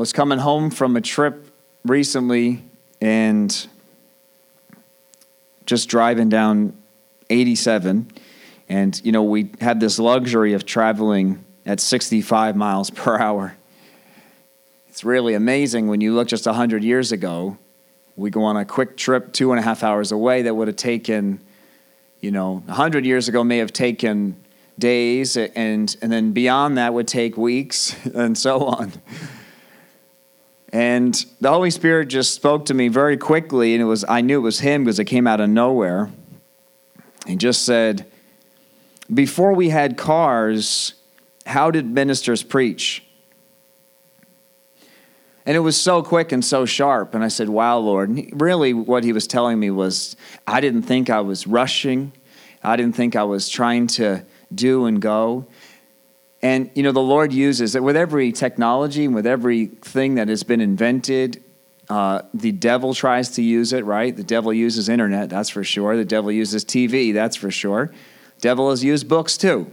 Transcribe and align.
was 0.00 0.14
coming 0.14 0.38
home 0.38 0.70
from 0.70 0.96
a 0.96 1.00
trip 1.02 1.52
recently 1.84 2.64
and 3.02 3.68
just 5.66 5.90
driving 5.90 6.30
down 6.30 6.72
87 7.28 8.10
and 8.70 8.98
you 9.04 9.12
know 9.12 9.22
we 9.22 9.50
had 9.60 9.78
this 9.78 9.98
luxury 9.98 10.54
of 10.54 10.64
traveling 10.64 11.44
at 11.66 11.80
65 11.80 12.56
miles 12.56 12.88
per 13.02 13.18
hour. 13.18 13.58
It's 14.88 15.04
really 15.04 15.34
amazing 15.34 15.86
when 15.88 16.00
you 16.00 16.14
look 16.14 16.28
just 16.28 16.46
100 16.46 16.82
years 16.82 17.12
ago 17.12 17.58
we 18.16 18.30
go 18.30 18.42
on 18.42 18.56
a 18.56 18.64
quick 18.64 18.96
trip 18.96 19.34
two 19.34 19.52
and 19.52 19.60
a 19.60 19.62
half 19.62 19.82
hours 19.82 20.12
away 20.12 20.40
that 20.40 20.54
would 20.54 20.66
have 20.66 20.78
taken 20.78 21.40
you 22.20 22.30
know 22.30 22.62
100 22.64 23.04
years 23.04 23.28
ago 23.28 23.44
may 23.44 23.58
have 23.58 23.74
taken 23.74 24.34
days 24.78 25.36
and 25.36 25.94
and 26.00 26.10
then 26.10 26.32
beyond 26.32 26.78
that 26.78 26.94
would 26.94 27.06
take 27.06 27.36
weeks 27.36 27.94
and 28.14 28.38
so 28.38 28.64
on 28.64 28.92
and 30.72 31.24
the 31.40 31.50
Holy 31.50 31.70
Spirit 31.70 32.06
just 32.06 32.34
spoke 32.34 32.66
to 32.66 32.74
me 32.74 32.88
very 32.88 33.16
quickly, 33.16 33.74
and 33.74 33.82
it 33.82 33.86
was 33.86 34.04
I 34.08 34.20
knew 34.20 34.38
it 34.38 34.42
was 34.42 34.60
him 34.60 34.84
because 34.84 34.98
it 34.98 35.06
came 35.06 35.26
out 35.26 35.40
of 35.40 35.50
nowhere. 35.50 36.10
He 37.26 37.36
just 37.36 37.62
said, 37.62 38.06
Before 39.12 39.52
we 39.52 39.70
had 39.70 39.96
cars, 39.96 40.94
how 41.46 41.70
did 41.70 41.86
ministers 41.86 42.42
preach? 42.42 43.04
And 45.46 45.56
it 45.56 45.60
was 45.60 45.80
so 45.80 46.02
quick 46.02 46.32
and 46.32 46.44
so 46.44 46.64
sharp. 46.64 47.14
And 47.14 47.24
I 47.24 47.28
said, 47.28 47.48
Wow, 47.48 47.78
Lord. 47.78 48.08
And 48.08 48.40
really, 48.40 48.72
what 48.72 49.02
he 49.02 49.12
was 49.12 49.26
telling 49.26 49.58
me 49.58 49.70
was, 49.70 50.14
I 50.46 50.60
didn't 50.60 50.82
think 50.82 51.10
I 51.10 51.20
was 51.20 51.46
rushing. 51.46 52.12
I 52.62 52.76
didn't 52.76 52.94
think 52.94 53.16
I 53.16 53.24
was 53.24 53.48
trying 53.48 53.86
to 53.88 54.24
do 54.54 54.84
and 54.86 55.00
go. 55.00 55.46
And 56.42 56.70
you 56.74 56.82
know, 56.82 56.92
the 56.92 57.00
Lord 57.00 57.32
uses 57.32 57.74
it 57.74 57.82
with 57.82 57.96
every 57.96 58.32
technology 58.32 59.04
and 59.04 59.14
with 59.14 59.26
everything 59.26 60.14
that 60.14 60.28
has 60.28 60.42
been 60.42 60.60
invented. 60.60 61.44
Uh, 61.88 62.22
the 62.32 62.52
devil 62.52 62.94
tries 62.94 63.30
to 63.30 63.42
use 63.42 63.72
it, 63.72 63.84
right? 63.84 64.14
The 64.14 64.22
devil 64.22 64.52
uses 64.52 64.88
internet, 64.88 65.28
that's 65.28 65.50
for 65.50 65.64
sure. 65.64 65.96
The 65.96 66.04
devil 66.04 66.30
uses 66.30 66.64
TV, 66.64 67.12
that's 67.12 67.36
for 67.36 67.50
sure. 67.50 67.92
devil 68.40 68.70
has 68.70 68.82
used 68.84 69.08
books 69.08 69.36
too. 69.36 69.70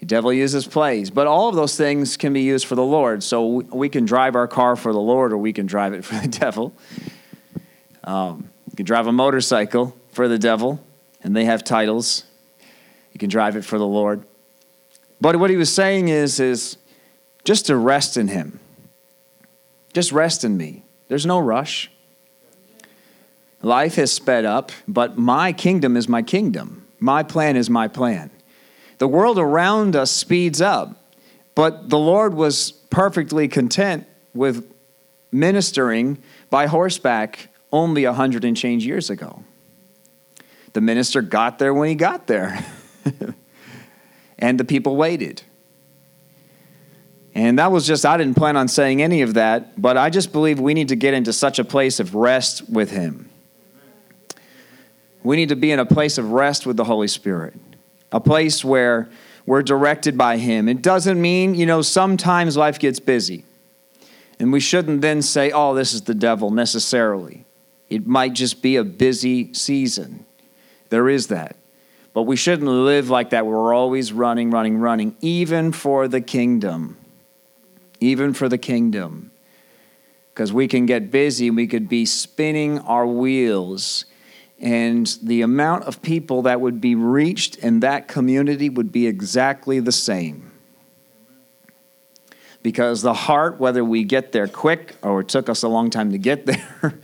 The 0.00 0.06
devil 0.06 0.32
uses 0.32 0.66
plays, 0.66 1.10
but 1.10 1.26
all 1.26 1.48
of 1.48 1.54
those 1.54 1.76
things 1.76 2.16
can 2.16 2.32
be 2.32 2.42
used 2.42 2.66
for 2.66 2.74
the 2.74 2.84
Lord. 2.84 3.22
So 3.22 3.46
we 3.46 3.88
can 3.88 4.04
drive 4.04 4.34
our 4.34 4.48
car 4.48 4.76
for 4.76 4.92
the 4.92 5.00
Lord, 5.00 5.32
or 5.32 5.38
we 5.38 5.52
can 5.52 5.66
drive 5.66 5.94
it 5.94 6.04
for 6.04 6.16
the 6.16 6.28
devil. 6.28 6.74
Um, 8.02 8.50
you 8.70 8.76
can 8.76 8.84
drive 8.84 9.06
a 9.06 9.12
motorcycle 9.12 9.96
for 10.12 10.28
the 10.28 10.38
devil, 10.38 10.84
and 11.22 11.34
they 11.34 11.44
have 11.44 11.64
titles. 11.64 12.24
You 13.12 13.18
can 13.18 13.30
drive 13.30 13.56
it 13.56 13.64
for 13.64 13.78
the 13.78 13.86
Lord. 13.86 14.24
But 15.20 15.36
what 15.36 15.50
he 15.50 15.56
was 15.56 15.72
saying 15.72 16.08
is, 16.08 16.40
is 16.40 16.76
just 17.44 17.66
to 17.66 17.76
rest 17.76 18.16
in 18.16 18.28
him. 18.28 18.60
Just 19.92 20.12
rest 20.12 20.44
in 20.44 20.56
me. 20.56 20.82
There's 21.08 21.26
no 21.26 21.38
rush. 21.38 21.90
Life 23.62 23.94
has 23.94 24.12
sped 24.12 24.44
up, 24.44 24.72
but 24.86 25.16
my 25.16 25.52
kingdom 25.52 25.96
is 25.96 26.08
my 26.08 26.22
kingdom. 26.22 26.86
My 26.98 27.22
plan 27.22 27.56
is 27.56 27.70
my 27.70 27.88
plan. 27.88 28.30
The 28.98 29.08
world 29.08 29.38
around 29.38 29.96
us 29.96 30.10
speeds 30.10 30.60
up, 30.60 30.96
but 31.54 31.88
the 31.88 31.98
Lord 31.98 32.34
was 32.34 32.72
perfectly 32.72 33.48
content 33.48 34.06
with 34.34 34.70
ministering 35.32 36.18
by 36.50 36.66
horseback 36.66 37.48
only 37.72 38.04
a 38.04 38.12
hundred 38.12 38.44
and 38.44 38.56
change 38.56 38.86
years 38.86 39.10
ago. 39.10 39.42
The 40.74 40.80
minister 40.80 41.22
got 41.22 41.58
there 41.58 41.72
when 41.72 41.88
he 41.88 41.94
got 41.94 42.26
there. 42.26 42.64
and 44.44 44.60
the 44.60 44.64
people 44.64 44.94
waited. 44.94 45.40
And 47.34 47.58
that 47.58 47.72
was 47.72 47.86
just, 47.86 48.04
I 48.04 48.18
didn't 48.18 48.36
plan 48.36 48.58
on 48.58 48.68
saying 48.68 49.00
any 49.00 49.22
of 49.22 49.34
that, 49.34 49.80
but 49.80 49.96
I 49.96 50.10
just 50.10 50.32
believe 50.32 50.60
we 50.60 50.74
need 50.74 50.88
to 50.88 50.96
get 50.96 51.14
into 51.14 51.32
such 51.32 51.58
a 51.58 51.64
place 51.64 51.98
of 51.98 52.14
rest 52.14 52.68
with 52.68 52.90
Him. 52.90 53.30
We 55.22 55.36
need 55.36 55.48
to 55.48 55.56
be 55.56 55.72
in 55.72 55.78
a 55.78 55.86
place 55.86 56.18
of 56.18 56.30
rest 56.32 56.66
with 56.66 56.76
the 56.76 56.84
Holy 56.84 57.08
Spirit, 57.08 57.54
a 58.12 58.20
place 58.20 58.62
where 58.62 59.08
we're 59.46 59.62
directed 59.62 60.18
by 60.18 60.36
Him. 60.36 60.68
It 60.68 60.82
doesn't 60.82 61.18
mean, 61.18 61.54
you 61.54 61.64
know, 61.64 61.80
sometimes 61.80 62.54
life 62.54 62.78
gets 62.78 63.00
busy. 63.00 63.44
And 64.38 64.52
we 64.52 64.60
shouldn't 64.60 65.00
then 65.00 65.22
say, 65.22 65.52
oh, 65.52 65.74
this 65.74 65.94
is 65.94 66.02
the 66.02 66.14
devil 66.14 66.50
necessarily. 66.50 67.46
It 67.88 68.06
might 68.06 68.34
just 68.34 68.60
be 68.60 68.76
a 68.76 68.84
busy 68.84 69.54
season. 69.54 70.26
There 70.90 71.08
is 71.08 71.28
that. 71.28 71.56
But 72.14 72.22
we 72.22 72.36
shouldn't 72.36 72.70
live 72.70 73.10
like 73.10 73.30
that. 73.30 73.44
We're 73.44 73.74
always 73.74 74.12
running, 74.12 74.52
running, 74.52 74.78
running, 74.78 75.16
even 75.20 75.72
for 75.72 76.06
the 76.06 76.20
kingdom. 76.20 76.96
Even 78.00 78.32
for 78.32 78.48
the 78.48 78.56
kingdom. 78.56 79.32
Because 80.32 80.52
we 80.52 80.68
can 80.68 80.86
get 80.86 81.10
busy, 81.10 81.50
we 81.50 81.66
could 81.66 81.88
be 81.88 82.06
spinning 82.06 82.78
our 82.80 83.06
wheels, 83.06 84.04
and 84.60 85.16
the 85.22 85.42
amount 85.42 85.84
of 85.84 86.02
people 86.02 86.42
that 86.42 86.60
would 86.60 86.80
be 86.80 86.94
reached 86.94 87.56
in 87.56 87.80
that 87.80 88.06
community 88.08 88.68
would 88.68 88.92
be 88.92 89.06
exactly 89.08 89.80
the 89.80 89.92
same. 89.92 90.52
Because 92.62 93.02
the 93.02 93.14
heart, 93.14 93.58
whether 93.58 93.84
we 93.84 94.04
get 94.04 94.32
there 94.32 94.48
quick 94.48 94.94
or 95.02 95.20
it 95.20 95.28
took 95.28 95.48
us 95.48 95.64
a 95.64 95.68
long 95.68 95.90
time 95.90 96.12
to 96.12 96.18
get 96.18 96.46
there, 96.46 96.98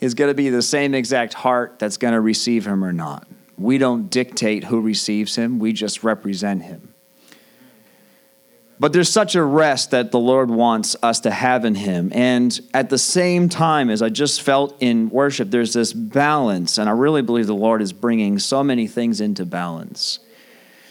is 0.00 0.14
going 0.14 0.30
to 0.30 0.34
be 0.34 0.50
the 0.50 0.62
same 0.62 0.94
exact 0.94 1.32
heart 1.34 1.78
that's 1.78 1.96
going 1.96 2.14
to 2.14 2.20
receive 2.20 2.66
him 2.66 2.84
or 2.84 2.92
not. 2.92 3.26
We 3.56 3.78
don't 3.78 4.10
dictate 4.10 4.64
who 4.64 4.80
receives 4.80 5.36
him, 5.36 5.58
we 5.58 5.72
just 5.72 6.02
represent 6.02 6.62
him. 6.62 6.92
But 8.82 8.92
there's 8.92 9.10
such 9.10 9.36
a 9.36 9.44
rest 9.44 9.92
that 9.92 10.10
the 10.10 10.18
Lord 10.18 10.50
wants 10.50 10.96
us 11.04 11.20
to 11.20 11.30
have 11.30 11.64
in 11.64 11.76
Him. 11.76 12.10
And 12.12 12.58
at 12.74 12.90
the 12.90 12.98
same 12.98 13.48
time, 13.48 13.88
as 13.90 14.02
I 14.02 14.08
just 14.08 14.42
felt 14.42 14.76
in 14.80 15.08
worship, 15.08 15.52
there's 15.52 15.72
this 15.72 15.92
balance. 15.92 16.78
And 16.78 16.88
I 16.88 16.92
really 16.92 17.22
believe 17.22 17.46
the 17.46 17.54
Lord 17.54 17.80
is 17.80 17.92
bringing 17.92 18.40
so 18.40 18.64
many 18.64 18.88
things 18.88 19.20
into 19.20 19.46
balance. 19.46 20.18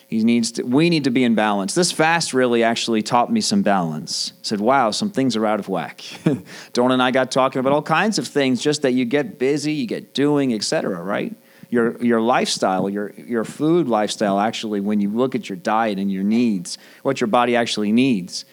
He 0.08 0.24
needs 0.24 0.54
to, 0.54 0.64
we 0.64 0.90
need 0.90 1.04
to 1.04 1.10
be 1.10 1.26
in 1.26 1.36
balance. 1.36 1.74
This 1.74 1.92
fast 1.92 2.34
really 2.34 2.64
actually 2.64 3.02
taught 3.02 3.30
me 3.30 3.42
some 3.42 3.62
balance. 3.62 4.32
I 4.36 4.44
said, 4.44 4.62
wow, 4.62 4.92
some 4.92 5.10
things 5.10 5.36
are 5.36 5.46
out 5.46 5.60
of 5.60 5.68
whack. 5.68 6.02
Dawn 6.72 6.94
and 6.94 7.04
I 7.04 7.12
got 7.12 7.30
talking 7.30 7.60
about 7.60 7.74
all 7.74 7.82
kinds 7.82 8.18
of 8.18 8.26
things, 8.26 8.62
just 8.62 8.84
that 8.84 8.92
you 8.94 9.04
get 9.04 9.38
busy, 9.38 9.74
you 9.74 9.86
get 9.86 10.14
doing, 10.14 10.54
etc. 10.54 11.04
right? 11.04 11.36
Your 11.72 11.98
your 12.04 12.22
lifestyle, 12.22 12.90
your 12.90 13.14
your 13.14 13.46
food 13.46 13.88
lifestyle 13.88 14.40
actually 14.40 14.82
when 14.82 15.00
you 15.00 15.10
look 15.10 15.34
at 15.34 15.50
your 15.50 15.56
diet 15.56 15.98
and 15.98 16.12
your 16.12 16.22
needs, 16.22 16.78
what 17.02 17.20
your 17.20 17.30
body 17.30 17.56
actually 17.56 17.92
needs. 17.94 18.46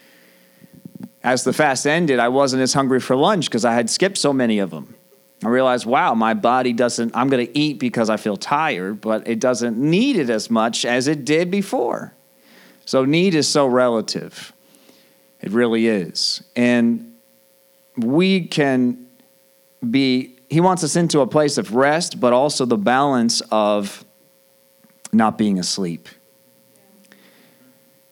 As 1.23 1.43
the 1.43 1.53
fast 1.53 1.84
ended, 1.84 2.21
I 2.21 2.29
wasn't 2.29 2.62
as 2.62 2.73
hungry 2.73 3.01
for 3.01 3.17
lunch 3.17 3.47
because 3.47 3.65
I 3.65 3.75
had 3.75 3.91
skipped 3.91 4.17
so 4.17 4.33
many 4.33 4.61
of 4.61 4.71
them. 4.71 4.95
I 5.45 5.49
realized, 5.49 5.84
wow, 5.84 6.15
my 6.15 6.33
body 6.33 6.73
doesn't 6.73 7.15
I'm 7.15 7.29
going 7.29 7.45
to 7.45 7.59
eat 7.59 7.81
because 7.81 8.09
I 8.09 8.17
feel 8.17 8.37
tired, 8.37 9.01
but 9.01 9.27
it 9.27 9.41
doesn't 9.41 9.77
need 9.77 10.17
it 10.17 10.31
as 10.31 10.49
much 10.49 10.85
as 10.85 11.09
it 11.09 11.25
did 11.25 11.50
before. 11.50 12.15
So 12.85 13.05
need 13.05 13.35
is 13.35 13.49
so 13.49 13.67
relative. 13.67 14.53
It 15.41 15.50
really 15.50 15.89
is. 15.89 16.43
And 16.55 17.15
we 17.97 18.47
can 18.47 19.06
be 19.89 20.38
he 20.49 20.61
wants 20.61 20.83
us 20.83 20.97
into 20.97 21.21
a 21.21 21.27
place 21.27 21.59
of 21.59 21.75
rest, 21.75 22.21
but 22.21 22.33
also 22.33 22.65
the 22.65 22.79
balance 22.79 23.43
of 23.51 24.05
not 25.13 25.37
being 25.37 25.59
asleep. 25.59 26.09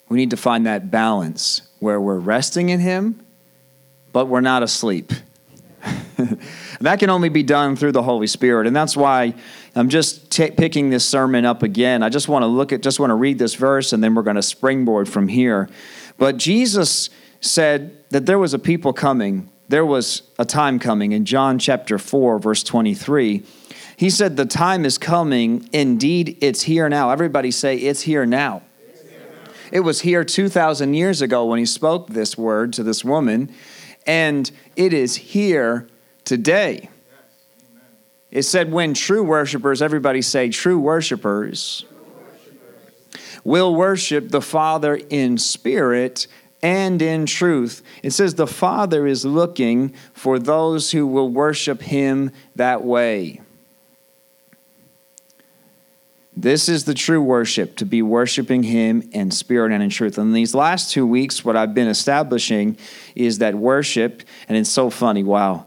We 0.09 0.19
need 0.19 0.31
to 0.31 0.37
find 0.37 0.67
that 0.67 0.91
balance 0.91 1.63
where 1.81 2.01
we're 2.01 2.19
resting 2.19 2.69
in 2.69 2.81
Him, 2.81 3.25
but 4.13 4.27
we're 4.27 4.41
not 4.41 4.63
asleep. 4.63 5.13
that 6.81 6.99
can 6.99 7.11
only 7.11 7.29
be 7.29 7.43
done 7.43 7.77
through 7.77 7.93
the 7.93 8.03
Holy 8.03 8.27
Spirit. 8.27 8.67
And 8.67 8.75
that's 8.75 8.97
why 8.97 9.35
I'm 9.75 9.89
just 9.89 10.31
t- 10.31 10.51
picking 10.51 10.91
this 10.91 11.05
sermon 11.05 11.45
up 11.45 11.63
again. 11.63 12.03
I 12.03 12.09
just 12.09 12.29
want 12.29 12.43
to 12.43 12.47
look 12.47 12.73
at, 12.73 12.83
just 12.83 13.01
want 13.01 13.11
to 13.11 13.15
read 13.15 13.39
this 13.39 13.55
verse, 13.55 13.93
and 13.93 14.03
then 14.03 14.15
we're 14.15 14.23
going 14.23 14.37
to 14.37 14.43
springboard 14.43 15.09
from 15.09 15.29
here. 15.29 15.69
But 16.19 16.37
Jesus 16.37 17.11
said 17.41 18.05
that 18.11 18.27
there 18.27 18.39
was 18.39 18.55
a 18.55 18.59
people 18.59 18.93
coming 18.93 19.51
there 19.69 19.85
was 19.85 20.23
a 20.39 20.45
time 20.45 20.79
coming 20.79 21.13
in 21.13 21.25
John 21.25 21.59
chapter 21.59 21.99
4, 21.99 22.39
verse 22.39 22.63
23. 22.63 23.43
He 23.97 24.11
said, 24.11 24.37
The 24.37 24.47
time 24.47 24.85
is 24.85 24.99
coming. 24.99 25.69
Indeed, 25.73 26.39
it's 26.41 26.63
here 26.63 26.89
now. 26.89 27.11
Everybody 27.11 27.51
say, 27.51 27.77
It's 27.77 28.03
here 28.03 28.27
now. 28.27 28.63
It 29.73 29.81
was 29.81 30.03
here 30.03 30.25
2,000 30.25 30.95
years 30.95 31.21
ago 31.21 31.47
when 31.47 31.59
he 31.59 31.67
spoke 31.67 32.09
this 32.09 32.39
word 32.39 32.73
to 32.75 32.85
this 32.85 33.05
woman, 33.05 33.53
and 34.07 34.49
it 34.77 34.93
is 34.93 35.17
here 35.17 35.89
today. 36.25 36.89
It 38.31 38.43
said, 38.43 38.71
When 38.71 38.95
true 38.95 39.25
worshipers, 39.25 39.83
everybody 39.83 40.23
say, 40.23 40.51
True 40.51 40.79
worshipers, 40.79 41.85
will 43.43 43.75
worship 43.75 44.29
the 44.29 44.43
Father 44.43 45.01
in 45.11 45.39
spirit 45.39 46.29
and 46.63 47.01
in 47.03 47.27
truth. 47.27 47.83
It 48.03 48.11
says 48.11 48.35
the 48.35 48.47
Father 48.47 49.07
is 49.07 49.25
looking 49.25 49.95
for 50.13 50.39
those 50.39 50.91
who 50.91 51.07
will 51.07 51.29
worship 51.29 51.83
Him 51.83 52.31
that 52.55 52.83
way. 52.83 53.41
This 56.39 56.69
is 56.69 56.85
the 56.85 56.93
true 56.93 57.23
worship, 57.23 57.77
to 57.77 57.87
be 57.87 58.03
worshiping 58.03 58.63
Him 58.63 59.09
in 59.13 59.31
spirit 59.31 59.73
and 59.73 59.83
in 59.83 59.89
truth. 59.89 60.19
And 60.19 60.35
these 60.35 60.55
last 60.55 60.91
two 60.91 61.07
weeks, 61.07 61.45
what 61.45 61.57
I've 61.57 61.73
been 61.73 61.89
establishing 61.89 62.77
is 63.15 63.39
that 63.39 63.55
worship, 63.55 64.23
and 64.47 64.59
it's 64.59 64.69
so 64.69 64.91
funny, 64.91 65.25
wow. 65.25 65.65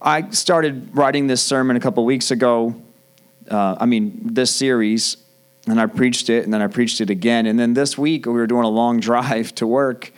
I 0.00 0.28
started 0.30 0.94
writing 0.94 1.26
this 1.26 1.42
sermon 1.42 1.76
a 1.76 1.80
couple 1.80 2.04
weeks 2.04 2.30
ago. 2.30 2.74
Uh, 3.50 3.76
I 3.80 3.86
mean, 3.86 4.20
this 4.24 4.54
series, 4.54 5.16
and 5.66 5.80
I 5.80 5.86
preached 5.86 6.30
it, 6.30 6.44
and 6.44 6.52
then 6.54 6.62
I 6.62 6.68
preached 6.68 7.00
it 7.00 7.10
again. 7.10 7.46
And 7.46 7.58
then 7.58 7.74
this 7.74 7.98
week, 7.98 8.26
we 8.26 8.32
were 8.32 8.46
doing 8.46 8.64
a 8.64 8.68
long 8.68 9.00
drive 9.08 9.54
to 9.56 9.66
work, 9.66 10.12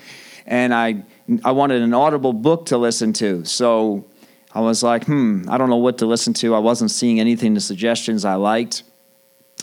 and 0.46 0.74
I, 0.74 1.04
I 1.44 1.52
wanted 1.52 1.82
an 1.82 1.94
audible 1.94 2.32
book 2.32 2.66
to 2.66 2.78
listen 2.78 3.12
to. 3.14 3.44
So 3.44 4.06
I 4.52 4.60
was 4.60 4.82
like, 4.82 5.04
hmm, 5.04 5.44
I 5.48 5.58
don't 5.58 5.70
know 5.70 5.76
what 5.76 5.98
to 5.98 6.06
listen 6.06 6.34
to. 6.34 6.54
I 6.54 6.58
wasn't 6.58 6.90
seeing 6.90 7.20
anything, 7.20 7.54
the 7.54 7.60
suggestions 7.60 8.24
I 8.24 8.34
liked. 8.34 8.82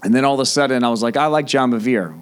And 0.03 0.13
then 0.13 0.25
all 0.25 0.33
of 0.33 0.39
a 0.39 0.45
sudden, 0.45 0.83
I 0.83 0.89
was 0.89 1.01
like, 1.01 1.17
I 1.17 1.27
like 1.27 1.47
John 1.47 1.71
Bevere. 1.71 2.19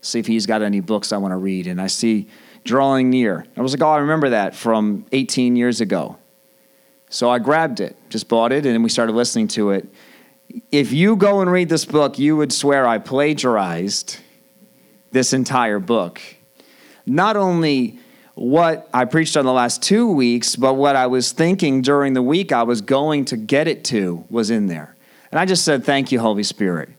See 0.00 0.20
if 0.20 0.26
he's 0.26 0.46
got 0.46 0.62
any 0.62 0.80
books 0.80 1.12
I 1.12 1.16
want 1.16 1.32
to 1.32 1.36
read. 1.36 1.66
And 1.66 1.80
I 1.80 1.88
see 1.88 2.28
Drawing 2.64 3.10
Near. 3.10 3.46
I 3.56 3.60
was 3.60 3.72
like, 3.72 3.82
oh, 3.82 3.90
I 3.90 3.98
remember 3.98 4.30
that 4.30 4.54
from 4.54 5.06
18 5.12 5.56
years 5.56 5.80
ago. 5.80 6.16
So 7.10 7.30
I 7.30 7.38
grabbed 7.38 7.80
it, 7.80 7.96
just 8.10 8.28
bought 8.28 8.52
it, 8.52 8.66
and 8.66 8.84
we 8.84 8.90
started 8.90 9.14
listening 9.14 9.48
to 9.48 9.70
it. 9.70 9.88
If 10.70 10.92
you 10.92 11.16
go 11.16 11.40
and 11.40 11.50
read 11.50 11.68
this 11.68 11.84
book, 11.84 12.18
you 12.18 12.36
would 12.36 12.52
swear 12.52 12.86
I 12.86 12.98
plagiarized 12.98 14.18
this 15.10 15.32
entire 15.32 15.78
book. 15.78 16.20
Not 17.06 17.36
only 17.36 17.98
what 18.34 18.88
I 18.94 19.04
preached 19.04 19.36
on 19.36 19.44
the 19.44 19.52
last 19.52 19.82
two 19.82 20.10
weeks, 20.10 20.56
but 20.56 20.74
what 20.74 20.96
I 20.96 21.06
was 21.06 21.32
thinking 21.32 21.82
during 21.82 22.14
the 22.14 22.22
week 22.22 22.52
I 22.52 22.62
was 22.62 22.80
going 22.80 23.24
to 23.26 23.36
get 23.36 23.66
it 23.66 23.84
to 23.86 24.24
was 24.30 24.50
in 24.50 24.66
there. 24.66 24.94
And 25.30 25.38
I 25.38 25.44
just 25.44 25.64
said, 25.64 25.84
Thank 25.84 26.12
you, 26.12 26.20
Holy 26.20 26.42
Spirit. 26.42 26.90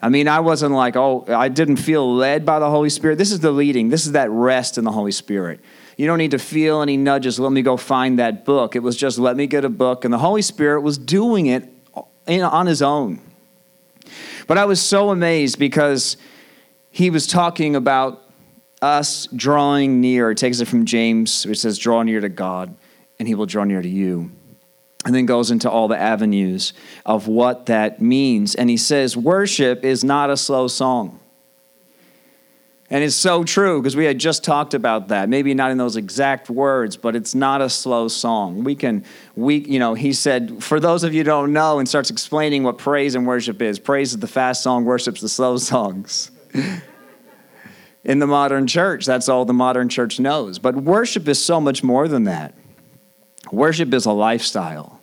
I 0.00 0.08
mean, 0.08 0.28
I 0.28 0.40
wasn't 0.40 0.74
like, 0.74 0.94
oh, 0.94 1.24
I 1.26 1.48
didn't 1.48 1.78
feel 1.78 2.14
led 2.14 2.46
by 2.46 2.60
the 2.60 2.70
Holy 2.70 2.88
Spirit. 2.88 3.18
This 3.18 3.32
is 3.32 3.40
the 3.40 3.50
leading, 3.50 3.88
this 3.88 4.06
is 4.06 4.12
that 4.12 4.30
rest 4.30 4.78
in 4.78 4.84
the 4.84 4.92
Holy 4.92 5.12
Spirit. 5.12 5.60
You 5.96 6.06
don't 6.06 6.18
need 6.18 6.30
to 6.30 6.38
feel 6.38 6.80
any 6.80 6.96
nudges. 6.96 7.40
Let 7.40 7.50
me 7.50 7.62
go 7.62 7.76
find 7.76 8.20
that 8.20 8.44
book. 8.44 8.76
It 8.76 8.84
was 8.84 8.96
just, 8.96 9.18
let 9.18 9.36
me 9.36 9.48
get 9.48 9.64
a 9.64 9.68
book. 9.68 10.04
And 10.04 10.14
the 10.14 10.18
Holy 10.18 10.42
Spirit 10.42 10.82
was 10.82 10.96
doing 10.96 11.46
it 11.46 11.77
on 12.28 12.66
his 12.66 12.82
own. 12.82 13.20
But 14.46 14.58
I 14.58 14.64
was 14.64 14.80
so 14.80 15.10
amazed 15.10 15.58
because 15.58 16.16
he 16.90 17.10
was 17.10 17.26
talking 17.26 17.76
about 17.76 18.22
us 18.80 19.28
drawing 19.34 20.00
near. 20.00 20.30
It 20.30 20.38
takes 20.38 20.60
it 20.60 20.68
from 20.68 20.84
James, 20.84 21.46
which 21.46 21.58
says, 21.58 21.78
draw 21.78 22.02
near 22.02 22.20
to 22.20 22.28
God, 22.28 22.74
and 23.18 23.28
he 23.28 23.34
will 23.34 23.46
draw 23.46 23.64
near 23.64 23.82
to 23.82 23.88
you 23.88 24.30
and 25.04 25.14
then 25.14 25.26
goes 25.26 25.50
into 25.50 25.70
all 25.70 25.88
the 25.88 25.98
avenues 25.98 26.72
of 27.06 27.28
what 27.28 27.66
that 27.66 28.00
means. 28.00 28.54
And 28.54 28.68
he 28.68 28.76
says, 28.76 29.16
Worship 29.16 29.84
is 29.84 30.04
not 30.04 30.28
a 30.28 30.36
slow 30.36 30.68
song. 30.68 31.20
And 32.90 33.04
it's 33.04 33.16
so 33.16 33.44
true 33.44 33.82
because 33.82 33.96
we 33.96 34.06
had 34.06 34.18
just 34.18 34.42
talked 34.42 34.72
about 34.72 35.08
that. 35.08 35.28
Maybe 35.28 35.52
not 35.52 35.70
in 35.70 35.76
those 35.76 35.96
exact 35.96 36.48
words, 36.48 36.96
but 36.96 37.14
it's 37.14 37.34
not 37.34 37.60
a 37.60 37.68
slow 37.68 38.08
song. 38.08 38.64
We 38.64 38.74
can, 38.74 39.04
we, 39.36 39.56
you 39.56 39.78
know, 39.78 39.92
he 39.92 40.14
said, 40.14 40.64
for 40.64 40.80
those 40.80 41.04
of 41.04 41.12
you 41.12 41.22
don't 41.22 41.52
know, 41.52 41.78
and 41.78 41.86
starts 41.86 42.08
explaining 42.08 42.62
what 42.62 42.78
praise 42.78 43.14
and 43.14 43.26
worship 43.26 43.60
is. 43.60 43.78
Praise 43.78 44.12
is 44.12 44.18
the 44.18 44.26
fast 44.26 44.62
song, 44.62 44.86
worship's 44.86 45.20
the 45.20 45.28
slow 45.28 45.58
songs. 45.58 46.30
in 48.04 48.20
the 48.20 48.26
modern 48.26 48.66
church, 48.66 49.04
that's 49.04 49.28
all 49.28 49.44
the 49.44 49.52
modern 49.52 49.90
church 49.90 50.18
knows. 50.18 50.58
But 50.58 50.74
worship 50.74 51.28
is 51.28 51.44
so 51.44 51.60
much 51.60 51.84
more 51.84 52.08
than 52.08 52.24
that. 52.24 52.54
Worship 53.52 53.92
is 53.92 54.06
a 54.06 54.12
lifestyle. 54.12 54.97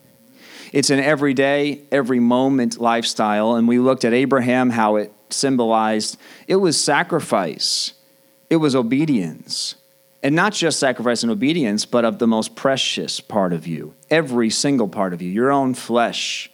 It's 0.71 0.89
an 0.89 0.99
everyday, 0.99 1.81
every 1.91 2.19
moment 2.19 2.79
lifestyle. 2.79 3.55
And 3.55 3.67
we 3.67 3.79
looked 3.79 4.05
at 4.05 4.13
Abraham, 4.13 4.69
how 4.71 4.95
it 4.97 5.11
symbolized 5.29 6.17
it 6.47 6.57
was 6.57 6.79
sacrifice, 6.79 7.93
it 8.49 8.57
was 8.57 8.75
obedience. 8.75 9.75
And 10.23 10.35
not 10.35 10.53
just 10.53 10.79
sacrifice 10.79 11.21
and 11.21 11.31
obedience, 11.31 11.85
but 11.85 12.03
of 12.03 12.17
the 12.17 12.25
most 12.25 12.55
precious 12.55 13.19
part 13.19 13.53
of 13.53 13.67
you, 13.67 13.93
every 14.09 14.49
single 14.49 14.87
part 14.87 15.13
of 15.13 15.21
you, 15.21 15.29
your 15.29 15.51
own 15.51 15.75
flesh 15.75 16.49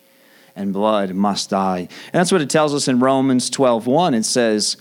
and 0.57 0.73
blood 0.73 1.13
must 1.13 1.51
die. 1.51 1.79
And 1.79 2.19
that's 2.19 2.33
what 2.33 2.41
it 2.41 2.49
tells 2.49 2.73
us 2.73 2.89
in 2.89 2.99
Romans 2.99 3.49
12:1. 3.49 4.13
It 4.13 4.25
says, 4.25 4.75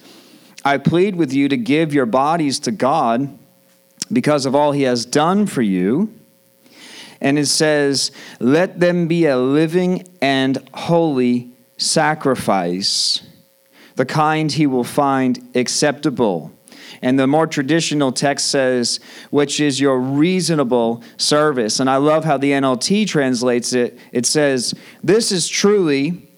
I 0.65 0.79
plead 0.79 1.15
with 1.15 1.33
you 1.33 1.49
to 1.49 1.57
give 1.57 1.95
your 1.95 2.07
bodies 2.07 2.59
to 2.61 2.73
God 2.73 3.39
because 4.13 4.45
of 4.45 4.57
all 4.57 4.73
he 4.73 4.83
has 4.83 5.07
done 5.07 5.47
for 5.47 5.63
you 5.63 6.13
and 7.21 7.39
it 7.39 7.47
says, 7.47 8.11
Let 8.39 8.81
them 8.81 9.07
be 9.07 9.27
a 9.27 9.37
living 9.37 10.09
and 10.21 10.59
holy 10.73 11.51
sacrifice, 11.77 13.23
the 13.97 14.07
kind 14.07 14.51
he 14.51 14.67
will 14.67 14.85
find 14.85 15.51
acceptable. 15.55 16.53
And 17.03 17.19
the 17.19 17.27
more 17.27 17.47
traditional 17.47 18.13
text 18.13 18.51
says, 18.51 19.01
which 19.31 19.59
is 19.59 19.81
your 19.81 19.99
reasonable 19.99 21.03
service. 21.17 21.81
And 21.81 21.89
I 21.89 21.97
love 21.97 22.25
how 22.25 22.37
the 22.37 22.51
NLT 22.51 23.07
translates 23.07 23.73
it. 23.73 23.99
It 24.13 24.27
says, 24.27 24.75
This 25.03 25.33
is 25.33 25.49
truly, 25.49 26.29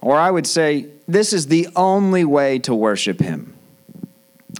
or 0.00 0.16
I 0.16 0.30
would 0.30 0.46
say, 0.46 0.86
this 1.06 1.32
is 1.32 1.46
the 1.46 1.68
only 1.74 2.24
way 2.24 2.58
to 2.60 2.74
worship 2.74 3.20
him. 3.20 3.54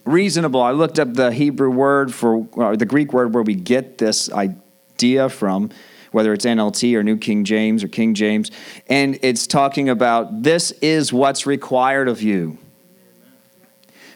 Reasonable. 0.04 0.62
I 0.62 0.72
looked 0.72 0.98
up 0.98 1.14
the 1.14 1.30
Hebrew 1.30 1.70
word 1.70 2.12
for, 2.12 2.46
or 2.52 2.76
the 2.76 2.86
Greek 2.86 3.12
word 3.12 3.34
where 3.34 3.42
we 3.42 3.54
get 3.54 3.98
this 3.98 4.32
idea 4.32 4.62
idea 4.98 5.28
from, 5.28 5.70
whether 6.10 6.32
it's 6.32 6.44
NLT 6.44 6.92
or 6.96 7.04
New 7.04 7.16
King 7.16 7.44
James 7.44 7.84
or 7.84 7.88
King 7.88 8.14
James, 8.14 8.50
and 8.88 9.16
it's 9.22 9.46
talking 9.46 9.88
about 9.88 10.42
this 10.42 10.72
is 10.82 11.12
what's 11.12 11.46
required 11.46 12.08
of 12.08 12.20
you. 12.20 12.58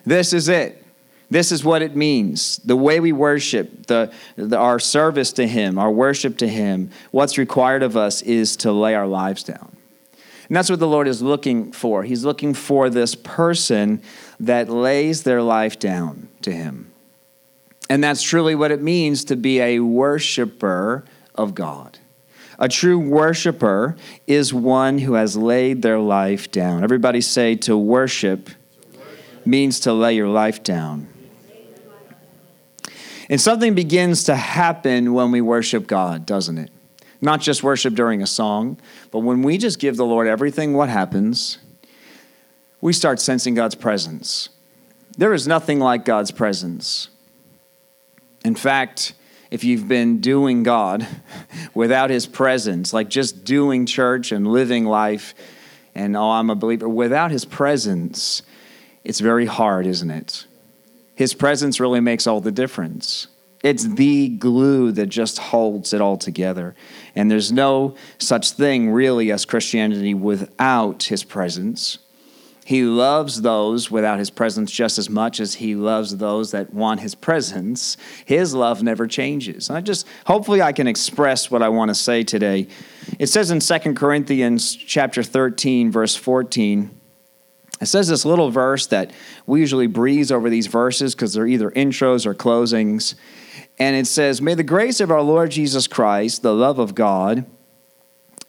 This 0.05 0.33
is 0.33 0.49
it. 0.49 0.85
This 1.31 1.53
is 1.53 1.65
what 1.65 1.81
it 1.81 1.95
means. 1.95 2.57
The 2.59 2.75
way 2.75 2.99
we 2.99 3.13
worship, 3.13 3.87
the, 3.87 4.13
the, 4.35 4.59
our 4.59 4.81
service 4.81 5.33
to 5.35 5.47
Him, 5.47 5.79
our 5.79 5.91
worship 5.91 6.37
to 6.39 6.49
Him, 6.49 6.91
what's 7.13 7.39
required 7.39 7.85
of 7.85 7.97
us 7.97 8.21
is 8.23 8.57
to 8.57 8.73
lay 8.73 8.97
our 8.97 9.07
lives 9.07 9.45
down. 9.45 9.77
And 10.49 10.57
that's 10.57 10.69
what 10.69 10.81
the 10.81 10.89
Lord 10.89 11.07
is 11.07 11.23
looking 11.23 11.71
for. 11.71 12.03
He's 12.03 12.25
looking 12.25 12.55
for 12.55 12.91
this 12.91 13.15
person 13.15 14.03
that 14.41 14.69
lays 14.69 15.23
their 15.23 15.43
life 15.43 15.79
down 15.79 16.29
to 16.43 16.51
Him. 16.51 16.92
And 17.89 18.03
that's 18.03 18.23
truly 18.23 18.55
what 18.55 18.71
it 18.71 18.81
means 18.81 19.25
to 19.25 19.37
be 19.37 19.61
a 19.61 19.81
worshiper 19.81 21.05
of 21.35 21.55
God. 21.55 21.99
A 22.59 22.69
true 22.69 22.99
worshiper 22.99 23.97
is 24.27 24.55
one 24.55 24.99
who 24.99 25.15
has 25.15 25.37
laid 25.37 25.83
their 25.83 25.99
life 25.99 26.51
down. 26.51 26.85
Everybody 26.85 27.21
say 27.21 27.57
to 27.57 27.77
worship 27.77 28.51
means 29.45 29.81
to 29.81 29.93
lay 29.93 30.15
your 30.15 30.29
life 30.29 30.63
down. 30.63 31.09
And 33.29 33.41
something 33.41 33.75
begins 33.75 34.25
to 34.25 34.37
happen 34.37 35.15
when 35.15 35.33
we 35.33 35.41
worship 35.41 35.87
God, 35.87 36.27
doesn't 36.27 36.59
it? 36.59 36.71
Not 37.21 37.41
just 37.41 37.63
worship 37.63 37.95
during 37.95 38.23
a 38.23 38.27
song, 38.27 38.79
but 39.11 39.21
when 39.21 39.43
we 39.43 39.59
just 39.59 39.79
give 39.79 39.97
the 39.97 40.05
Lord 40.05 40.27
everything, 40.27 40.75
what 40.75 40.89
happens? 40.89 41.59
We 42.81 42.93
start 42.93 43.21
sensing 43.21 43.55
God's 43.55 43.77
presence. 43.77 44.49
There 45.17 45.33
is 45.33 45.47
nothing 45.47 45.79
like 45.79 46.05
God's 46.05 46.31
presence. 46.31 47.09
In 48.45 48.55
fact, 48.55 49.15
if 49.51 49.65
you've 49.65 49.87
been 49.87 50.21
doing 50.21 50.63
God 50.63 51.07
without 51.75 52.11
His 52.11 52.27
presence, 52.27 52.93
like 52.93 53.09
just 53.09 53.45
doing 53.45 53.87
church 53.87 54.33
and 54.33 54.47
living 54.47 54.87
life, 54.87 55.35
and 55.95 56.17
oh, 56.17 56.31
I'm 56.31 56.51
a 56.51 56.55
believer, 56.55 56.89
without 56.89 57.31
His 57.31 57.45
presence, 57.45 58.43
it's 59.05 59.21
very 59.21 59.47
hard, 59.47 59.87
isn't 59.87 60.11
it? 60.11 60.47
His 61.15 61.35
presence 61.35 61.79
really 61.81 62.01
makes 62.01 62.27
all 62.27 62.41
the 62.41 62.53
difference. 62.53 63.29
It's 63.63 63.85
the 63.85 64.29
glue 64.29 64.91
that 64.93 65.07
just 65.07 65.39
holds 65.39 65.93
it 65.93 66.01
all 66.01 66.17
together. 66.17 66.75
And 67.15 67.31
there's 67.31 67.53
no 67.53 67.95
such 68.19 68.53
thing 68.53 68.91
really 68.91 69.31
as 69.31 69.45
Christianity 69.45 70.15
without 70.15 71.05
His 71.05 71.23
presence. 71.23 71.99
He 72.65 72.85
loves 72.85 73.43
those 73.43 73.91
without 73.91 74.21
his 74.21 74.31
presence 74.31 74.71
just 74.71 74.97
as 74.97 75.11
much 75.11 75.41
as 75.41 75.55
he 75.55 75.75
loves 75.75 76.17
those 76.17 76.53
that 76.53 76.73
want 76.73 77.01
his 77.01 77.15
presence. 77.15 77.97
His 78.25 78.55
love 78.55 78.83
never 78.83 79.09
changes. 79.09 79.69
And 79.69 79.77
I 79.77 79.81
just 79.81 80.07
hopefully 80.27 80.63
I 80.63 80.73
can 80.73 80.87
express 80.87 81.51
what 81.51 81.63
I 81.63 81.69
want 81.69 81.89
to 81.89 81.95
say 81.95 82.23
today. 82.23 82.69
It 83.19 83.27
says 83.27 83.51
in 83.51 83.59
2 83.59 83.95
Corinthians 83.95 84.77
chapter 84.77 85.23
13 85.23 85.91
verse 85.91 86.15
14 86.15 87.01
it 87.83 87.87
says 87.87 88.07
this 88.07 88.25
little 88.25 88.53
verse 88.53 88.87
that 88.87 89.11
we 89.45 89.59
usually 89.59 89.89
breeze 89.89 90.31
over 90.31 90.49
these 90.49 90.69
verses 90.69 91.17
because 91.17 91.35
they're 91.35 91.49
either 91.49 91.69
intros 91.73 92.27
or 92.27 92.33
closings. 92.33 93.17
And 93.77 93.97
it 93.97 94.07
says, 94.07 94.41
May 94.41 94.55
the 94.55 94.63
grace 94.63 95.01
of 95.01 95.11
our 95.11 95.21
Lord 95.21 95.51
Jesus 95.51 95.89
Christ, 95.89 96.43
the 96.43 96.55
love 96.55 96.79
of 96.79 96.95
God, 96.95 97.45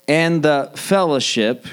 and 0.08 0.44
the 0.44 0.72
fellowship 0.76 1.66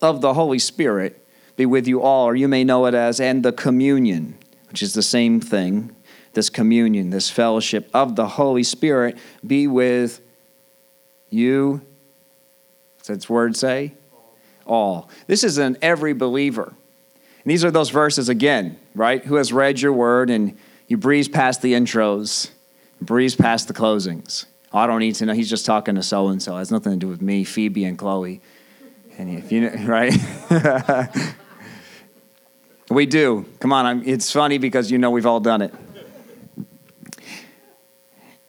of 0.00 0.20
the 0.20 0.34
Holy 0.34 0.60
Spirit 0.60 1.25
be 1.56 1.66
with 1.66 1.86
you 1.86 2.02
all, 2.02 2.26
or 2.26 2.36
you 2.36 2.48
may 2.48 2.64
know 2.64 2.86
it 2.86 2.94
as, 2.94 3.20
and 3.20 3.42
the 3.42 3.52
communion, 3.52 4.38
which 4.68 4.82
is 4.82 4.92
the 4.92 5.02
same 5.02 5.40
thing. 5.40 5.94
This 6.34 6.50
communion, 6.50 7.10
this 7.10 7.30
fellowship 7.30 7.88
of 7.94 8.14
the 8.14 8.26
Holy 8.26 8.62
Spirit 8.62 9.16
be 9.46 9.66
with 9.66 10.20
you. 11.30 11.80
What's 12.96 13.08
its 13.08 13.28
word 13.28 13.56
say? 13.56 13.94
all. 14.66 15.08
This 15.26 15.44
is 15.44 15.58
an 15.58 15.78
every 15.80 16.12
believer. 16.12 16.74
And 17.44 17.50
these 17.50 17.64
are 17.64 17.70
those 17.70 17.90
verses 17.90 18.28
again, 18.28 18.78
right? 18.94 19.24
Who 19.24 19.36
has 19.36 19.52
read 19.52 19.80
your 19.80 19.92
word 19.92 20.30
and 20.30 20.56
you 20.88 20.96
breeze 20.96 21.28
past 21.28 21.62
the 21.62 21.72
intros, 21.72 22.50
breeze 23.00 23.34
past 23.34 23.68
the 23.68 23.74
closings. 23.74 24.46
Oh, 24.72 24.78
I 24.78 24.86
don't 24.86 25.00
need 25.00 25.14
to 25.16 25.26
know. 25.26 25.32
He's 25.32 25.50
just 25.50 25.64
talking 25.64 25.94
to 25.94 26.02
so 26.02 26.28
and 26.28 26.42
so. 26.42 26.56
It 26.56 26.58
has 26.58 26.70
nothing 26.70 26.92
to 26.92 26.98
do 26.98 27.08
with 27.08 27.22
me, 27.22 27.44
Phoebe, 27.44 27.84
and 27.84 27.96
Chloe. 27.96 28.40
And 29.16 29.30
if 29.30 29.50
you 29.50 29.62
know, 29.62 29.84
right, 29.86 30.12
we 32.90 33.06
do. 33.06 33.46
Come 33.60 33.72
on, 33.72 33.86
I'm, 33.86 34.02
it's 34.08 34.30
funny 34.30 34.58
because 34.58 34.90
you 34.90 34.98
know 34.98 35.10
we've 35.10 35.26
all 35.26 35.40
done 35.40 35.62
it. 35.62 35.74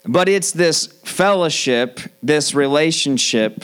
But 0.06 0.30
it's 0.30 0.52
this 0.52 0.88
fellowship, 1.04 2.00
this 2.24 2.54
relationship 2.54 3.64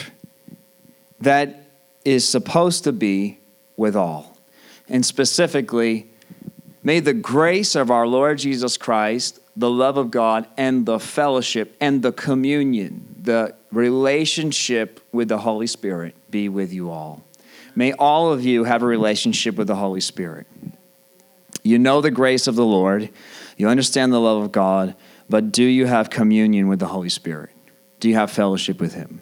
that 1.21 1.67
is 2.03 2.27
supposed 2.27 2.83
to 2.83 2.91
be 2.91 3.39
with 3.77 3.95
all. 3.95 4.37
And 4.89 5.05
specifically, 5.05 6.11
may 6.83 6.99
the 6.99 7.13
grace 7.13 7.75
of 7.75 7.89
our 7.89 8.05
Lord 8.05 8.39
Jesus 8.39 8.75
Christ, 8.75 9.39
the 9.55 9.69
love 9.69 9.97
of 9.97 10.11
God, 10.11 10.47
and 10.57 10.85
the 10.85 10.99
fellowship 10.99 11.77
and 11.79 12.01
the 12.01 12.11
communion, 12.11 13.15
the 13.21 13.55
relationship 13.71 14.99
with 15.13 15.29
the 15.29 15.37
Holy 15.37 15.67
Spirit 15.67 16.13
be 16.29 16.49
with 16.49 16.73
you 16.73 16.91
all. 16.91 17.23
May 17.75 17.93
all 17.93 18.31
of 18.31 18.43
you 18.43 18.63
have 18.65 18.83
a 18.83 18.85
relationship 18.85 19.55
with 19.55 19.67
the 19.67 19.75
Holy 19.75 20.01
Spirit. 20.01 20.47
You 21.63 21.79
know 21.79 22.01
the 22.01 22.11
grace 22.11 22.47
of 22.47 22.55
the 22.55 22.65
Lord, 22.65 23.09
you 23.57 23.67
understand 23.67 24.11
the 24.11 24.19
love 24.19 24.43
of 24.43 24.51
God 24.51 24.95
but 25.29 25.51
do 25.51 25.63
you 25.63 25.85
have 25.85 26.09
communion 26.09 26.67
with 26.67 26.79
the 26.79 26.87
Holy 26.87 27.09
Spirit? 27.09 27.49
Do 27.99 28.09
you 28.09 28.15
have 28.15 28.31
fellowship 28.31 28.79
with 28.79 28.93
Him? 28.93 29.21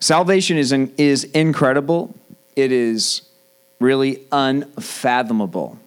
Salvation 0.00 0.56
is, 0.56 0.72
in, 0.72 0.94
is 0.96 1.24
incredible. 1.24 2.14
It 2.54 2.70
is 2.72 3.22
really 3.80 4.22
unfathomable. 4.30 5.78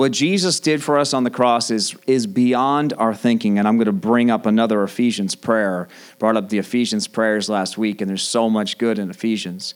What 0.00 0.12
Jesus 0.12 0.60
did 0.60 0.82
for 0.82 0.98
us 0.98 1.12
on 1.12 1.24
the 1.24 1.30
cross 1.30 1.70
is, 1.70 1.94
is 2.06 2.26
beyond 2.26 2.94
our 2.96 3.14
thinking. 3.14 3.58
And 3.58 3.68
I'm 3.68 3.76
going 3.76 3.84
to 3.84 3.92
bring 3.92 4.30
up 4.30 4.46
another 4.46 4.82
Ephesians 4.82 5.34
prayer. 5.34 5.88
Brought 6.18 6.38
up 6.38 6.48
the 6.48 6.56
Ephesians 6.56 7.06
prayers 7.06 7.50
last 7.50 7.76
week, 7.76 8.00
and 8.00 8.08
there's 8.08 8.22
so 8.22 8.48
much 8.48 8.78
good 8.78 8.98
in 8.98 9.10
Ephesians. 9.10 9.74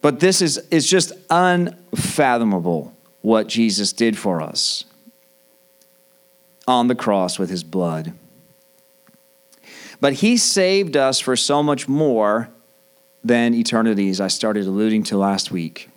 But 0.00 0.20
this 0.20 0.40
is, 0.40 0.56
is 0.70 0.88
just 0.88 1.12
unfathomable 1.28 2.96
what 3.20 3.46
Jesus 3.46 3.92
did 3.92 4.16
for 4.16 4.40
us 4.40 4.86
on 6.66 6.88
the 6.88 6.94
cross 6.94 7.38
with 7.38 7.50
his 7.50 7.64
blood. 7.64 8.14
But 10.00 10.14
he 10.14 10.38
saved 10.38 10.96
us 10.96 11.20
for 11.20 11.36
so 11.36 11.62
much 11.62 11.88
more 11.88 12.48
than 13.22 13.52
eternity, 13.52 14.08
as 14.08 14.18
I 14.18 14.28
started 14.28 14.66
alluding 14.66 15.02
to 15.02 15.18
last 15.18 15.50
week. 15.50 15.90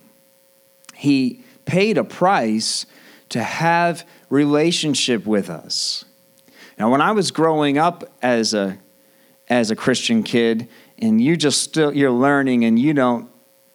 He 0.92 1.42
paid 1.64 1.98
a 1.98 2.04
price 2.04 2.86
to 3.30 3.42
have 3.42 4.06
relationship 4.28 5.26
with 5.26 5.48
us. 5.50 6.04
Now, 6.78 6.90
when 6.90 7.00
I 7.00 7.12
was 7.12 7.30
growing 7.30 7.78
up 7.78 8.04
as 8.22 8.54
a 8.54 8.78
as 9.48 9.70
a 9.70 9.76
Christian 9.76 10.22
kid, 10.22 10.68
and 10.98 11.20
you 11.20 11.36
just 11.36 11.62
still 11.62 11.94
you're 11.94 12.10
learning, 12.10 12.64
and 12.64 12.78
you 12.78 12.94
don't 12.94 13.30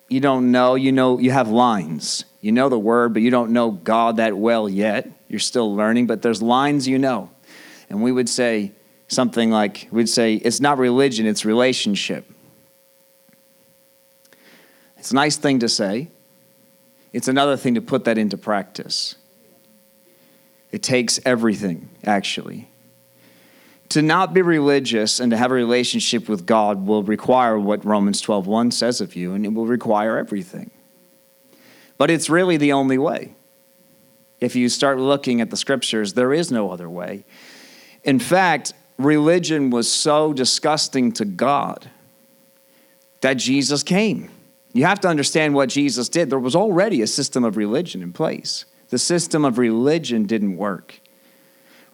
you 0.10 0.20
don't 0.20 0.52
know, 0.52 0.76
you 0.76 0.92
know 0.92 1.20
you 1.20 1.32
have 1.32 1.50
lines. 1.50 2.26
You 2.42 2.52
know 2.52 2.70
the 2.70 2.80
word, 2.80 3.14
but 3.14 3.22
you 3.22 3.32
don't 3.32 3.52
know 3.52 3.72
God 3.72 4.18
that 4.18 4.38
well 4.38 4.70
yet. 4.70 5.10
You're 5.28 5.40
still 5.40 5.76
learning, 5.76 6.08
but 6.08 6.22
there's 6.22 6.42
lines 6.42 6.88
you 6.88 6.98
know. 6.98 7.30
And 7.90 8.02
we 8.02 8.12
would 8.12 8.30
say 8.30 8.74
something 9.08 9.50
like, 9.50 9.88
we'd 9.92 10.10
say, 10.10 10.36
it's 10.36 10.60
not 10.60 10.78
religion, 10.78 11.26
it's 11.26 11.46
relationship. 11.46 12.26
It's 14.98 15.12
a 15.12 15.16
nice 15.16 15.38
thing 15.38 15.60
to 15.60 15.70
say. 15.70 16.10
It's 17.14 17.28
another 17.28 17.58
thing 17.58 17.76
to 17.76 17.82
put 17.82 18.06
that 18.06 18.18
into 18.18 18.38
practice. 18.38 19.16
It 20.72 20.84
takes 20.84 21.20
everything, 21.26 21.90
actually. 22.04 22.70
To 23.90 24.02
not 24.02 24.34
be 24.34 24.42
religious 24.42 25.20
and 25.20 25.32
to 25.32 25.38
have 25.38 25.52
a 25.52 25.56
relationship 25.56 26.28
with 26.28 26.46
God 26.46 26.86
will 26.86 27.04
require 27.04 27.58
what 27.58 27.86
Romans 27.86 28.22
12:1 28.22 28.72
says 28.72 29.00
of 29.00 29.16
you, 29.16 29.34
and 29.34 29.46
it 29.46 29.54
will 29.54 29.66
require 29.66 30.18
everything. 30.18 30.72
But 31.98 32.12
it's 32.12 32.30
really 32.30 32.58
the 32.58 32.74
only 32.74 32.98
way. 32.98 33.34
If 34.40 34.56
you 34.56 34.70
start 34.70 35.00
looking 35.00 35.42
at 35.42 35.50
the 35.50 35.58
scriptures, 35.58 36.14
there 36.14 36.34
is 36.34 36.52
no 36.52 36.70
other 36.70 36.90
way. 36.90 37.24
In 38.04 38.20
fact, 38.20 38.74
religion 38.98 39.70
was 39.70 39.92
so 39.92 40.34
disgusting 40.34 41.12
to 41.14 41.26
God 41.26 41.90
that 43.22 43.36
Jesus 43.36 43.84
came. 43.84 44.30
You 44.78 44.86
have 44.86 45.00
to 45.00 45.08
understand 45.08 45.56
what 45.56 45.70
Jesus 45.70 46.08
did. 46.08 46.30
There 46.30 46.38
was 46.38 46.56
already 46.56 47.02
a 47.02 47.08
system 47.08 47.44
of 47.44 47.58
religion 47.58 48.04
in 48.04 48.14
place. 48.14 48.66
The 48.90 49.00
system 49.00 49.44
of 49.44 49.58
religion 49.58 50.28
didn't 50.28 50.56
work. 50.56 51.00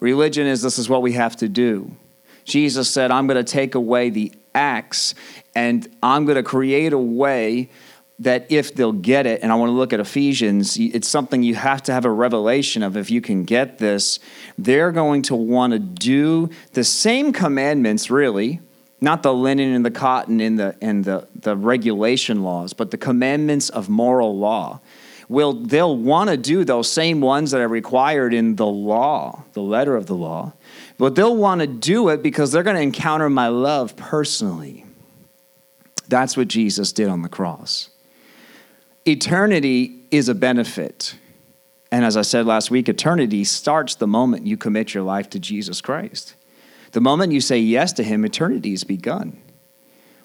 Religion 0.00 0.46
is 0.46 0.60
this 0.60 0.78
is 0.78 0.86
what 0.86 1.00
we 1.00 1.12
have 1.12 1.34
to 1.36 1.48
do. 1.48 1.96
Jesus 2.44 2.90
said, 2.90 3.10
I'm 3.10 3.26
going 3.26 3.42
to 3.42 3.52
take 3.52 3.74
away 3.74 4.10
the 4.10 4.34
acts 4.54 5.14
and 5.54 5.88
I'm 6.02 6.26
going 6.26 6.36
to 6.36 6.42
create 6.42 6.92
a 6.92 6.98
way 6.98 7.70
that 8.18 8.52
if 8.52 8.74
they'll 8.74 8.92
get 8.92 9.26
it, 9.26 9.42
and 9.42 9.50
I 9.50 9.54
want 9.54 9.70
to 9.70 9.74
look 9.74 9.94
at 9.94 9.98
Ephesians, 9.98 10.76
it's 10.76 11.08
something 11.08 11.42
you 11.42 11.54
have 11.54 11.82
to 11.84 11.92
have 11.92 12.04
a 12.04 12.10
revelation 12.10 12.82
of 12.82 12.98
if 12.98 13.10
you 13.10 13.22
can 13.22 13.44
get 13.44 13.78
this. 13.78 14.20
They're 14.58 14.92
going 14.92 15.22
to 15.22 15.34
want 15.34 15.72
to 15.72 15.78
do 15.78 16.50
the 16.74 16.84
same 16.84 17.32
commandments, 17.32 18.10
really, 18.10 18.60
not 19.04 19.22
the 19.22 19.32
linen 19.32 19.72
and 19.72 19.84
the 19.84 19.90
cotton 19.90 20.40
and 20.40 20.58
the, 20.58 20.76
and 20.80 21.04
the, 21.04 21.28
the 21.34 21.56
regulation 21.56 22.42
laws, 22.42 22.72
but 22.72 22.90
the 22.90 22.98
commandments 22.98 23.68
of 23.68 23.88
moral 23.88 24.36
law. 24.36 24.80
Will 25.28 25.54
they'll 25.54 25.96
want 25.96 26.28
to 26.28 26.36
do 26.36 26.64
those 26.64 26.90
same 26.90 27.20
ones 27.20 27.52
that 27.52 27.60
are 27.60 27.68
required 27.68 28.34
in 28.34 28.56
the 28.56 28.66
law, 28.66 29.44
the 29.54 29.62
letter 29.62 29.96
of 29.96 30.06
the 30.06 30.14
law, 30.14 30.52
but 30.98 31.14
they'll 31.14 31.36
want 31.36 31.62
to 31.62 31.66
do 31.66 32.10
it 32.10 32.22
because 32.22 32.52
they're 32.52 32.62
going 32.62 32.76
to 32.76 32.82
encounter 32.82 33.30
my 33.30 33.48
love 33.48 33.96
personally. 33.96 34.84
That's 36.08 36.36
what 36.36 36.48
Jesus 36.48 36.92
did 36.92 37.08
on 37.08 37.22
the 37.22 37.30
cross 37.30 37.90
eternity 39.04 40.00
is 40.10 40.28
a 40.28 40.34
benefit. 40.34 41.16
And 41.90 42.04
as 42.04 42.16
I 42.16 42.22
said 42.22 42.46
last 42.46 42.70
week, 42.70 42.88
eternity 42.88 43.44
starts 43.44 43.94
the 43.94 44.06
moment 44.06 44.46
you 44.46 44.56
commit 44.56 44.94
your 44.94 45.02
life 45.02 45.30
to 45.30 45.38
Jesus 45.38 45.80
Christ. 45.80 46.34
The 46.94 47.00
moment 47.00 47.32
you 47.32 47.40
say 47.40 47.58
yes 47.58 47.92
to 47.94 48.04
Him, 48.04 48.24
eternity 48.24 48.70
has 48.70 48.84
begun. 48.84 49.36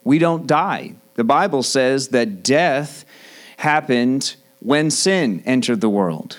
We 0.03 0.19
don't 0.19 0.45
die. 0.45 0.93
The 1.15 1.23
Bible 1.23 1.63
says 1.63 2.09
that 2.09 2.43
death 2.43 3.05
happened 3.57 4.35
when 4.59 4.91
sin 4.91 5.41
entered 5.47 5.81
the 5.81 5.89
world. 5.89 6.37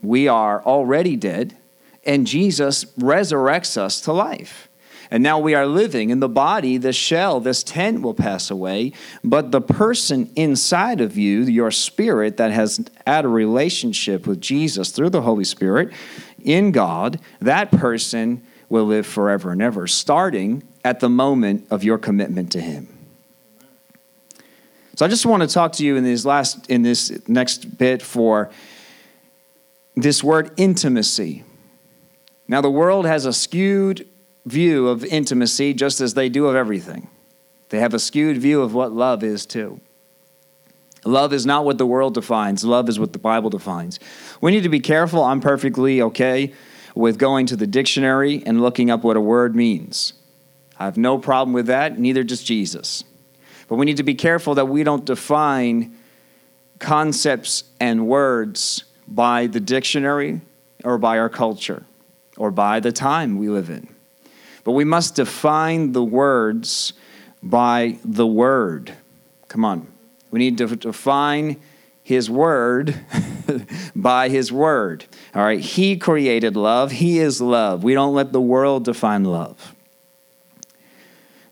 We 0.00 0.26
are 0.26 0.62
already 0.64 1.16
dead, 1.16 1.54
and 2.02 2.26
Jesus 2.26 2.86
resurrects 2.98 3.76
us 3.76 4.00
to 4.00 4.12
life. 4.14 4.70
And 5.10 5.22
now 5.22 5.38
we 5.38 5.54
are 5.54 5.66
living 5.66 6.08
in 6.08 6.20
the 6.20 6.30
body, 6.30 6.78
the 6.78 6.94
shell, 6.94 7.38
this 7.38 7.62
tent 7.62 8.00
will 8.00 8.14
pass 8.14 8.50
away, 8.50 8.94
but 9.22 9.50
the 9.50 9.60
person 9.60 10.32
inside 10.34 11.02
of 11.02 11.18
you, 11.18 11.42
your 11.42 11.70
spirit 11.70 12.38
that 12.38 12.52
has 12.52 12.88
had 13.06 13.26
a 13.26 13.28
relationship 13.28 14.26
with 14.26 14.40
Jesus 14.40 14.92
through 14.92 15.10
the 15.10 15.20
Holy 15.20 15.44
Spirit 15.44 15.92
in 16.42 16.72
God, 16.72 17.20
that 17.42 17.70
person 17.70 18.42
will 18.72 18.86
live 18.86 19.06
forever 19.06 19.52
and 19.52 19.60
ever, 19.60 19.86
starting 19.86 20.62
at 20.82 21.00
the 21.00 21.08
moment 21.10 21.66
of 21.70 21.84
your 21.84 21.98
commitment 21.98 22.50
to 22.50 22.60
Him. 22.60 22.88
So 24.96 25.04
I 25.04 25.08
just 25.08 25.26
want 25.26 25.42
to 25.42 25.46
talk 25.46 25.72
to 25.72 25.84
you 25.84 25.96
in 25.96 26.04
this 26.04 26.24
last 26.24 26.70
in 26.70 26.80
this 26.80 27.12
next 27.28 27.76
bit 27.76 28.00
for 28.00 28.50
this 29.94 30.24
word 30.24 30.52
intimacy. 30.56 31.44
Now 32.48 32.62
the 32.62 32.70
world 32.70 33.04
has 33.04 33.26
a 33.26 33.32
skewed 33.34 34.08
view 34.46 34.88
of 34.88 35.04
intimacy 35.04 35.74
just 35.74 36.00
as 36.00 36.14
they 36.14 36.30
do 36.30 36.46
of 36.46 36.56
everything. 36.56 37.08
They 37.68 37.78
have 37.78 37.92
a 37.92 37.98
skewed 37.98 38.38
view 38.38 38.62
of 38.62 38.72
what 38.72 38.92
love 38.92 39.22
is, 39.22 39.44
too. 39.44 39.80
Love 41.04 41.34
is 41.34 41.44
not 41.44 41.66
what 41.66 41.76
the 41.76 41.86
world 41.86 42.14
defines, 42.14 42.64
love 42.64 42.88
is 42.88 42.98
what 42.98 43.12
the 43.12 43.18
Bible 43.18 43.50
defines. 43.50 44.00
We 44.40 44.50
need 44.50 44.62
to 44.62 44.70
be 44.70 44.80
careful. 44.80 45.24
I'm 45.24 45.40
perfectly 45.40 46.00
okay 46.00 46.54
with 46.94 47.18
going 47.18 47.46
to 47.46 47.56
the 47.56 47.66
dictionary 47.66 48.42
and 48.44 48.60
looking 48.60 48.90
up 48.90 49.02
what 49.02 49.16
a 49.16 49.20
word 49.20 49.54
means. 49.54 50.12
I 50.78 50.84
have 50.84 50.96
no 50.96 51.18
problem 51.18 51.52
with 51.52 51.66
that, 51.66 51.98
neither 51.98 52.24
does 52.24 52.42
Jesus. 52.42 53.04
But 53.68 53.76
we 53.76 53.86
need 53.86 53.96
to 53.98 54.02
be 54.02 54.14
careful 54.14 54.54
that 54.56 54.66
we 54.66 54.82
don't 54.84 55.04
define 55.04 55.96
concepts 56.78 57.64
and 57.80 58.06
words 58.06 58.84
by 59.06 59.46
the 59.46 59.60
dictionary 59.60 60.40
or 60.84 60.98
by 60.98 61.18
our 61.18 61.28
culture 61.28 61.84
or 62.36 62.50
by 62.50 62.80
the 62.80 62.92
time 62.92 63.38
we 63.38 63.48
live 63.48 63.70
in. 63.70 63.88
But 64.64 64.72
we 64.72 64.84
must 64.84 65.16
define 65.16 65.92
the 65.92 66.04
words 66.04 66.92
by 67.42 67.98
the 68.04 68.26
word. 68.26 68.92
Come 69.48 69.64
on. 69.64 69.86
We 70.30 70.38
need 70.38 70.58
to 70.58 70.76
define 70.76 71.60
his 72.02 72.28
word 72.28 73.00
by 73.96 74.28
his 74.28 74.50
word. 74.50 75.04
All 75.34 75.42
right. 75.42 75.60
He 75.60 75.96
created 75.96 76.56
love. 76.56 76.92
He 76.92 77.18
is 77.18 77.40
love. 77.40 77.84
We 77.84 77.94
don't 77.94 78.14
let 78.14 78.32
the 78.32 78.40
world 78.40 78.84
define 78.84 79.24
love. 79.24 79.74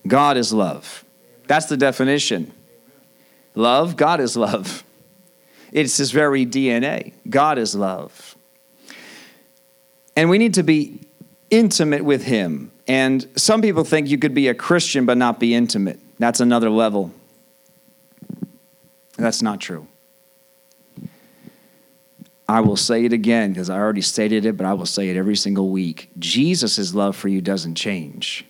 God 0.07 0.37
is 0.37 0.51
love. 0.51 1.05
That's 1.47 1.67
the 1.67 1.77
definition. 1.77 2.51
Love, 3.55 3.95
God 3.95 4.19
is 4.19 4.37
love. 4.37 4.83
It's 5.71 5.97
his 5.97 6.11
very 6.11 6.45
DNA. 6.45 7.13
God 7.29 7.57
is 7.57 7.75
love. 7.75 8.35
And 10.15 10.29
we 10.29 10.37
need 10.37 10.55
to 10.55 10.63
be 10.63 10.99
intimate 11.49 12.03
with 12.03 12.23
him. 12.23 12.71
And 12.87 13.27
some 13.35 13.61
people 13.61 13.83
think 13.83 14.09
you 14.09 14.17
could 14.17 14.33
be 14.33 14.47
a 14.47 14.53
Christian 14.53 15.05
but 15.05 15.17
not 15.17 15.39
be 15.39 15.53
intimate. 15.53 15.99
That's 16.19 16.39
another 16.39 16.69
level. 16.69 17.11
That's 19.17 19.41
not 19.41 19.61
true. 19.61 19.87
I 22.51 22.59
will 22.59 22.75
say 22.75 23.05
it 23.05 23.13
again 23.13 23.53
because 23.53 23.69
I 23.69 23.77
already 23.77 24.01
stated 24.01 24.45
it, 24.45 24.57
but 24.57 24.65
I 24.65 24.73
will 24.73 24.85
say 24.85 25.07
it 25.07 25.15
every 25.15 25.37
single 25.37 25.69
week. 25.69 26.09
Jesus' 26.19 26.93
love 26.93 27.15
for 27.15 27.29
you 27.29 27.39
doesn't 27.39 27.75
change. 27.75 28.45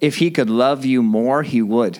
If 0.00 0.18
he 0.18 0.30
could 0.30 0.48
love 0.48 0.84
you 0.84 1.02
more, 1.02 1.42
he 1.42 1.60
would. 1.60 1.98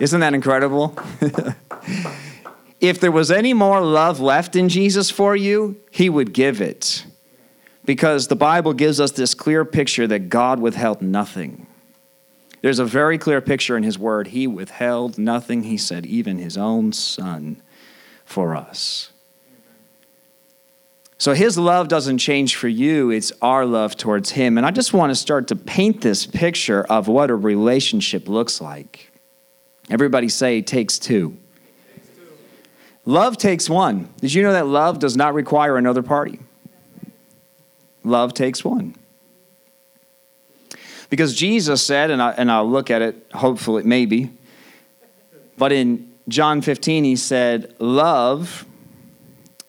Isn't 0.00 0.20
that 0.20 0.32
incredible? 0.32 0.98
if 2.80 2.98
there 2.98 3.12
was 3.12 3.30
any 3.30 3.52
more 3.52 3.82
love 3.82 4.20
left 4.20 4.56
in 4.56 4.70
Jesus 4.70 5.10
for 5.10 5.36
you, 5.36 5.76
he 5.90 6.08
would 6.08 6.32
give 6.32 6.62
it. 6.62 7.04
Because 7.84 8.28
the 8.28 8.36
Bible 8.36 8.72
gives 8.72 9.00
us 9.00 9.10
this 9.10 9.34
clear 9.34 9.66
picture 9.66 10.06
that 10.06 10.30
God 10.30 10.60
withheld 10.60 11.02
nothing. 11.02 11.66
There's 12.62 12.78
a 12.78 12.86
very 12.86 13.18
clear 13.18 13.42
picture 13.42 13.76
in 13.76 13.82
his 13.82 13.98
word. 13.98 14.28
He 14.28 14.46
withheld 14.46 15.18
nothing, 15.18 15.64
he 15.64 15.76
said, 15.76 16.06
even 16.06 16.38
his 16.38 16.56
own 16.56 16.94
son 16.94 17.60
for 18.24 18.56
us. 18.56 19.12
So 21.18 21.34
his 21.34 21.58
love 21.58 21.88
doesn't 21.88 22.18
change 22.18 22.54
for 22.54 22.68
you, 22.68 23.10
it's 23.10 23.32
our 23.42 23.66
love 23.66 23.96
towards 23.96 24.30
him. 24.30 24.56
And 24.56 24.64
I 24.64 24.70
just 24.70 24.92
want 24.92 25.10
to 25.10 25.16
start 25.16 25.48
to 25.48 25.56
paint 25.56 26.00
this 26.00 26.24
picture 26.26 26.84
of 26.84 27.08
what 27.08 27.28
a 27.28 27.34
relationship 27.34 28.28
looks 28.28 28.60
like. 28.60 29.10
Everybody 29.90 30.28
say, 30.28 30.62
takes 30.62 30.96
two. 30.96 31.36
takes 31.92 32.08
two. 32.08 32.22
Love 33.04 33.36
takes 33.36 33.68
one. 33.68 34.08
Did 34.20 34.32
you 34.32 34.44
know 34.44 34.52
that 34.52 34.68
love 34.68 35.00
does 35.00 35.16
not 35.16 35.34
require 35.34 35.76
another 35.76 36.02
party? 36.02 36.38
Love 38.04 38.32
takes 38.32 38.64
one. 38.64 38.94
Because 41.10 41.34
Jesus 41.34 41.82
said, 41.82 42.12
and, 42.12 42.22
I, 42.22 42.30
and 42.32 42.50
I'll 42.50 42.68
look 42.68 42.90
at 42.90 43.02
it, 43.02 43.26
hopefully, 43.34 43.82
maybe, 43.82 44.30
but 45.56 45.72
in 45.72 46.12
John 46.28 46.62
15, 46.62 47.02
he 47.02 47.16
said, 47.16 47.74
Love 47.80 48.64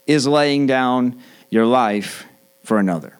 is 0.05 0.27
laying 0.27 0.67
down 0.67 1.19
your 1.49 1.65
life 1.65 2.25
for 2.63 2.79
another. 2.79 3.13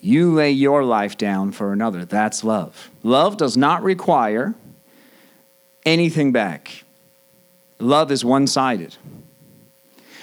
You 0.00 0.32
lay 0.32 0.50
your 0.50 0.82
life 0.84 1.18
down 1.18 1.52
for 1.52 1.72
another. 1.72 2.04
That's 2.04 2.42
love. 2.42 2.90
Love 3.02 3.36
does 3.36 3.56
not 3.56 3.82
require 3.82 4.54
anything 5.84 6.32
back. 6.32 6.84
Love 7.78 8.10
is 8.10 8.24
one 8.24 8.46
sided. 8.46 8.96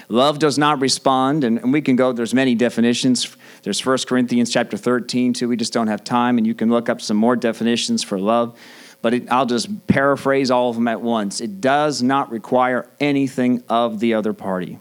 Love 0.10 0.40
does 0.40 0.58
not 0.58 0.80
respond, 0.80 1.44
and, 1.44 1.60
and 1.60 1.74
we 1.74 1.82
can 1.82 1.96
go, 1.96 2.14
there's 2.14 2.34
many 2.34 2.56
definitions. 2.56 3.36
There's 3.64 3.86
1 3.86 3.98
Corinthians 4.08 4.50
chapter 4.50 4.78
13, 4.78 5.34
too. 5.34 5.50
We 5.50 5.58
just 5.58 5.74
don't 5.74 5.88
have 5.88 6.04
time, 6.04 6.38
and 6.38 6.48
you 6.48 6.56
can 6.56 6.70
look 6.70 6.88
up 6.88 7.02
some 7.02 7.18
more 7.18 7.36
definitions 7.36 8.04
for 8.04 8.18
love. 8.18 8.58
But 9.02 9.14
it, 9.14 9.32
I'll 9.32 9.46
just 9.46 9.88
paraphrase 9.88 10.50
all 10.50 10.70
of 10.70 10.76
them 10.76 10.88
at 10.88 11.02
once. 11.02 11.42
It 11.42 11.60
does 11.60 12.02
not 12.02 12.32
require 12.32 12.90
anything 13.00 13.64
of 13.68 14.00
the 14.00 14.14
other 14.14 14.34
party 14.34 14.80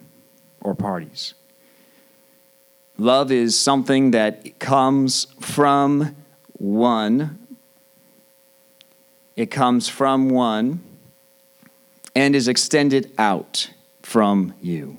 or 0.66 0.74
parties. 0.74 1.34
Love 2.98 3.30
is 3.30 3.56
something 3.56 4.10
that 4.10 4.58
comes 4.58 5.28
from 5.40 6.16
one. 6.54 7.38
It 9.36 9.46
comes 9.50 9.88
from 9.88 10.28
one 10.28 10.80
and 12.16 12.34
is 12.34 12.48
extended 12.48 13.12
out 13.16 13.70
from 14.02 14.54
you. 14.60 14.98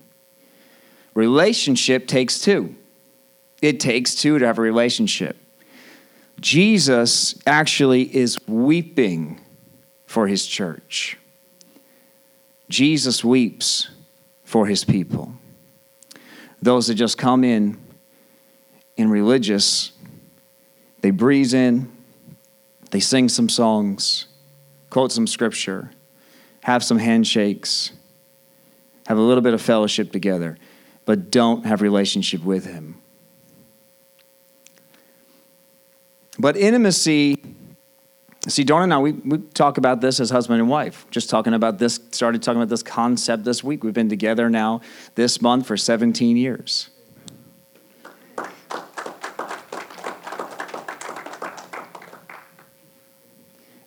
Relationship 1.13 2.07
takes 2.07 2.39
two. 2.39 2.73
It 3.61 3.81
takes 3.81 4.15
two 4.15 4.39
to 4.39 4.45
have 4.45 4.59
a 4.59 4.61
relationship. 4.61 5.35
Jesus 6.39 7.37
actually 7.45 8.15
is 8.15 8.47
weeping 8.47 9.41
for 10.05 10.27
his 10.27 10.45
church. 10.45 11.17
Jesus 12.69 13.21
weeps 13.23 13.89
for 14.43 14.67
his 14.67 14.85
people 14.85 15.36
those 16.61 16.87
that 16.87 16.95
just 16.95 17.17
come 17.17 17.43
in 17.43 17.77
in 18.95 19.09
religious, 19.09 19.91
they 21.01 21.11
breeze 21.11 21.53
in, 21.53 21.91
they 22.91 22.99
sing 22.99 23.29
some 23.29 23.49
songs, 23.49 24.27
quote 24.89 25.11
some 25.11 25.27
scripture, 25.27 25.91
have 26.61 26.83
some 26.83 26.97
handshakes, 26.97 27.91
have 29.07 29.17
a 29.17 29.21
little 29.21 29.41
bit 29.41 29.53
of 29.53 29.61
fellowship 29.61 30.11
together, 30.11 30.57
but 31.05 31.31
don't 31.31 31.65
have 31.65 31.81
relationship 31.81 32.43
with 32.43 32.65
him. 32.65 33.01
But 36.39 36.57
intimacy 36.57 37.41
See, 38.47 38.63
Donna 38.63 38.83
and 38.83 38.93
I, 38.93 38.99
we, 38.99 39.11
we 39.11 39.39
talk 39.39 39.77
about 39.77 39.99
this 39.99 40.21
as 40.21 40.29
husband 40.29 40.61
and 40.61 40.69
wife. 40.69 41.05
Just 41.11 41.29
talking 41.29 41.53
about 41.53 41.79
this, 41.79 41.99
started 42.11 42.41
talking 42.41 42.61
about 42.61 42.69
this 42.69 42.81
concept 42.81 43.43
this 43.43 43.61
week. 43.61 43.83
We've 43.83 43.93
been 43.93 44.07
together 44.07 44.49
now 44.49 44.79
this 45.15 45.41
month 45.41 45.67
for 45.67 45.75
17 45.75 46.37
years. 46.37 46.89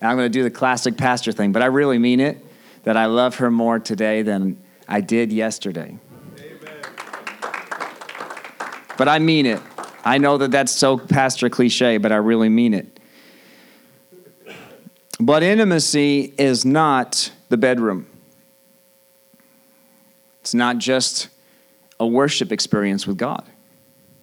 And 0.01 0.09
I'm 0.11 0.17
going 0.17 0.31
to 0.31 0.39
do 0.39 0.43
the 0.43 0.51
classic 0.51 0.99
pastor 0.99 1.33
thing, 1.33 1.53
but 1.53 1.63
I 1.63 1.67
really 1.67 1.99
mean 1.99 2.21
it 2.21 2.45
that 2.83 2.99
I 2.99 3.07
love 3.07 3.37
her 3.37 3.51
more 3.51 3.79
today 3.79 4.21
than 4.21 4.63
I 4.87 5.01
did 5.01 5.33
yesterday. 5.33 5.99
Amen. 6.39 6.83
But 8.99 9.09
I 9.09 9.19
mean 9.19 9.47
it. 9.47 9.61
I 10.05 10.19
know 10.19 10.37
that 10.37 10.51
that's 10.51 10.73
so 10.73 10.99
pastor 10.99 11.49
cliche, 11.49 11.97
but 11.97 12.13
I 12.13 12.17
really 12.17 12.51
mean 12.51 12.75
it. 12.75 13.00
But 15.21 15.43
intimacy 15.43 16.33
is 16.39 16.65
not 16.65 17.31
the 17.51 17.59
bedroom. 17.59 18.07
It's 20.41 20.55
not 20.55 20.79
just 20.79 21.29
a 22.01 22.07
worship 22.07 22.51
experience 22.51 23.07
with 23.07 23.19
God. 23.19 23.45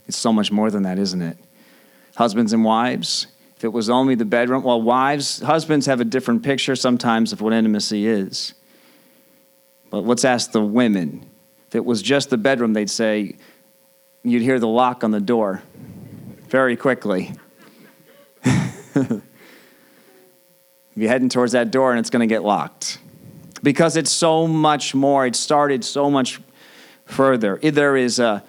It's 0.08 0.18
so 0.18 0.34
much 0.34 0.52
more 0.52 0.72
than 0.72 0.84
that, 0.84 0.98
isn't 0.98 1.22
it? 1.22 1.38
Husbands 2.16 2.52
and 2.52 2.64
wives, 2.64 3.28
if 3.56 3.64
it 3.64 3.68
was 3.68 3.92
only 3.92 4.16
the 4.16 4.26
bedroom, 4.26 4.64
well, 4.64 4.82
wives, 4.82 5.40
husbands 5.40 5.86
have 5.86 6.02
a 6.02 6.06
different 6.06 6.42
picture 6.42 6.76
sometimes 6.76 7.32
of 7.32 7.42
what 7.42 7.54
intimacy 7.54 8.08
is. 8.08 8.56
But 9.92 10.00
let's 10.00 10.26
ask 10.26 10.52
the 10.52 10.64
women. 10.64 11.30
If 11.68 11.76
it 11.76 11.86
was 11.86 12.02
just 12.02 12.32
the 12.32 12.38
bedroom, 12.38 12.74
they'd 12.74 12.90
say, 12.90 13.36
you'd 14.24 14.42
hear 14.42 14.60
the 14.60 14.68
lock 14.68 15.04
on 15.04 15.12
the 15.12 15.22
door 15.22 15.62
very 16.50 16.76
quickly. 16.76 17.34
You're 20.98 21.12
heading 21.12 21.30
towards 21.30 21.52
that 21.52 21.70
door 21.70 21.92
and 21.92 22.00
it's 22.00 22.10
going 22.10 22.28
to 22.28 22.34
get 22.34 22.42
locked. 22.42 22.98
Because 23.62 23.98
it's 23.98 24.12
so 24.12 24.48
much 24.48 24.96
more, 24.96 25.28
it 25.28 25.36
started 25.36 25.86
so 25.86 26.10
much 26.10 26.42
further. 27.06 27.60
There 27.62 27.96
is 27.96 28.18
a, 28.18 28.44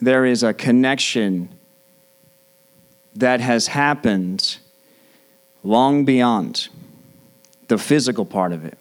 there 0.00 0.26
is 0.26 0.42
a 0.42 0.52
connection 0.52 1.48
that 3.14 3.40
has 3.40 3.68
happened 3.68 4.58
long 5.62 6.04
beyond 6.04 6.68
the 7.68 7.78
physical 7.78 8.24
part 8.24 8.52
of 8.52 8.64
it. 8.64 8.78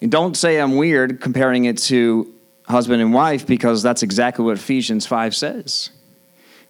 And 0.00 0.12
don't 0.12 0.36
say 0.36 0.60
I'm 0.60 0.76
weird 0.76 1.20
comparing 1.20 1.64
it 1.64 1.78
to 1.78 2.32
husband 2.68 3.02
and 3.02 3.12
wife 3.12 3.46
because 3.46 3.82
that's 3.82 4.04
exactly 4.04 4.44
what 4.44 4.56
Ephesians 4.56 5.06
5 5.06 5.34
says 5.34 5.90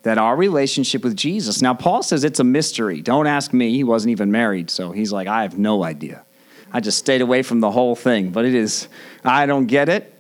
that 0.04 0.18
our 0.18 0.36
relationship 0.36 1.02
with 1.02 1.16
Jesus. 1.16 1.60
Now, 1.60 1.74
Paul 1.74 2.02
says 2.02 2.24
it's 2.24 2.38
a 2.38 2.44
mystery. 2.44 3.00
Don't 3.00 3.26
ask 3.26 3.52
me. 3.52 3.72
He 3.72 3.84
wasn't 3.84 4.12
even 4.12 4.30
married. 4.30 4.70
So 4.70 4.92
he's 4.92 5.10
like, 5.10 5.26
I 5.26 5.42
have 5.42 5.58
no 5.58 5.82
idea. 5.82 6.24
I 6.72 6.80
just 6.80 6.98
stayed 6.98 7.22
away 7.22 7.42
from 7.42 7.60
the 7.60 7.70
whole 7.70 7.96
thing. 7.96 8.30
But 8.30 8.44
it 8.44 8.54
is, 8.54 8.88
I 9.24 9.46
don't 9.46 9.66
get 9.66 9.88
it. 9.88 10.12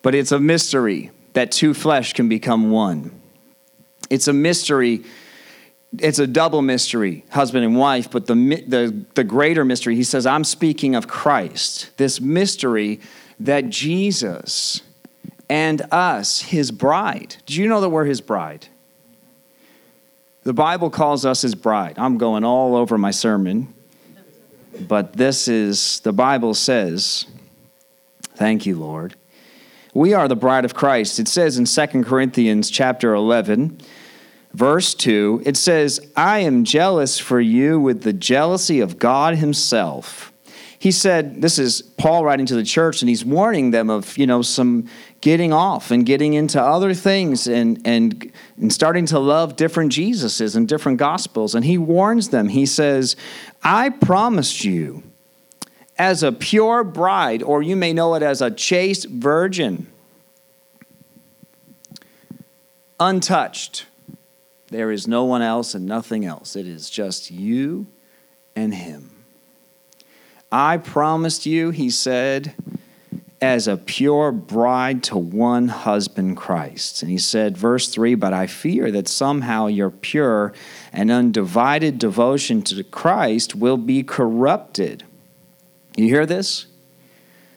But 0.00 0.14
it's 0.14 0.32
a 0.32 0.40
mystery 0.40 1.10
that 1.34 1.52
two 1.52 1.74
flesh 1.74 2.14
can 2.14 2.30
become 2.30 2.70
one. 2.70 3.20
It's 4.08 4.26
a 4.26 4.32
mystery. 4.32 5.04
It's 5.98 6.18
a 6.18 6.26
double 6.26 6.62
mystery, 6.62 7.26
husband 7.30 7.64
and 7.64 7.76
wife, 7.76 8.10
but 8.10 8.26
the, 8.26 8.34
the, 8.34 9.04
the 9.14 9.24
greater 9.24 9.64
mystery, 9.64 9.96
he 9.96 10.04
says, 10.04 10.26
I'm 10.26 10.44
speaking 10.44 10.94
of 10.94 11.08
Christ. 11.08 11.90
This 11.96 12.20
mystery 12.20 13.00
that 13.40 13.68
Jesus 13.68 14.82
and 15.48 15.82
us, 15.90 16.40
his 16.40 16.70
bride. 16.70 17.36
Do 17.46 17.60
you 17.60 17.68
know 17.68 17.80
that 17.80 17.88
we're 17.88 18.04
his 18.04 18.20
bride? 18.20 18.68
The 20.44 20.52
Bible 20.54 20.90
calls 20.90 21.26
us 21.26 21.42
his 21.42 21.54
bride. 21.54 21.98
I'm 21.98 22.16
going 22.16 22.44
all 22.44 22.76
over 22.76 22.96
my 22.96 23.10
sermon, 23.10 23.74
but 24.86 25.14
this 25.14 25.48
is, 25.48 26.00
the 26.00 26.12
Bible 26.12 26.54
says, 26.54 27.26
thank 28.36 28.64
you, 28.64 28.76
Lord. 28.78 29.14
We 29.94 30.14
are 30.14 30.28
the 30.28 30.36
bride 30.36 30.64
of 30.64 30.74
Christ. 30.74 31.18
It 31.18 31.28
says 31.28 31.58
in 31.58 31.64
2 31.64 32.04
Corinthians 32.04 32.70
chapter 32.70 33.14
11, 33.14 33.80
verse 34.54 34.94
2, 34.94 35.42
it 35.44 35.56
says, 35.56 36.00
I 36.16 36.38
am 36.40 36.64
jealous 36.64 37.18
for 37.18 37.40
you 37.40 37.80
with 37.80 38.02
the 38.02 38.12
jealousy 38.12 38.80
of 38.80 38.98
God 38.98 39.36
Himself. 39.36 40.27
He 40.80 40.92
said, 40.92 41.42
this 41.42 41.58
is 41.58 41.82
Paul 41.82 42.24
writing 42.24 42.46
to 42.46 42.54
the 42.54 42.62
church, 42.62 43.02
and 43.02 43.08
he's 43.08 43.24
warning 43.24 43.72
them 43.72 43.90
of, 43.90 44.16
you 44.16 44.28
know, 44.28 44.42
some 44.42 44.88
getting 45.20 45.52
off 45.52 45.90
and 45.90 46.06
getting 46.06 46.34
into 46.34 46.62
other 46.62 46.94
things 46.94 47.48
and, 47.48 47.80
and, 47.84 48.30
and 48.56 48.72
starting 48.72 49.04
to 49.06 49.18
love 49.18 49.56
different 49.56 49.90
Jesuses 49.90 50.54
and 50.54 50.68
different 50.68 50.98
gospels. 50.98 51.56
And 51.56 51.64
he 51.64 51.78
warns 51.78 52.28
them, 52.28 52.48
he 52.48 52.64
says, 52.64 53.16
I 53.62 53.90
promised 53.90 54.64
you 54.64 55.02
as 55.98 56.22
a 56.22 56.30
pure 56.30 56.84
bride, 56.84 57.42
or 57.42 57.60
you 57.60 57.74
may 57.74 57.92
know 57.92 58.14
it 58.14 58.22
as 58.22 58.40
a 58.40 58.52
chaste 58.52 59.08
virgin, 59.08 59.88
untouched. 63.00 63.86
There 64.68 64.92
is 64.92 65.08
no 65.08 65.24
one 65.24 65.42
else 65.42 65.74
and 65.74 65.86
nothing 65.86 66.24
else. 66.24 66.54
It 66.54 66.68
is 66.68 66.88
just 66.88 67.32
you 67.32 67.88
and 68.54 68.72
him. 68.72 69.10
I 70.50 70.78
promised 70.78 71.44
you, 71.44 71.70
he 71.70 71.90
said, 71.90 72.54
as 73.40 73.68
a 73.68 73.76
pure 73.76 74.32
bride 74.32 75.02
to 75.04 75.16
one 75.16 75.68
husband, 75.68 76.36
Christ. 76.36 77.02
And 77.02 77.10
he 77.10 77.18
said, 77.18 77.56
verse 77.56 77.88
3 77.88 78.14
But 78.14 78.32
I 78.32 78.46
fear 78.46 78.90
that 78.90 79.08
somehow 79.08 79.66
your 79.66 79.90
pure 79.90 80.52
and 80.92 81.10
undivided 81.10 81.98
devotion 81.98 82.62
to 82.62 82.82
Christ 82.82 83.54
will 83.54 83.76
be 83.76 84.02
corrupted. 84.02 85.04
You 85.96 86.06
hear 86.06 86.26
this? 86.26 86.66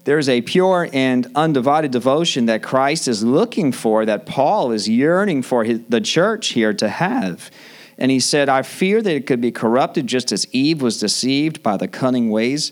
There 0.04 0.18
is 0.18 0.30
a 0.30 0.42
pure 0.42 0.90
and 0.94 1.28
undivided 1.36 1.92
devotion 1.92 2.48
that 2.48 2.64
Christ 2.64 3.08
is 3.08 3.24
looking 3.24 3.72
for, 3.72 4.06
that 4.06 4.26
Paul 4.26 4.72
is 4.72 4.90
yearning 4.90 5.44
for 5.44 5.64
his, 5.64 5.80
the 5.88 6.02
church 6.02 6.50
here 6.50 6.74
to 6.74 6.90
have. 6.90 7.52
And 8.00 8.10
he 8.10 8.20
said, 8.20 8.50
I 8.50 8.64
fear 8.64 9.02
that 9.02 9.16
it 9.16 9.28
could 9.28 9.42
be 9.42 9.52
corrupted 9.52 10.08
just 10.08 10.32
as 10.32 10.48
Eve 10.52 10.82
was 10.82 11.00
deceived 11.00 11.62
by 11.62 11.78
the 11.78 11.88
cunning 11.88 12.32
ways 12.32 12.72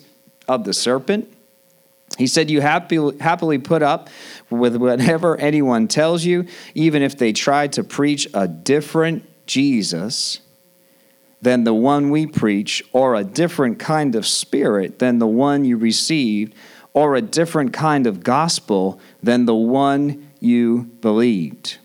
of 0.50 0.66
the 0.66 0.74
serpent. 0.74 1.32
He 2.18 2.28
said, 2.28 2.50
You 2.50 2.60
happily, 2.60 3.18
happily 3.20 3.60
put 3.60 3.82
up 3.82 4.10
with 4.50 4.76
whatever 4.76 5.38
anyone 5.38 5.88
tells 5.88 6.26
you, 6.26 6.48
even 6.74 7.02
if 7.02 7.18
they 7.18 7.32
try 7.32 7.68
to 7.68 7.84
preach 7.84 8.28
a 8.34 8.48
different 8.48 9.24
Jesus 9.46 10.40
than 11.42 11.64
the 11.64 11.74
one 11.74 12.10
we 12.10 12.26
preach, 12.26 12.84
or 12.92 13.16
a 13.16 13.24
different 13.24 13.80
kind 13.80 14.16
of 14.16 14.28
spirit 14.28 15.00
than 15.00 15.20
the 15.20 15.28
one 15.28 15.64
you 15.64 15.78
received, 15.78 16.54
or 16.94 17.16
a 17.16 17.22
different 17.22 17.72
kind 17.72 18.06
of 18.06 18.24
gospel 18.24 19.00
than 19.24 19.46
the 19.46 19.56
one 19.56 20.30
you 20.42 20.84
believed. 21.00 21.78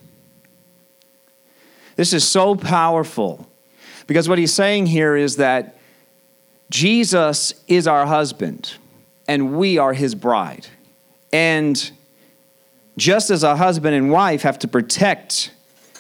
This 1.95 2.13
is 2.13 2.27
so 2.27 2.57
powerful 2.57 3.49
because 4.09 4.29
what 4.29 4.39
he's 4.39 4.53
saying 4.53 4.87
here 4.87 5.17
is 5.17 5.37
that 5.37 5.77
Jesus 6.75 7.55
is 7.69 7.87
our 7.87 8.05
husband 8.05 8.75
and 9.29 9.57
we 9.57 9.79
are 9.79 9.93
his 9.93 10.17
bride. 10.17 10.67
And 11.33 11.93
just 12.99 13.31
as 13.31 13.45
a 13.45 13.55
husband 13.55 13.95
and 13.95 14.11
wife 14.11 14.43
have 14.43 14.59
to 14.59 14.67
protect 14.67 15.53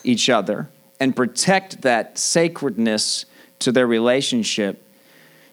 each 0.02 0.28
other 0.28 0.68
and 0.98 1.14
protect 1.14 1.82
that 1.82 2.18
sacredness 2.18 3.24
to 3.60 3.70
their 3.70 3.86
relationship, 3.86 4.82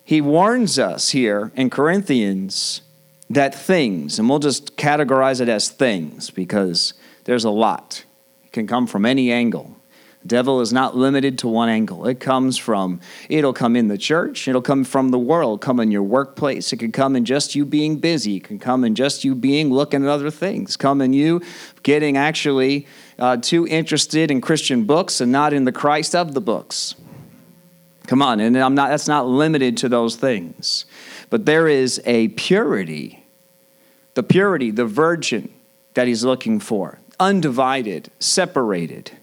he 0.04 0.22
warns 0.22 0.80
us 0.80 1.12
here 1.12 1.52
in 1.56 1.70
Corinthians 1.70 2.82
that 3.30 3.54
things, 3.54 4.18
and 4.18 4.28
we'll 4.28 4.40
just 4.40 4.76
categorize 4.76 5.40
it 5.40 5.48
as 5.48 5.70
things 5.70 6.32
because 6.32 6.96
there's 7.26 7.44
a 7.44 7.52
lot, 7.52 8.06
it 8.44 8.52
can 8.54 8.66
come 8.66 8.88
from 8.88 9.06
any 9.06 9.32
angle. 9.32 9.76
Devil 10.26 10.62
is 10.62 10.72
not 10.72 10.96
limited 10.96 11.40
to 11.40 11.48
one 11.48 11.68
angle. 11.68 12.06
It 12.06 12.20
comes 12.20 12.58
from, 12.58 13.00
it'll 13.28 13.54
come 13.54 13.76
in 13.76 13.88
the 13.88 13.98
church, 13.98 14.48
it'll 14.48 14.62
come 14.62 14.84
from 14.84 15.10
the 15.10 15.18
world, 15.18 15.62
come 15.62 15.80
in 15.80 15.90
your 15.90 16.04
workplace, 16.04 16.72
it 16.72 16.78
can 16.78 16.92
come 16.92 17.16
in 17.16 17.26
just 17.26 17.56
you 17.56 17.66
being 17.66 17.98
busy, 17.98 18.38
it 18.38 18.44
can 18.44 18.60
come 18.60 18.84
in 18.84 18.94
just 18.94 19.24
you 19.24 19.34
being 19.34 19.72
looking 19.72 20.04
at 20.04 20.10
other 20.10 20.30
things, 20.30 20.78
come 20.78 21.02
in 21.02 21.12
you 21.12 21.42
getting 21.82 22.18
actually 22.18 22.86
uh, 23.18 23.38
too 23.38 23.66
interested 23.68 24.30
in 24.30 24.42
Christian 24.42 24.84
books 24.84 25.22
and 25.22 25.32
not 25.32 25.54
in 25.54 25.66
the 25.66 25.72
Christ 25.72 26.14
of 26.14 26.36
the 26.36 26.42
books. 26.42 26.94
Come 28.06 28.22
on, 28.22 28.40
and 28.40 28.56
I'm 28.58 28.76
not, 28.76 28.90
that's 28.90 29.08
not 29.08 29.28
limited 29.28 29.78
to 29.78 29.90
those 29.90 30.16
things. 30.18 30.86
But 31.32 31.46
there 31.46 31.68
is 31.68 32.00
a 32.06 32.28
purity, 32.30 33.24
the 34.14 34.24
purity, 34.24 34.70
the 34.70 34.86
virgin 34.86 35.52
that 35.96 36.08
he's 36.08 36.24
looking 36.24 36.60
for, 36.60 37.00
undivided, 37.20 38.12
separated 38.20 39.14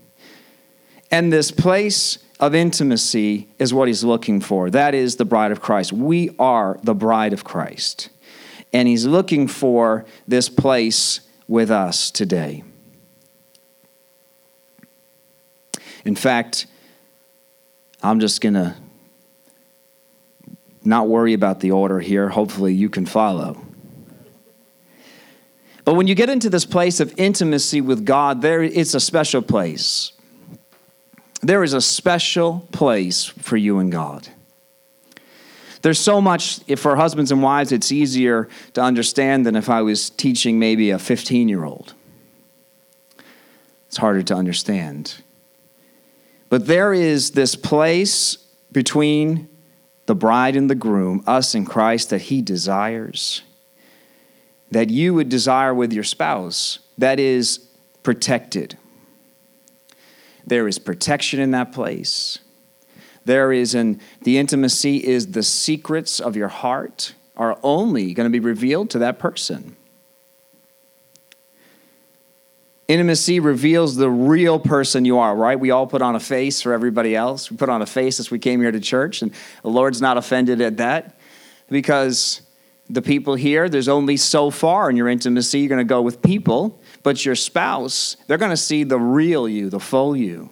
and 1.10 1.32
this 1.32 1.50
place 1.50 2.18
of 2.40 2.54
intimacy 2.54 3.48
is 3.58 3.74
what 3.74 3.88
he's 3.88 4.04
looking 4.04 4.40
for. 4.40 4.70
That 4.70 4.94
is 4.94 5.16
the 5.16 5.24
bride 5.24 5.52
of 5.52 5.60
Christ. 5.60 5.92
We 5.92 6.30
are 6.38 6.78
the 6.82 6.94
bride 6.94 7.32
of 7.32 7.44
Christ. 7.44 8.10
And 8.72 8.86
he's 8.86 9.06
looking 9.06 9.48
for 9.48 10.04
this 10.26 10.48
place 10.48 11.20
with 11.48 11.70
us 11.70 12.10
today. 12.10 12.62
In 16.04 16.14
fact, 16.14 16.66
I'm 18.02 18.20
just 18.20 18.40
going 18.40 18.54
to 18.54 18.76
not 20.84 21.08
worry 21.08 21.32
about 21.32 21.60
the 21.60 21.72
order 21.72 21.98
here. 22.00 22.28
Hopefully, 22.28 22.72
you 22.72 22.88
can 22.88 23.04
follow. 23.04 23.60
But 25.84 25.94
when 25.94 26.06
you 26.06 26.14
get 26.14 26.30
into 26.30 26.50
this 26.50 26.64
place 26.64 27.00
of 27.00 27.12
intimacy 27.18 27.80
with 27.80 28.04
God, 28.04 28.42
there 28.42 28.62
it's 28.62 28.94
a 28.94 29.00
special 29.00 29.42
place 29.42 30.12
there 31.42 31.62
is 31.62 31.72
a 31.72 31.80
special 31.80 32.66
place 32.72 33.24
for 33.24 33.56
you 33.56 33.78
and 33.78 33.92
God. 33.92 34.28
There's 35.82 36.00
so 36.00 36.20
much, 36.20 36.60
for 36.76 36.96
husbands 36.96 37.30
and 37.30 37.42
wives, 37.42 37.70
it's 37.70 37.92
easier 37.92 38.48
to 38.74 38.82
understand 38.82 39.46
than 39.46 39.54
if 39.54 39.68
I 39.68 39.82
was 39.82 40.10
teaching 40.10 40.58
maybe 40.58 40.90
a 40.90 40.98
15 40.98 41.48
year 41.48 41.64
old. 41.64 41.94
It's 43.86 43.96
harder 43.96 44.22
to 44.24 44.34
understand. 44.34 45.22
But 46.48 46.66
there 46.66 46.92
is 46.92 47.32
this 47.32 47.54
place 47.54 48.38
between 48.72 49.48
the 50.06 50.14
bride 50.14 50.56
and 50.56 50.68
the 50.68 50.74
groom, 50.74 51.22
us 51.26 51.54
and 51.54 51.66
Christ, 51.66 52.10
that 52.10 52.22
He 52.22 52.42
desires, 52.42 53.42
that 54.70 54.90
you 54.90 55.14
would 55.14 55.28
desire 55.28 55.74
with 55.74 55.92
your 55.92 56.04
spouse, 56.04 56.80
that 56.96 57.20
is 57.20 57.58
protected. 58.02 58.76
There 60.48 60.66
is 60.66 60.78
protection 60.78 61.40
in 61.40 61.50
that 61.50 61.72
place. 61.72 62.38
There 63.24 63.52
is 63.52 63.74
an 63.74 64.00
the 64.22 64.38
intimacy 64.38 65.04
is 65.04 65.32
the 65.32 65.42
secrets 65.42 66.20
of 66.20 66.36
your 66.36 66.48
heart 66.48 67.14
are 67.36 67.58
only 67.62 68.14
going 68.14 68.24
to 68.24 68.30
be 68.30 68.40
revealed 68.40 68.90
to 68.90 68.98
that 69.00 69.18
person. 69.18 69.76
Intimacy 72.88 73.38
reveals 73.38 73.96
the 73.96 74.08
real 74.08 74.58
person 74.58 75.04
you 75.04 75.18
are, 75.18 75.36
right? 75.36 75.60
We 75.60 75.70
all 75.70 75.86
put 75.86 76.00
on 76.00 76.16
a 76.16 76.20
face 76.20 76.62
for 76.62 76.72
everybody 76.72 77.14
else. 77.14 77.50
We 77.50 77.58
put 77.58 77.68
on 77.68 77.82
a 77.82 77.86
face 77.86 78.18
as 78.18 78.30
we 78.30 78.38
came 78.38 78.62
here 78.62 78.72
to 78.72 78.80
church, 78.80 79.20
and 79.20 79.30
the 79.62 79.68
Lord's 79.68 80.00
not 80.00 80.16
offended 80.16 80.62
at 80.62 80.78
that 80.78 81.20
because 81.68 82.40
the 82.88 83.02
people 83.02 83.34
here, 83.34 83.68
there's 83.68 83.88
only 83.88 84.16
so 84.16 84.50
far 84.50 84.88
in 84.88 84.96
your 84.96 85.08
intimacy 85.08 85.60
you're 85.60 85.68
going 85.68 85.78
to 85.78 85.84
go 85.84 86.00
with 86.00 86.22
people. 86.22 86.80
But 87.02 87.24
your 87.24 87.34
spouse, 87.34 88.16
they're 88.26 88.38
going 88.38 88.50
to 88.50 88.56
see 88.56 88.84
the 88.84 88.98
real 88.98 89.48
you, 89.48 89.70
the 89.70 89.80
full 89.80 90.16
you, 90.16 90.50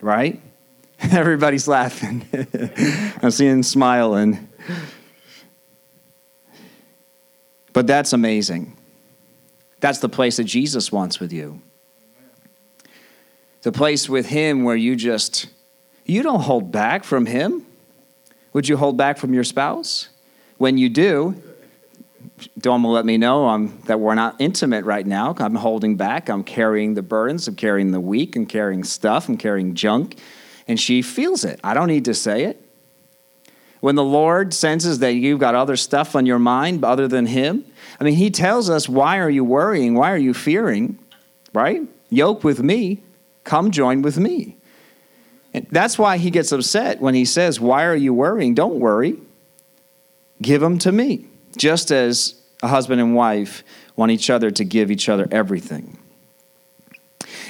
right? 0.00 0.40
Everybody's 1.00 1.68
laughing. 1.68 2.26
I'm 3.22 3.30
seeing 3.30 3.62
smiling. 3.62 4.48
But 7.72 7.86
that's 7.86 8.12
amazing. 8.12 8.76
That's 9.80 10.00
the 10.00 10.08
place 10.08 10.38
that 10.38 10.44
Jesus 10.44 10.90
wants 10.90 11.20
with 11.20 11.32
you. 11.32 11.62
The 13.62 13.72
place 13.72 14.08
with 14.08 14.26
Him 14.26 14.64
where 14.64 14.76
you 14.76 14.96
just, 14.96 15.46
you 16.04 16.22
don't 16.22 16.40
hold 16.40 16.72
back 16.72 17.04
from 17.04 17.26
Him. 17.26 17.64
Would 18.52 18.68
you 18.68 18.76
hold 18.76 18.96
back 18.96 19.18
from 19.18 19.34
your 19.34 19.44
spouse? 19.44 20.08
When 20.56 20.78
you 20.78 20.88
do, 20.88 21.40
Dom 22.58 22.82
will 22.82 22.92
let 22.92 23.04
me 23.04 23.18
know 23.18 23.46
um, 23.48 23.78
that 23.86 24.00
we're 24.00 24.14
not 24.14 24.36
intimate 24.38 24.84
right 24.84 25.06
now. 25.06 25.34
I'm 25.38 25.54
holding 25.54 25.96
back. 25.96 26.28
I'm 26.28 26.44
carrying 26.44 26.94
the 26.94 27.02
burdens. 27.02 27.48
I'm 27.48 27.56
carrying 27.56 27.92
the 27.92 28.00
weak. 28.00 28.36
I'm 28.36 28.46
carrying 28.46 28.84
stuff. 28.84 29.28
I'm 29.28 29.36
carrying 29.36 29.74
junk. 29.74 30.18
And 30.66 30.78
she 30.78 31.02
feels 31.02 31.44
it. 31.44 31.60
I 31.62 31.74
don't 31.74 31.88
need 31.88 32.04
to 32.06 32.14
say 32.14 32.44
it. 32.44 32.60
When 33.80 33.94
the 33.94 34.04
Lord 34.04 34.52
senses 34.52 34.98
that 34.98 35.14
you've 35.14 35.38
got 35.38 35.54
other 35.54 35.76
stuff 35.76 36.16
on 36.16 36.26
your 36.26 36.40
mind 36.40 36.84
other 36.84 37.06
than 37.06 37.26
Him, 37.26 37.64
I 38.00 38.04
mean, 38.04 38.14
He 38.14 38.30
tells 38.30 38.68
us, 38.68 38.88
Why 38.88 39.18
are 39.18 39.30
you 39.30 39.44
worrying? 39.44 39.94
Why 39.94 40.10
are 40.10 40.18
you 40.18 40.34
fearing? 40.34 40.98
Right? 41.54 41.82
Yoke 42.10 42.42
with 42.42 42.62
me. 42.62 43.02
Come 43.44 43.70
join 43.70 44.02
with 44.02 44.18
me. 44.18 44.56
And 45.54 45.66
that's 45.70 45.96
why 45.96 46.18
He 46.18 46.30
gets 46.30 46.50
upset 46.50 47.00
when 47.00 47.14
He 47.14 47.24
says, 47.24 47.60
Why 47.60 47.84
are 47.84 47.94
you 47.96 48.12
worrying? 48.12 48.54
Don't 48.54 48.80
worry. 48.80 49.16
Give 50.42 50.60
them 50.60 50.78
to 50.80 50.90
me 50.90 51.28
just 51.56 51.90
as 51.90 52.34
a 52.62 52.68
husband 52.68 53.00
and 53.00 53.14
wife 53.14 53.64
want 53.96 54.12
each 54.12 54.30
other 54.30 54.50
to 54.50 54.64
give 54.64 54.90
each 54.90 55.08
other 55.08 55.26
everything. 55.30 55.98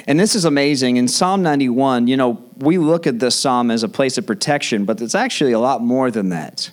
And 0.07 0.19
this 0.19 0.35
is 0.35 0.45
amazing. 0.45 0.97
In 0.97 1.07
Psalm 1.07 1.43
91, 1.43 2.07
you 2.07 2.17
know, 2.17 2.43
we 2.57 2.77
look 2.77 3.05
at 3.05 3.19
this 3.19 3.35
psalm 3.35 3.69
as 3.69 3.83
a 3.83 3.89
place 3.89 4.17
of 4.17 4.25
protection, 4.25 4.85
but 4.85 5.01
it's 5.01 5.15
actually 5.15 5.51
a 5.51 5.59
lot 5.59 5.81
more 5.83 6.09
than 6.09 6.29
that. 6.29 6.71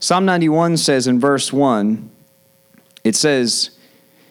Psalm 0.00 0.24
91 0.24 0.76
says 0.76 1.06
in 1.06 1.18
verse 1.18 1.52
1, 1.52 2.10
it 3.04 3.16
says, 3.16 3.70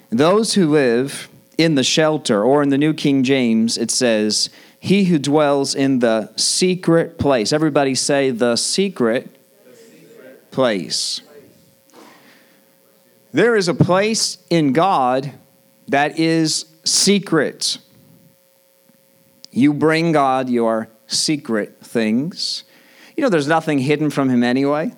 Those 0.10 0.54
who 0.54 0.69
live 0.69 1.30
in 1.58 1.76
the 1.76 1.84
shelter, 1.84 2.43
or 2.43 2.62
in 2.62 2.69
the 2.69 2.78
New 2.78 2.93
King 2.93 3.23
James, 3.23 3.78
it 3.78 3.89
says, 3.89 4.49
He 4.80 5.06
who 5.06 5.17
dwells 5.17 5.73
in 5.73 5.99
the 5.99 6.32
secret 6.36 7.17
place. 7.17 7.54
Everybody 7.54 7.95
say, 7.95 8.30
the 8.30 8.56
secret, 8.56 9.30
the 9.65 9.76
secret 9.76 10.52
place. 10.52 11.21
There 13.33 13.55
is 13.55 13.67
a 13.67 13.73
place 13.73 14.37
in 14.51 14.73
God 14.73 15.33
that 15.87 16.19
is 16.19 16.65
secret. 16.83 17.79
You 19.51 19.73
bring 19.73 20.11
God 20.11 20.49
your 20.49 20.87
secret 21.07 21.79
things. 21.81 22.63
You 23.17 23.23
know, 23.23 23.29
there's 23.29 23.47
nothing 23.47 23.79
hidden 23.79 24.11
from 24.11 24.29
Him 24.29 24.43
anyway. 24.43 24.91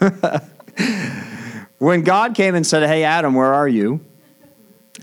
when 1.78 2.02
God 2.02 2.34
came 2.34 2.54
and 2.54 2.66
said, 2.66 2.82
Hey, 2.88 3.04
Adam, 3.04 3.34
where 3.34 3.52
are 3.52 3.68
you? 3.68 4.00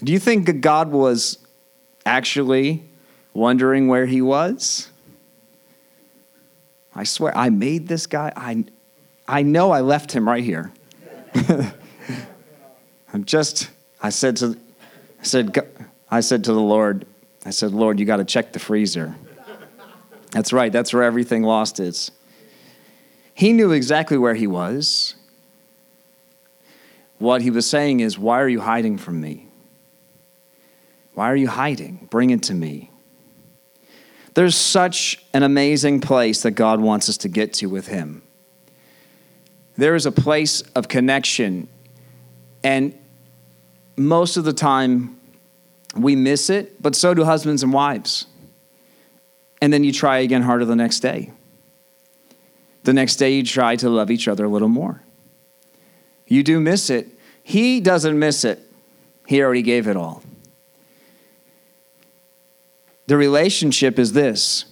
Do 0.03 0.11
you 0.11 0.19
think 0.19 0.47
that 0.47 0.61
God 0.61 0.91
was 0.91 1.37
actually 2.05 2.83
wondering 3.33 3.87
where 3.87 4.07
he 4.07 4.21
was? 4.21 4.89
I 6.95 7.03
swear, 7.03 7.35
I 7.37 7.49
made 7.49 7.87
this 7.87 8.07
guy. 8.07 8.33
I, 8.35 8.65
I 9.27 9.43
know 9.43 9.71
I 9.71 9.81
left 9.81 10.11
him 10.11 10.27
right 10.27 10.43
here. 10.43 10.71
I'm 13.13 13.25
just, 13.25 13.69
I 14.01 14.09
said 14.09 14.37
to, 14.37 14.57
I 15.19 15.23
said, 15.23 15.57
I 16.09 16.19
said 16.19 16.43
to 16.45 16.53
the 16.53 16.59
Lord, 16.59 17.05
I 17.45 17.51
said, 17.51 17.71
Lord, 17.71 17.99
you 17.99 18.05
got 18.05 18.17
to 18.17 18.25
check 18.25 18.53
the 18.53 18.59
freezer. 18.59 19.15
That's 20.31 20.51
right, 20.51 20.71
that's 20.71 20.93
where 20.93 21.03
everything 21.03 21.43
lost 21.43 21.79
is. 21.79 22.11
He 23.35 23.53
knew 23.53 23.71
exactly 23.71 24.17
where 24.17 24.33
he 24.33 24.47
was. 24.47 25.15
What 27.19 27.41
he 27.41 27.51
was 27.51 27.69
saying 27.69 27.99
is, 27.99 28.17
Why 28.17 28.41
are 28.41 28.49
you 28.49 28.61
hiding 28.61 28.97
from 28.97 29.21
me? 29.21 29.47
Why 31.13 31.31
are 31.31 31.35
you 31.35 31.47
hiding? 31.47 32.07
Bring 32.09 32.31
it 32.31 32.43
to 32.43 32.53
me. 32.53 32.89
There's 34.33 34.55
such 34.55 35.23
an 35.33 35.43
amazing 35.43 36.01
place 36.01 36.41
that 36.41 36.51
God 36.51 36.81
wants 36.81 37.07
us 37.07 37.17
to 37.17 37.29
get 37.29 37.53
to 37.53 37.67
with 37.67 37.87
Him. 37.87 38.23
There 39.77 39.95
is 39.95 40.05
a 40.05 40.11
place 40.11 40.61
of 40.75 40.87
connection, 40.87 41.67
and 42.63 42.97
most 43.95 44.37
of 44.37 44.43
the 44.43 44.53
time 44.53 45.19
we 45.95 46.15
miss 46.15 46.49
it, 46.49 46.81
but 46.81 46.95
so 46.95 47.13
do 47.13 47.23
husbands 47.23 47.63
and 47.63 47.71
wives. 47.71 48.27
And 49.61 49.71
then 49.71 49.83
you 49.83 49.91
try 49.91 50.19
again 50.19 50.41
harder 50.41 50.65
the 50.65 50.75
next 50.75 50.99
day. 50.99 51.31
The 52.83 52.93
next 52.93 53.15
day 53.15 53.31
you 53.31 53.43
try 53.43 53.75
to 53.77 53.89
love 53.89 54.11
each 54.11 54.27
other 54.27 54.45
a 54.45 54.49
little 54.49 54.67
more. 54.67 55.01
You 56.27 56.43
do 56.43 56.59
miss 56.59 56.89
it. 56.89 57.07
He 57.43 57.79
doesn't 57.79 58.17
miss 58.17 58.43
it, 58.45 58.59
He 59.27 59.41
already 59.41 59.61
gave 59.61 59.87
it 59.87 59.97
all. 59.97 60.23
The 63.07 63.17
relationship 63.17 63.99
is 63.99 64.13
this 64.13 64.65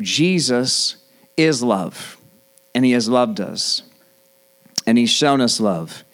Jesus 0.00 0.96
is 1.36 1.62
love, 1.62 2.16
and 2.74 2.84
He 2.84 2.92
has 2.92 3.08
loved 3.08 3.40
us, 3.40 3.82
and 4.86 4.96
He's 4.96 5.10
shown 5.10 5.40
us 5.40 5.60
love. 5.60 6.04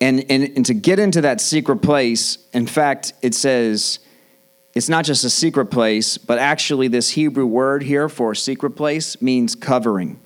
And, 0.00 0.24
and, 0.30 0.44
and 0.56 0.66
to 0.66 0.74
get 0.74 0.98
into 0.98 1.20
that 1.22 1.40
secret 1.40 1.78
place, 1.78 2.38
in 2.52 2.66
fact, 2.66 3.14
it 3.20 3.34
says 3.34 3.98
it's 4.74 4.88
not 4.88 5.04
just 5.04 5.24
a 5.24 5.30
secret 5.30 5.66
place, 5.66 6.18
but 6.18 6.38
actually, 6.38 6.88
this 6.88 7.10
Hebrew 7.10 7.46
word 7.46 7.82
here 7.82 8.08
for 8.08 8.34
secret 8.34 8.70
place 8.70 9.20
means 9.20 9.54
covering. 9.56 10.20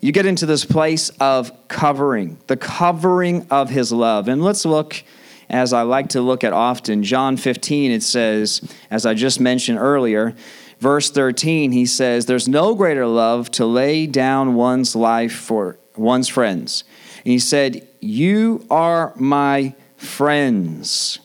You 0.00 0.12
get 0.12 0.26
into 0.26 0.46
this 0.46 0.64
place 0.64 1.10
of 1.20 1.52
covering, 1.68 2.38
the 2.48 2.56
covering 2.56 3.46
of 3.50 3.70
His 3.70 3.92
love. 3.92 4.28
And 4.28 4.42
let's 4.42 4.64
look 4.64 5.04
as 5.48 5.72
I 5.72 5.82
like 5.82 6.08
to 6.10 6.20
look 6.20 6.42
at 6.42 6.52
often. 6.52 7.02
John 7.02 7.36
15, 7.36 7.92
it 7.92 8.02
says, 8.02 8.60
as 8.90 9.06
I 9.06 9.14
just 9.14 9.40
mentioned 9.40 9.78
earlier, 9.78 10.34
verse 10.80 11.10
13, 11.10 11.72
he 11.72 11.86
says, 11.86 12.26
There's 12.26 12.48
no 12.48 12.74
greater 12.74 13.06
love 13.06 13.50
to 13.52 13.66
lay 13.66 14.06
down 14.06 14.54
one's 14.54 14.96
life 14.96 15.34
for 15.34 15.78
one's 15.96 16.28
friends. 16.28 16.84
He 17.26 17.40
said, 17.40 17.88
You 17.98 18.64
are 18.70 19.12
my 19.16 19.74
friends. 19.96 21.18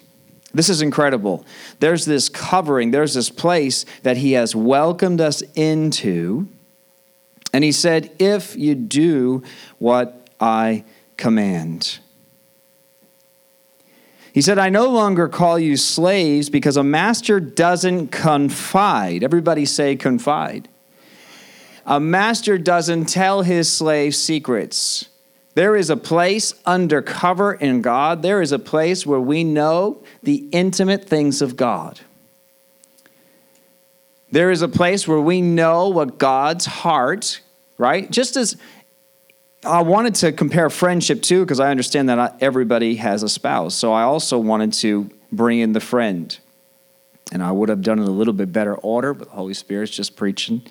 This 0.52 0.68
is 0.68 0.82
incredible. 0.82 1.46
There's 1.80 2.06
this 2.06 2.28
covering, 2.28 2.90
there's 2.90 3.14
this 3.14 3.30
place 3.30 3.86
that 4.02 4.18
he 4.18 4.32
has 4.32 4.56
welcomed 4.56 5.22
us 5.22 5.44
into. 5.54 6.50
And 7.54 7.64
he 7.64 7.72
said, 7.72 8.12
If 8.18 8.56
you 8.56 8.74
do 8.74 9.44
what 9.78 10.28
I 10.40 10.86
command. 11.18 12.00
He 14.34 14.42
said, 14.42 14.58
I 14.58 14.70
no 14.70 14.90
longer 14.90 15.30
call 15.30 15.60
you 15.60 15.78
slaves 15.78 16.50
because 16.50 16.78
a 16.78 16.84
master 16.84 17.40
doesn't 17.40 18.08
confide. 18.08 19.24
Everybody 19.24 19.66
say 19.66 19.96
confide. 19.96 20.68
A 21.86 22.00
master 22.00 22.58
doesn't 22.58 23.06
tell 23.06 23.44
his 23.44 23.72
slave 23.72 24.16
secrets. 24.16 25.11
There 25.54 25.76
is 25.76 25.90
a 25.90 25.98
place 25.98 26.54
under 26.66 27.02
cover 27.02 27.54
in 27.54 27.82
God. 27.82 28.22
There 28.22 28.42
is 28.42 28.52
a 28.52 28.60
place 28.60 29.06
where 29.06 29.20
we 29.20 29.44
know 29.44 30.02
the 30.24 30.48
intimate 30.52 31.06
things 31.06 31.42
of 31.42 31.58
God. 31.58 32.00
There 34.32 34.50
is 34.50 34.62
a 34.62 34.70
place 34.70 35.08
where 35.08 35.20
we 35.20 35.42
know 35.42 35.90
what 35.90 36.18
God's 36.18 36.66
heart, 36.66 37.42
right? 37.78 38.10
Just 38.10 38.38
as 38.38 38.56
I 39.66 39.82
wanted 39.82 40.16
to 40.16 40.32
compare 40.32 40.70
friendship 40.70 41.22
too, 41.22 41.44
because 41.44 41.60
I 41.60 41.70
understand 41.70 42.08
that 42.08 42.16
not 42.16 42.38
everybody 42.42 42.96
has 42.96 43.22
a 43.22 43.30
spouse. 43.30 43.76
So 43.76 43.92
I 43.92 44.04
also 44.04 44.40
wanted 44.40 44.72
to 44.74 45.10
bring 45.34 45.60
in 45.60 45.74
the 45.74 45.82
friend. 45.82 46.38
And 47.34 47.44
I 47.44 47.52
would 47.52 47.70
have 47.70 47.82
done 47.82 48.00
it 48.00 48.08
a 48.08 48.12
little 48.12 48.34
bit 48.34 48.52
better 48.54 48.76
order, 48.76 49.14
but 49.14 49.30
the 49.30 49.36
Holy 49.36 49.54
Spirit's 49.54 49.92
just 49.92 50.16
preaching. 50.16 50.64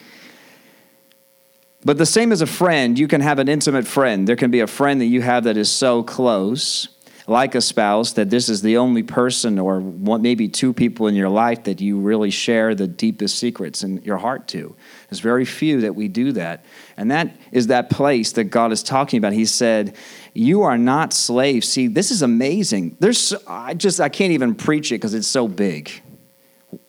But 1.85 1.97
the 1.97 2.07
same 2.07 2.31
as 2.31 2.43
a 2.43 2.47
friend, 2.47 2.99
you 2.99 3.09
can 3.09 3.23
have 3.23 3.39
an 3.39 3.49
intimate 3.49 3.87
friend. 3.87 4.29
There 4.29 4.37
can 4.37 4.51
be 4.51 4.61
a 4.61 4.67
friend 4.67 5.01
that 5.01 5.07
you 5.07 5.23
have 5.23 5.45
that 5.45 5.57
is 5.57 5.71
so 5.71 6.03
close, 6.03 6.89
like 7.27 7.55
a 7.55 7.63
spouse, 7.63 8.13
that 8.13 8.29
this 8.29 8.51
is 8.51 8.61
the 8.61 8.77
only 8.77 9.03
person 9.03 9.59
or 9.59 9.81
one, 9.81 10.21
maybe 10.21 10.47
two 10.47 10.75
people 10.75 11.07
in 11.07 11.15
your 11.15 11.31
life 11.31 11.65
that 11.65 11.81
you 11.81 11.99
really 11.99 12.31
share 12.31 12.75
the 12.75 12.87
deepest 12.87 13.39
secrets 13.39 13.83
in 13.83 14.03
your 14.03 14.19
heart 14.19 14.47
to. 14.49 14.77
There's 15.09 15.21
very 15.21 15.47
few 15.47 15.81
that 15.81 15.95
we 15.95 16.09
do 16.09 16.33
that. 16.33 16.67
And 16.99 17.11
that 17.11 17.35
is 17.51 17.69
that 17.69 17.89
place 17.89 18.33
that 18.33 18.45
God 18.45 18.73
is 18.73 18.83
talking 18.83 19.17
about. 19.17 19.33
He 19.33 19.47
said, 19.47 19.97
You 20.35 20.63
are 20.63 20.77
not 20.77 21.15
slaves. 21.15 21.67
See, 21.67 21.87
this 21.87 22.11
is 22.11 22.21
amazing. 22.21 22.99
There's, 23.01 23.33
I 23.47 23.73
just, 23.73 24.03
I 24.03 24.11
can't 24.11 24.33
even 24.33 24.55
preach 24.55 24.93
it 24.93 24.97
because 24.97 25.15
it's 25.15 25.27
so 25.27 25.49
big. 25.49 26.03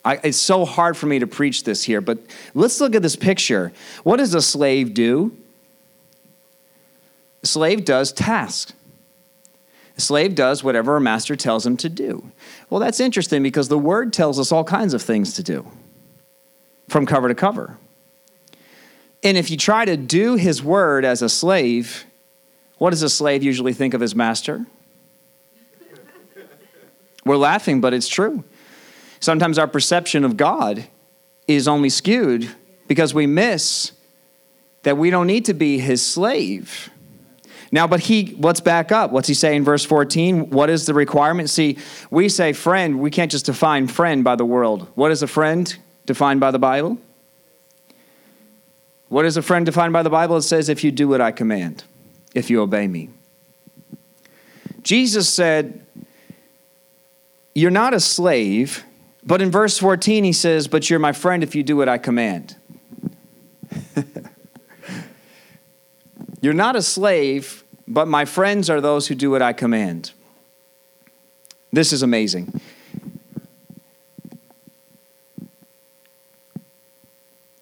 I, 0.03 0.19
it's 0.23 0.37
so 0.37 0.65
hard 0.65 0.97
for 0.97 1.05
me 1.05 1.19
to 1.19 1.27
preach 1.27 1.63
this 1.63 1.83
here, 1.83 2.01
but 2.01 2.19
let's 2.53 2.81
look 2.81 2.95
at 2.95 3.01
this 3.01 3.15
picture. 3.15 3.71
What 4.03 4.17
does 4.17 4.33
a 4.33 4.41
slave 4.41 4.93
do? 4.93 5.37
A 7.43 7.47
slave 7.47 7.85
does 7.85 8.11
tasks. 8.11 8.73
A 9.97 10.01
slave 10.01 10.35
does 10.35 10.63
whatever 10.63 10.97
a 10.97 11.01
master 11.01 11.35
tells 11.35 11.65
him 11.65 11.77
to 11.77 11.89
do. 11.89 12.31
Well, 12.69 12.79
that's 12.79 12.99
interesting 12.99 13.43
because 13.43 13.67
the 13.67 13.77
word 13.77 14.13
tells 14.13 14.39
us 14.39 14.51
all 14.51 14.63
kinds 14.63 14.93
of 14.93 15.01
things 15.01 15.33
to 15.33 15.43
do 15.43 15.69
from 16.87 17.05
cover 17.05 17.27
to 17.27 17.35
cover. 17.35 17.77
And 19.23 19.37
if 19.37 19.51
you 19.51 19.57
try 19.57 19.85
to 19.85 19.97
do 19.97 20.35
his 20.35 20.63
word 20.63 21.05
as 21.05 21.21
a 21.21 21.29
slave, 21.29 22.05
what 22.79 22.89
does 22.89 23.03
a 23.03 23.09
slave 23.09 23.43
usually 23.43 23.73
think 23.73 23.93
of 23.93 24.01
his 24.01 24.15
master? 24.15 24.65
We're 27.23 27.37
laughing, 27.37 27.81
but 27.81 27.93
it's 27.93 28.07
true. 28.07 28.43
Sometimes 29.21 29.57
our 29.57 29.67
perception 29.67 30.25
of 30.25 30.36
God 30.36 30.88
is 31.47 31.67
only 31.67 31.89
skewed 31.89 32.49
because 32.88 33.13
we 33.13 33.27
miss 33.27 33.93
that 34.84 34.97
we 34.97 35.10
don't 35.10 35.27
need 35.27 35.45
to 35.45 35.53
be 35.53 35.77
his 35.77 36.05
slave. 36.05 36.89
Now, 37.71 37.88
but 37.88 38.01
he, 38.01 38.36
let's 38.39 38.60
back 38.60 38.91
up. 38.91 39.12
What's 39.12 39.27
he 39.27 39.34
say 39.34 39.55
in 39.55 39.63
verse 39.63 39.86
14? 39.86 40.49
What 40.49 40.69
is 40.69 40.88
the 40.88 40.93
requirement? 40.93 41.49
See, 41.49 41.77
we 42.10 42.27
say 42.27 42.51
friend, 42.51 42.99
we 42.99 43.12
can't 43.12 43.31
just 43.31 43.45
define 43.45 43.88
friend 43.88 44.23
by 44.23 44.36
the 44.36 44.43
world. 44.43 44.88
What 44.95 45.12
is 45.12 45.23
a 45.23 45.27
friend 45.27 45.73
defined 46.05 46.39
by 46.41 46.51
the 46.51 46.60
Bible? 46.60 46.97
What 49.07 49.25
is 49.25 49.38
a 49.38 49.41
friend 49.41 49.65
defined 49.65 49.93
by 49.93 50.03
the 50.03 50.10
Bible? 50.10 50.38
It 50.38 50.41
says, 50.41 50.67
if 50.67 50.84
you 50.84 50.91
do 50.91 51.07
what 51.07 51.21
I 51.21 51.31
command, 51.31 51.84
if 52.34 52.49
you 52.49 52.62
obey 52.62 52.88
me. 52.88 53.10
Jesus 54.84 55.29
said, 55.29 55.86
You're 57.53 57.71
not 57.71 57.93
a 57.93 57.99
slave, 57.99 58.84
but 59.23 59.41
in 59.41 59.51
verse 59.51 59.77
14, 59.77 60.23
he 60.23 60.34
says, 60.34 60.67
But 60.67 60.89
you're 60.89 60.99
my 60.99 61.13
friend 61.13 61.43
if 61.43 61.55
you 61.55 61.63
do 61.63 61.77
what 61.77 61.88
I 61.88 61.97
command. 61.97 62.55
you're 66.41 66.53
not 66.53 66.75
a 66.75 66.81
slave, 66.81 67.63
but 67.88 68.07
my 68.07 68.25
friends 68.25 68.69
are 68.69 68.81
those 68.81 69.07
who 69.07 69.15
do 69.15 69.29
what 69.31 69.41
I 69.41 69.53
command. 69.53 70.12
This 71.71 71.93
is 71.93 72.01
amazing. 72.01 72.60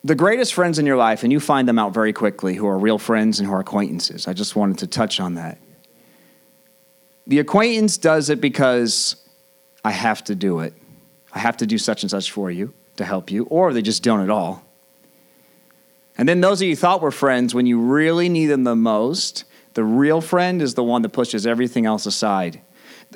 The 0.04 0.16
greatest 0.16 0.54
friends 0.54 0.80
in 0.80 0.86
your 0.86 0.98
life, 0.98 1.24
and 1.24 1.32
you 1.32 1.40
find 1.40 1.68
them 1.68 1.78
out 1.78 1.94
very 1.94 2.14
quickly, 2.14 2.56
who 2.56 2.66
are 2.68 2.80
real 2.80 2.98
friends 2.98 3.40
and 3.40 3.48
who 3.48 3.54
are 3.54 3.60
acquaintances. 3.60 4.28
I 4.28 4.34
just 4.34 4.56
wanted 4.56 4.78
to 4.80 4.88
touch 4.88 5.20
on 5.20 5.36
that. 5.36 5.58
The 7.28 7.40
acquaintance 7.40 7.98
does 7.98 8.30
it 8.30 8.42
because 8.42 9.18
I 9.84 9.92
have 9.92 10.24
to 10.24 10.36
do 10.36 10.62
it. 10.62 10.74
I 11.32 11.40
have 11.40 11.58
to 11.58 11.66
do 11.66 11.78
such 11.78 12.04
and 12.04 12.10
such 12.10 12.32
for 12.32 12.50
you 12.50 12.74
to 12.98 13.06
help 13.06 13.32
you, 13.32 13.46
or 13.46 13.74
they 13.74 13.82
just 13.82 14.04
don't 14.04 14.22
at 14.22 14.30
all. 14.30 14.64
And 16.18 16.28
then 16.28 16.42
those 16.42 16.62
of 16.62 16.68
you 16.68 16.76
thought 16.76 17.02
were 17.02 17.12
friends, 17.12 17.54
when 17.54 17.66
you 17.66 17.80
really 17.80 18.30
need 18.30 18.48
them 18.48 18.64
the 18.64 18.76
most, 18.76 19.46
the 19.74 19.84
real 19.84 20.20
friend 20.20 20.62
is 20.62 20.74
the 20.74 20.84
one 20.84 21.02
that 21.04 21.10
pushes 21.10 21.48
everything 21.48 21.86
else 21.86 22.06
aside 22.06 22.62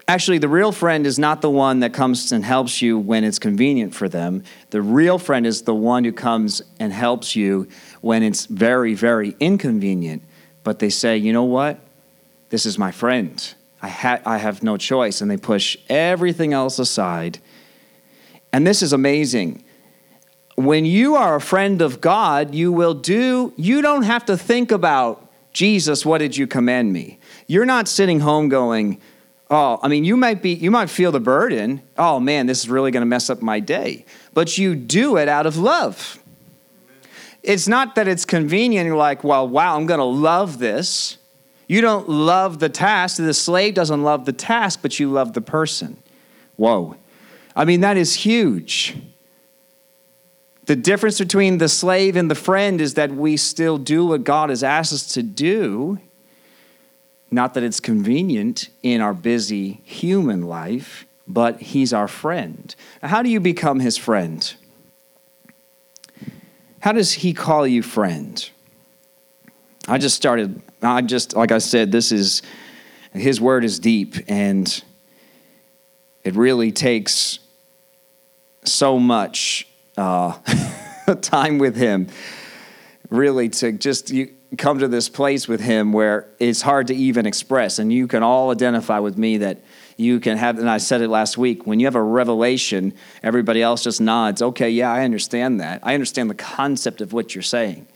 Actually, 0.08 0.40
the 0.40 0.50
real 0.50 0.72
friend 0.72 1.06
is 1.06 1.20
not 1.20 1.42
the 1.42 1.50
one 1.50 1.80
that 1.82 1.94
comes 1.94 2.32
and 2.32 2.44
helps 2.44 2.82
you 2.82 2.98
when 2.98 3.24
it's 3.24 3.38
convenient 3.38 3.94
for 3.94 4.10
them. 4.10 4.44
The 4.72 4.82
real 4.82 5.20
friend 5.20 5.46
is 5.46 5.62
the 5.62 5.76
one 5.76 6.04
who 6.04 6.12
comes 6.12 6.62
and 6.80 6.92
helps 6.92 7.36
you 7.36 7.68
when 8.02 8.24
it's 8.24 8.48
very, 8.48 8.96
very 8.96 9.36
inconvenient. 9.40 10.24
But 10.64 10.80
they 10.80 10.90
say, 10.90 11.18
you 11.18 11.32
know 11.32 11.44
what? 11.44 11.80
This 12.50 12.66
is 12.66 12.80
my 12.80 12.92
friend. 12.92 13.54
I, 13.82 13.90
ha- 13.90 14.22
I 14.26 14.40
have 14.40 14.64
no 14.64 14.78
choice. 14.78 15.22
And 15.22 15.30
they 15.30 15.38
push 15.38 15.78
everything 15.90 16.54
else 16.54 16.80
aside. 16.80 17.40
And 18.54 18.66
this 18.66 18.82
is 18.82 18.94
amazing. 18.94 19.64
When 20.56 20.86
you 20.86 21.16
are 21.16 21.36
a 21.36 21.42
friend 21.42 21.82
of 21.82 22.00
God, 22.00 22.54
you 22.54 22.72
will 22.72 22.94
do, 22.94 23.52
you 23.58 23.82
don't 23.82 24.04
have 24.04 24.26
to 24.26 24.38
think 24.38 24.72
about, 24.72 25.28
Jesus, 25.52 26.06
what 26.06 26.20
did 26.20 26.38
you 26.38 26.48
command 26.48 26.94
me? 26.94 27.20
You're 27.48 27.66
not 27.66 27.88
sitting 27.88 28.20
home 28.20 28.50
going, 28.50 29.02
Oh, 29.50 29.80
I 29.84 29.88
mean, 29.88 30.04
you 30.04 30.18
might 30.18 30.42
be, 30.42 30.54
you 30.54 30.72
might 30.72 30.90
feel 30.90 31.12
the 31.12 31.20
burden. 31.20 31.84
Oh 31.96 32.20
man, 32.20 32.48
this 32.48 32.62
is 32.62 32.70
really 32.70 32.90
going 32.90 33.02
to 33.02 33.08
mess 33.08 33.30
up 33.30 33.42
my 33.42 33.60
day. 33.60 34.06
But 34.34 34.58
you 34.58 34.74
do 34.74 35.18
it 35.18 35.28
out 35.28 35.46
of 35.46 35.58
love. 35.58 36.20
It's 37.44 37.68
not 37.68 37.94
that 37.96 38.08
it's 38.08 38.26
convenient. 38.26 38.88
You're 38.88 38.96
like, 38.96 39.24
well, 39.24 39.48
wow, 39.48 39.76
I'm 39.76 39.86
going 39.86 40.00
to 40.00 40.06
love 40.06 40.60
this. 40.60 41.18
You 41.68 41.82
don't 41.82 42.10
love 42.10 42.60
the 42.60 42.70
task. 42.70 43.18
The 43.18 43.34
slave 43.34 43.74
doesn't 43.74 44.02
love 44.02 44.26
the 44.26 44.34
task, 44.34 44.80
but 44.82 45.00
you 45.00 45.12
love 45.12 45.34
the 45.34 45.42
person. 45.42 46.02
Whoa. 46.56 46.96
I 47.56 47.66
mean, 47.66 47.82
that 47.82 47.98
is 47.98 48.14
huge. 48.14 48.98
The 50.66 50.76
difference 50.76 51.20
between 51.20 51.58
the 51.58 51.70
slave 51.70 52.16
and 52.16 52.32
the 52.32 52.36
friend 52.36 52.80
is 52.80 52.94
that 52.94 53.12
we 53.12 53.38
still 53.38 53.78
do 53.78 54.06
what 54.06 54.24
God 54.24 54.50
has 54.50 54.64
asked 54.64 54.94
us 54.94 55.14
to 55.14 55.24
do 55.24 56.00
not 57.34 57.56
that 57.56 57.64
it's 57.64 57.80
convenient 57.80 58.70
in 58.84 59.02
our 59.02 59.14
busy 59.14 59.82
human 59.84 60.44
life, 60.44 61.06
but 61.28 61.60
He's 61.60 61.92
our 61.92 62.08
friend. 62.08 62.74
How 63.02 63.24
do 63.24 63.30
you 63.30 63.40
become 63.40 63.80
His 63.80 63.98
friend? 63.98 64.54
How 66.80 66.92
does 66.92 67.12
He 67.12 67.34
call 67.34 67.66
you 67.66 67.82
friend? 67.82 68.50
I 69.88 69.98
just 69.98 70.16
started, 70.16 70.62
I 70.82 71.02
just, 71.02 71.36
like 71.36 71.52
I 71.52 71.58
said, 71.58 71.92
this 71.92 72.12
is, 72.12 72.44
His 73.14 73.42
word 73.42 73.66
is 73.66 73.80
deep 73.80 74.16
and 74.28 74.84
it 76.24 76.36
really 76.36 76.72
takes 76.72 77.40
so 78.68 79.00
much 79.00 79.68
uh, 79.98 80.38
time 81.22 81.58
with 81.58 81.76
Him, 81.76 82.08
really, 83.10 83.50
to 83.50 83.72
just, 83.72 84.10
you, 84.10 84.34
come 84.58 84.80
to 84.80 84.88
this 84.88 85.10
place 85.10 85.48
with 85.48 85.62
him 85.62 85.94
where 85.94 86.28
it's 86.40 86.62
hard 86.62 86.88
to 86.88 86.96
even 86.96 87.26
express. 87.26 87.80
And 87.80 87.92
you 87.92 88.08
can 88.08 88.24
all 88.24 88.52
identify 88.52 89.00
with 89.00 89.18
me 89.18 89.38
that 89.38 89.60
you 89.98 90.20
can 90.20 90.38
have, 90.38 90.60
and 90.60 90.70
I 90.70 90.78
said 90.78 91.02
it 91.02 91.08
last 91.08 91.38
week, 91.38 91.66
when 91.66 91.80
you 91.80 91.88
have 91.88 91.96
a 91.96 92.02
revelation, 92.02 92.94
everybody 93.22 93.62
else 93.62 93.84
just 93.84 94.02
nods. 94.02 94.42
Okay, 94.42 94.70
yeah, 94.70 94.92
I 94.92 95.04
understand 95.04 95.60
that. 95.60 95.80
I 95.84 95.94
understand 95.94 96.30
the 96.30 96.36
concept 96.36 97.02
of 97.02 97.14
what 97.14 97.36
you're 97.36 97.42
saying. 97.42 97.88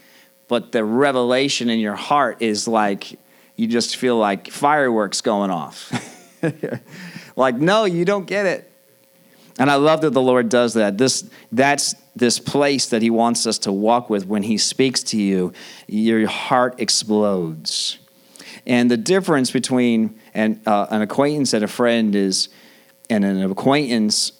But 0.48 0.72
the 0.72 0.84
revelation 0.84 1.70
in 1.70 1.80
your 1.80 1.96
heart 1.96 2.42
is 2.42 2.68
like, 2.68 3.20
you 3.56 3.68
just 3.68 3.98
feel 3.98 4.18
like 4.18 4.50
fireworks 4.50 5.22
going 5.22 5.52
off. 5.52 5.92
like, 7.36 7.56
no, 7.56 7.86
you 7.86 8.06
don't 8.06 8.26
get 8.26 8.46
it. 8.46 8.72
And 9.60 9.72
I 9.72 9.76
love 9.76 10.02
that 10.02 10.12
the 10.12 10.22
Lord 10.22 10.50
does 10.50 10.76
that. 10.76 10.98
This, 10.98 11.30
that's 11.52 11.96
this 12.16 12.40
place 12.40 12.88
that 12.88 13.02
He 13.02 13.10
wants 13.10 13.48
us 13.48 13.58
to 13.60 13.72
walk 13.72 14.10
with. 14.10 14.28
When 14.28 14.44
He 14.44 14.58
speaks 14.58 15.04
to 15.04 15.18
you, 15.18 15.54
your 15.88 16.28
heart 16.28 16.80
explodes. 16.80 17.98
And 18.66 18.92
the 18.92 18.98
difference 18.98 19.50
between 19.50 20.20
an, 20.34 20.62
uh, 20.66 20.88
an 20.90 21.02
acquaintance 21.02 21.54
and 21.54 21.64
a 21.64 21.68
friend 21.68 22.16
is, 22.16 22.50
and 23.10 23.26
an 23.26 23.50
acquaintance 23.50 24.34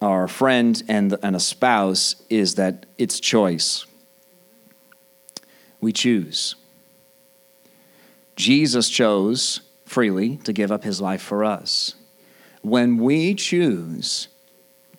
or 0.00 0.24
a 0.24 0.28
friend 0.28 0.82
and, 0.88 1.16
and 1.22 1.36
a 1.36 1.40
spouse 1.40 2.16
is 2.28 2.56
that 2.56 2.86
it's 2.98 3.20
choice. 3.20 3.86
We 5.80 5.92
choose. 5.92 6.56
Jesus 8.36 8.88
chose 8.88 9.60
freely 9.84 10.38
to 10.38 10.52
give 10.52 10.72
up 10.72 10.82
his 10.82 11.00
life 11.00 11.22
for 11.22 11.44
us. 11.44 11.94
When 12.62 12.96
we 12.96 13.34
choose 13.34 14.28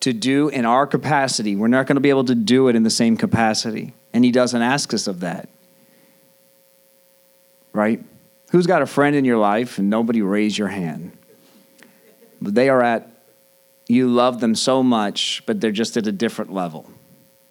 to 0.00 0.12
do 0.12 0.48
in 0.48 0.64
our 0.64 0.86
capacity. 0.86 1.56
We're 1.56 1.68
not 1.68 1.86
going 1.86 1.96
to 1.96 2.00
be 2.00 2.10
able 2.10 2.24
to 2.24 2.34
do 2.34 2.68
it 2.68 2.76
in 2.76 2.82
the 2.82 2.90
same 2.90 3.16
capacity. 3.16 3.94
And 4.12 4.24
He 4.24 4.30
doesn't 4.30 4.60
ask 4.60 4.92
us 4.94 5.06
of 5.06 5.20
that. 5.20 5.48
Right? 7.72 8.02
Who's 8.50 8.66
got 8.66 8.82
a 8.82 8.86
friend 8.86 9.16
in 9.16 9.24
your 9.24 9.38
life 9.38 9.78
and 9.78 9.90
nobody 9.90 10.22
raise 10.22 10.56
your 10.56 10.68
hand? 10.68 11.16
But 12.40 12.54
they 12.54 12.68
are 12.68 12.82
at, 12.82 13.08
you 13.88 14.08
love 14.08 14.40
them 14.40 14.54
so 14.54 14.82
much, 14.82 15.42
but 15.46 15.60
they're 15.60 15.70
just 15.70 15.96
at 15.96 16.06
a 16.06 16.12
different 16.12 16.52
level. 16.52 16.90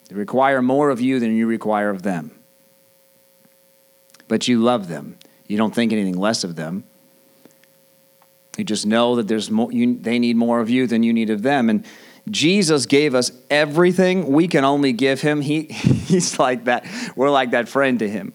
They 0.08 0.14
require 0.14 0.62
more 0.62 0.90
of 0.90 1.00
you 1.00 1.20
than 1.20 1.36
you 1.36 1.46
require 1.46 1.90
of 1.90 2.02
them. 2.02 2.32
But 4.28 4.48
you 4.48 4.60
love 4.60 4.88
them. 4.88 5.18
You 5.46 5.56
don't 5.56 5.74
think 5.74 5.92
anything 5.92 6.16
less 6.16 6.44
of 6.44 6.56
them. 6.56 6.84
You 8.56 8.64
just 8.64 8.86
know 8.86 9.16
that 9.16 9.28
there's 9.28 9.50
more, 9.50 9.70
you, 9.70 9.98
they 9.98 10.18
need 10.18 10.36
more 10.36 10.60
of 10.60 10.70
you 10.70 10.86
than 10.86 11.02
you 11.02 11.12
need 11.12 11.30
of 11.30 11.42
them. 11.42 11.68
And 11.68 11.84
Jesus 12.28 12.86
gave 12.86 13.14
us 13.14 13.30
everything 13.50 14.26
we 14.28 14.48
can 14.48 14.64
only 14.64 14.92
give 14.92 15.20
him. 15.20 15.40
He, 15.40 15.62
he's 15.62 16.38
like 16.38 16.64
that. 16.64 16.86
We're 17.14 17.30
like 17.30 17.52
that 17.52 17.68
friend 17.68 17.98
to 18.00 18.08
him. 18.08 18.32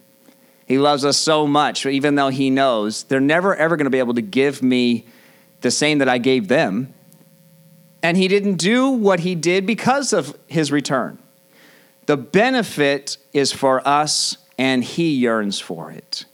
He 0.66 0.78
loves 0.78 1.04
us 1.04 1.18
so 1.18 1.46
much, 1.48 1.86
even 1.86 2.16
though 2.16 2.30
he 2.30 2.50
knows 2.50 3.04
they're 3.04 3.20
never 3.20 3.56
ever 3.56 3.76
going 3.76 3.86
to 3.86 3.92
be 3.92 4.00
able 4.00 4.14
to 4.14 4.22
give 4.22 4.64
me 4.64 5.06
the 5.60 5.72
same 5.72 5.98
that 5.98 6.08
I 6.08 6.18
gave 6.18 6.48
them. 6.48 6.94
And 8.02 8.18
he 8.18 8.28
didn't 8.28 8.56
do 8.56 8.90
what 8.90 9.20
he 9.20 9.36
did 9.36 9.68
because 9.68 10.14
of 10.14 10.38
his 10.48 10.72
return. 10.72 11.20
The 12.06 12.18
benefit 12.18 13.18
is 13.34 13.52
for 13.52 13.86
us, 13.88 14.38
and 14.58 14.84
he 14.84 15.14
yearns 15.14 15.60
for 15.60 15.92
it. 15.92 16.26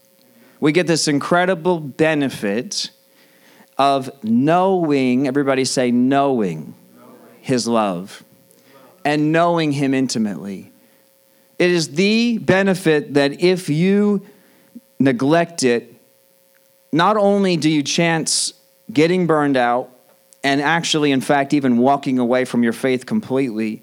We 0.60 0.72
get 0.72 0.88
this 0.88 1.08
incredible 1.08 1.80
benefit 1.80 2.92
of 3.78 4.10
knowing, 4.24 5.28
everybody 5.28 5.66
say, 5.66 5.92
knowing 5.92 6.74
his 7.48 7.66
love 7.66 8.26
and 9.06 9.32
knowing 9.32 9.72
him 9.72 9.94
intimately. 9.94 10.70
It 11.58 11.72
is 11.72 11.92
the 11.92 12.40
benefit 12.40 13.14
that 13.14 13.42
if 13.42 13.70
you 13.70 14.26
neglect 15.00 15.64
it, 15.64 15.96
not 16.92 17.16
only 17.16 17.56
do 17.56 17.70
you 17.70 17.84
chance 17.84 18.54
getting 18.92 19.28
burned 19.28 19.56
out 19.56 19.90
and 20.44 20.62
actually, 20.62 21.14
in 21.14 21.22
fact, 21.22 21.54
even 21.54 21.78
walking 21.78 22.20
away 22.20 22.44
from 22.44 22.64
your 22.64 22.74
faith 22.74 23.06
completely, 23.06 23.82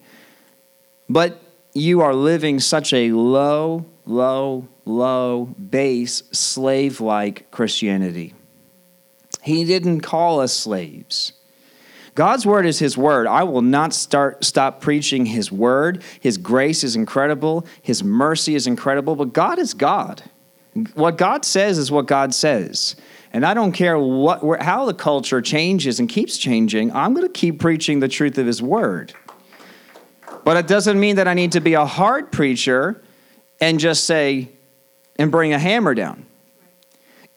but 1.09 1.40
you 1.72 2.03
are 2.03 2.14
living 2.14 2.61
such 2.61 2.92
a 2.92 3.12
low, 3.12 3.87
low, 4.05 4.68
low 4.85 5.46
base, 5.46 6.22
slave 6.33 7.00
like 7.00 7.50
Christianity. 7.50 8.35
He 9.40 9.64
didn't 9.64 10.03
call 10.03 10.40
us 10.40 10.53
slaves. 10.53 11.33
God's 12.14 12.46
word 12.46 12.64
is 12.64 12.79
his 12.79 12.96
word. 12.96 13.27
I 13.27 13.42
will 13.42 13.62
not 13.62 13.92
start 13.92 14.44
stop 14.44 14.81
preaching 14.81 15.27
his 15.27 15.50
word. 15.50 16.03
His 16.20 16.38
grace 16.38 16.85
is 16.85 16.94
incredible, 16.94 17.66
his 17.83 18.05
mercy 18.05 18.55
is 18.55 18.66
incredible, 18.66 19.16
but 19.16 19.33
God 19.33 19.59
is 19.59 19.74
God. 19.74 20.22
What 20.94 21.18
God 21.18 21.44
says 21.44 21.79
is 21.79 21.90
what 21.90 22.07
God 22.07 22.35
says. 22.35 22.96
And 23.33 23.45
I 23.45 23.55
don't 23.55 23.72
care 23.72 23.99
what 23.99 24.62
how 24.62 24.84
the 24.86 24.95
culture 24.95 25.41
changes 25.41 25.99
and 25.99 26.09
keeps 26.09 26.39
changing. 26.39 26.93
I'm 26.93 27.14
going 27.14 27.26
to 27.26 27.32
keep 27.32 27.59
preaching 27.59 28.01
the 28.01 28.09
truth 28.09 28.39
of 28.39 28.47
his 28.47 28.62
word. 28.62 29.12
But 30.45 30.57
it 30.57 30.66
doesn't 30.66 31.01
mean 31.01 31.16
that 31.16 31.26
I 31.26 31.34
need 31.34 31.53
to 31.53 31.61
be 31.61 31.74
a 31.74 31.86
hard 31.86 32.30
preacher 32.30 33.03
and 33.61 33.80
just 33.80 34.05
say 34.05 34.51
and 35.16 35.32
bring 35.32 35.53
a 35.53 35.59
hammer 35.59 35.95
down 35.95 36.26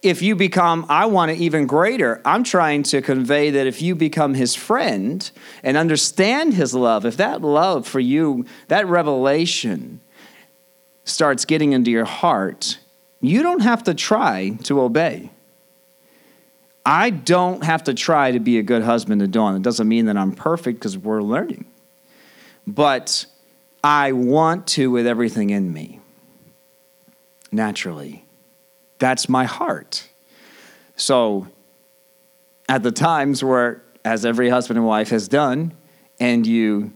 if 0.07 0.21
you 0.21 0.35
become, 0.35 0.85
I 0.89 1.05
want 1.05 1.31
it 1.31 1.37
even 1.37 1.67
greater. 1.67 2.21
I'm 2.23 2.43
trying 2.43 2.83
to 2.83 3.01
convey 3.01 3.51
that 3.51 3.67
if 3.67 3.81
you 3.81 3.95
become 3.95 4.33
his 4.33 4.55
friend 4.55 5.29
and 5.63 5.77
understand 5.77 6.53
his 6.53 6.73
love, 6.73 7.05
if 7.05 7.17
that 7.17 7.41
love 7.41 7.87
for 7.87 7.99
you, 7.99 8.45
that 8.69 8.87
revelation 8.87 10.01
starts 11.03 11.45
getting 11.45 11.73
into 11.73 11.91
your 11.91 12.05
heart, 12.05 12.79
you 13.21 13.43
don't 13.43 13.61
have 13.61 13.83
to 13.83 13.93
try 13.93 14.57
to 14.63 14.81
obey. 14.81 15.31
I 16.85 17.09
don't 17.09 17.63
have 17.63 17.83
to 17.85 17.93
try 17.93 18.31
to 18.31 18.39
be 18.39 18.59
a 18.59 18.63
good 18.63 18.83
husband 18.83 19.21
to 19.21 19.27
Dawn. 19.27 19.55
It 19.55 19.61
doesn't 19.61 19.87
mean 19.87 20.05
that 20.05 20.15
I'm 20.15 20.31
perfect 20.31 20.79
because 20.79 20.97
we're 20.97 21.21
learning. 21.21 21.65
But 22.65 23.25
I 23.83 24.13
want 24.13 24.67
to 24.67 24.89
with 24.91 25.07
everything 25.07 25.49
in 25.49 25.73
me. 25.73 25.99
Naturally. 27.51 28.26
That's 28.99 29.29
my 29.29 29.45
heart. 29.45 30.07
So, 30.95 31.47
at 32.67 32.83
the 32.83 32.91
times 32.91 33.43
where, 33.43 33.83
as 34.03 34.25
every 34.25 34.49
husband 34.49 34.77
and 34.77 34.87
wife 34.87 35.09
has 35.09 35.27
done, 35.27 35.73
and 36.19 36.45
you, 36.45 36.91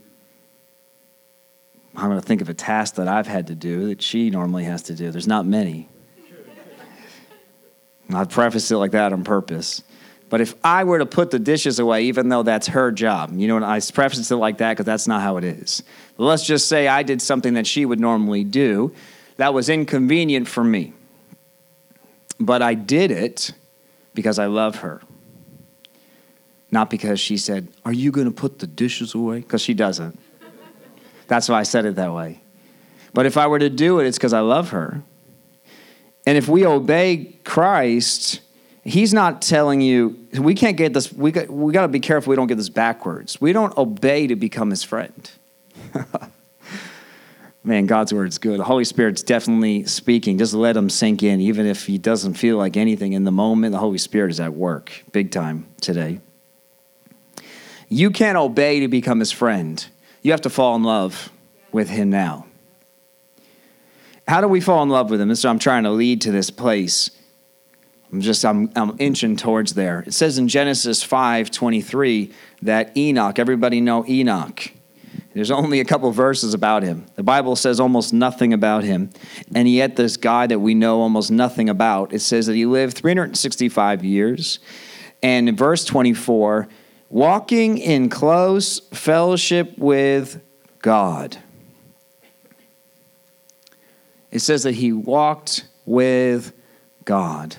I'm 1.94 2.08
going 2.08 2.20
to 2.20 2.26
think 2.26 2.40
of 2.40 2.48
a 2.48 2.54
task 2.54 2.96
that 2.96 3.08
I've 3.08 3.26
had 3.26 3.46
to 3.48 3.54
do 3.54 3.88
that 3.88 4.02
she 4.02 4.30
normally 4.30 4.64
has 4.64 4.82
to 4.84 4.94
do. 4.94 5.10
There's 5.10 5.26
not 5.26 5.46
many. 5.46 5.88
I 8.12 8.24
preface 8.24 8.70
it 8.70 8.76
like 8.76 8.90
that 8.92 9.12
on 9.12 9.24
purpose. 9.24 9.82
But 10.28 10.40
if 10.40 10.54
I 10.64 10.84
were 10.84 10.98
to 10.98 11.04
put 11.04 11.30
the 11.30 11.38
dishes 11.38 11.78
away, 11.78 12.04
even 12.04 12.30
though 12.30 12.42
that's 12.42 12.68
her 12.68 12.90
job, 12.90 13.32
you 13.36 13.46
know, 13.48 13.56
and 13.56 13.64
I 13.64 13.80
preface 13.80 14.30
it 14.30 14.36
like 14.36 14.58
that 14.58 14.72
because 14.72 14.86
that's 14.86 15.06
not 15.06 15.20
how 15.20 15.36
it 15.36 15.44
is. 15.44 15.82
But 16.16 16.24
let's 16.24 16.46
just 16.46 16.68
say 16.68 16.88
I 16.88 17.02
did 17.02 17.20
something 17.20 17.52
that 17.54 17.66
she 17.66 17.84
would 17.84 18.00
normally 18.00 18.42
do 18.42 18.94
that 19.36 19.52
was 19.52 19.68
inconvenient 19.68 20.48
for 20.48 20.64
me. 20.64 20.94
But 22.38 22.62
I 22.62 22.74
did 22.74 23.10
it 23.10 23.52
because 24.14 24.38
I 24.38 24.46
love 24.46 24.76
her. 24.76 25.00
Not 26.70 26.88
because 26.88 27.20
she 27.20 27.36
said, 27.36 27.68
Are 27.84 27.92
you 27.92 28.10
going 28.10 28.26
to 28.26 28.32
put 28.32 28.58
the 28.58 28.66
dishes 28.66 29.14
away? 29.14 29.40
Because 29.40 29.60
she 29.60 29.74
doesn't. 29.74 30.18
That's 31.28 31.48
why 31.48 31.60
I 31.60 31.62
said 31.62 31.84
it 31.84 31.96
that 31.96 32.12
way. 32.12 32.40
But 33.14 33.26
if 33.26 33.36
I 33.36 33.46
were 33.46 33.58
to 33.58 33.70
do 33.70 34.00
it, 34.00 34.06
it's 34.06 34.18
because 34.18 34.32
I 34.32 34.40
love 34.40 34.70
her. 34.70 35.02
And 36.26 36.38
if 36.38 36.48
we 36.48 36.66
obey 36.66 37.36
Christ, 37.44 38.40
He's 38.84 39.14
not 39.14 39.42
telling 39.42 39.80
you, 39.80 40.26
we 40.36 40.54
can't 40.54 40.76
get 40.76 40.92
this, 40.92 41.12
we 41.12 41.30
got, 41.30 41.48
we 41.48 41.72
got 41.72 41.82
to 41.82 41.88
be 41.88 42.00
careful 42.00 42.30
we 42.30 42.36
don't 42.36 42.48
get 42.48 42.56
this 42.56 42.68
backwards. 42.68 43.40
We 43.40 43.52
don't 43.52 43.76
obey 43.76 44.26
to 44.26 44.34
become 44.34 44.70
His 44.70 44.82
friend. 44.82 45.30
Man, 47.64 47.86
God's 47.86 48.12
word 48.12 48.28
is 48.28 48.38
good. 48.38 48.58
The 48.58 48.64
Holy 48.64 48.84
Spirit's 48.84 49.22
definitely 49.22 49.84
speaking. 49.84 50.36
Just 50.36 50.52
let 50.52 50.76
him 50.76 50.90
sink 50.90 51.22
in. 51.22 51.40
Even 51.40 51.66
if 51.66 51.86
he 51.86 51.96
doesn't 51.96 52.34
feel 52.34 52.56
like 52.56 52.76
anything 52.76 53.12
in 53.12 53.22
the 53.22 53.30
moment, 53.30 53.72
the 53.72 53.78
Holy 53.78 53.98
Spirit 53.98 54.32
is 54.32 54.40
at 54.40 54.52
work 54.54 55.04
big 55.12 55.30
time 55.30 55.66
today. 55.80 56.20
You 57.88 58.10
can't 58.10 58.36
obey 58.36 58.80
to 58.80 58.88
become 58.88 59.20
his 59.20 59.30
friend. 59.30 59.84
You 60.22 60.32
have 60.32 60.40
to 60.40 60.50
fall 60.50 60.74
in 60.74 60.82
love 60.82 61.30
with 61.70 61.88
him 61.88 62.10
now. 62.10 62.46
How 64.26 64.40
do 64.40 64.48
we 64.48 64.60
fall 64.60 64.82
in 64.82 64.88
love 64.88 65.10
with 65.10 65.20
him? 65.20 65.30
And 65.30 65.38
so 65.38 65.48
I'm 65.48 65.58
trying 65.58 65.84
to 65.84 65.90
lead 65.90 66.20
to 66.22 66.32
this 66.32 66.50
place. 66.50 67.10
I'm 68.12 68.20
just 68.20 68.44
I'm, 68.44 68.70
I'm 68.76 68.96
inching 68.98 69.36
towards 69.36 69.74
there. 69.74 70.04
It 70.06 70.14
says 70.14 70.38
in 70.38 70.48
Genesis 70.48 71.04
5:23 71.04 72.32
that 72.62 72.96
Enoch, 72.96 73.38
everybody 73.38 73.80
know 73.80 74.04
Enoch. 74.06 74.72
There's 75.34 75.50
only 75.50 75.80
a 75.80 75.84
couple 75.84 76.10
verses 76.12 76.52
about 76.52 76.82
him. 76.82 77.06
The 77.14 77.22
Bible 77.22 77.56
says 77.56 77.80
almost 77.80 78.12
nothing 78.12 78.52
about 78.52 78.84
him. 78.84 79.10
And 79.54 79.68
yet 79.68 79.96
this 79.96 80.16
guy 80.16 80.46
that 80.46 80.58
we 80.58 80.74
know 80.74 81.00
almost 81.00 81.30
nothing 81.30 81.68
about, 81.68 82.12
it 82.12 82.20
says 82.20 82.46
that 82.46 82.54
he 82.54 82.66
lived 82.66 82.96
365 82.96 84.04
years. 84.04 84.58
And 85.22 85.48
in 85.48 85.56
verse 85.56 85.84
24, 85.84 86.68
walking 87.08 87.78
in 87.78 88.10
close 88.10 88.80
fellowship 88.80 89.78
with 89.78 90.42
God. 90.80 91.38
It 94.30 94.40
says 94.40 94.64
that 94.64 94.74
he 94.74 94.92
walked 94.92 95.66
with 95.86 96.52
God. 97.04 97.56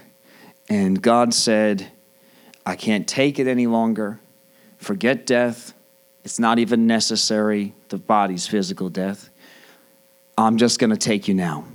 And 0.70 1.02
God 1.02 1.34
said, 1.34 1.92
I 2.66 2.76
can't 2.76 3.08
take 3.08 3.40
it 3.40 3.48
any 3.48 3.68
longer. 3.68 4.20
Forget 4.78 5.26
death. 5.26 5.74
It's 6.24 6.40
not 6.40 6.60
even 6.60 6.88
necessary, 6.88 7.74
the 7.90 7.98
body's 7.98 8.48
physical 8.48 8.90
death. 8.90 9.30
I'm 10.38 10.58
just 10.58 10.80
going 10.80 10.90
to 10.90 10.98
take 10.98 11.28
you 11.28 11.34
now. 11.34 11.66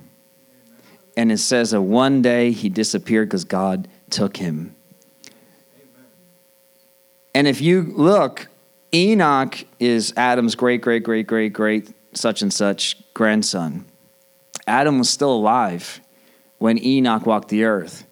And 1.16 1.30
it 1.30 1.38
says 1.38 1.72
that 1.72 1.82
one 1.82 2.22
day 2.22 2.52
he 2.52 2.68
disappeared 2.68 3.28
because 3.28 3.44
God 3.44 3.88
took 4.10 4.36
him. 4.36 4.74
And 7.34 7.46
if 7.46 7.60
you 7.60 7.82
look, 7.82 8.48
Enoch 8.94 9.64
is 9.78 10.14
Adam's 10.16 10.54
great, 10.54 10.80
great, 10.80 11.02
great, 11.02 11.26
great, 11.26 11.52
great, 11.52 11.92
such 12.14 12.40
and 12.42 12.52
such 12.52 12.96
grandson. 13.14 13.84
Adam 14.66 14.98
was 14.98 15.10
still 15.10 15.32
alive 15.32 16.00
when 16.58 16.82
Enoch 16.82 17.26
walked 17.26 17.48
the 17.48 17.64
earth. 17.64 18.06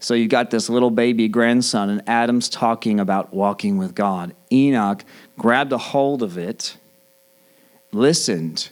So 0.00 0.14
you 0.14 0.28
got 0.28 0.50
this 0.50 0.68
little 0.68 0.90
baby 0.90 1.28
grandson, 1.28 1.90
and 1.90 2.08
Adam's 2.08 2.48
talking 2.48 3.00
about 3.00 3.34
walking 3.34 3.78
with 3.78 3.94
God. 3.94 4.34
Enoch 4.52 5.04
grabbed 5.38 5.72
a 5.72 5.78
hold 5.78 6.22
of 6.22 6.36
it, 6.36 6.76
listened, 7.92 8.68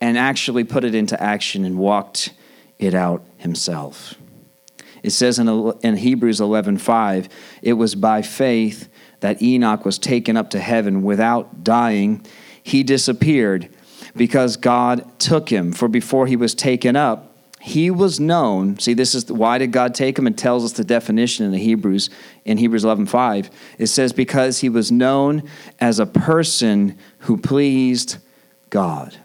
and 0.00 0.18
actually 0.18 0.64
put 0.64 0.84
it 0.84 0.94
into 0.94 1.20
action 1.22 1.64
and 1.64 1.78
walked 1.78 2.32
it 2.78 2.94
out 2.94 3.22
himself. 3.38 4.14
It 5.02 5.10
says 5.10 5.38
in, 5.38 5.48
in 5.82 5.96
Hebrews 5.96 6.40
11:5, 6.40 7.28
it 7.62 7.74
was 7.74 7.94
by 7.94 8.22
faith 8.22 8.88
that 9.20 9.40
Enoch 9.42 9.84
was 9.84 9.98
taken 9.98 10.36
up 10.36 10.50
to 10.50 10.60
heaven 10.60 11.02
without 11.02 11.64
dying. 11.64 12.26
He 12.62 12.82
disappeared 12.82 13.68
because 14.16 14.56
God 14.56 15.18
took 15.18 15.48
him. 15.48 15.72
For 15.72 15.88
before 15.88 16.26
he 16.26 16.36
was 16.36 16.54
taken 16.54 16.96
up, 16.96 17.30
he 17.60 17.90
was 17.90 18.18
known 18.18 18.78
see 18.78 18.94
this 18.94 19.14
is 19.14 19.30
why 19.30 19.58
did 19.58 19.70
god 19.70 19.94
take 19.94 20.18
him 20.18 20.26
and 20.26 20.36
tells 20.36 20.64
us 20.64 20.72
the 20.72 20.82
definition 20.82 21.44
in 21.44 21.52
the 21.52 21.58
hebrews 21.58 22.08
in 22.50 22.58
hebrews 22.58 22.84
11.5 22.84 23.50
it 23.78 23.86
says 23.86 24.12
because 24.12 24.58
he 24.58 24.68
was 24.68 24.90
known 24.90 25.48
as 25.78 25.98
a 25.98 26.06
person 26.06 26.98
who 27.20 27.36
pleased 27.36 28.16
god 28.68 29.16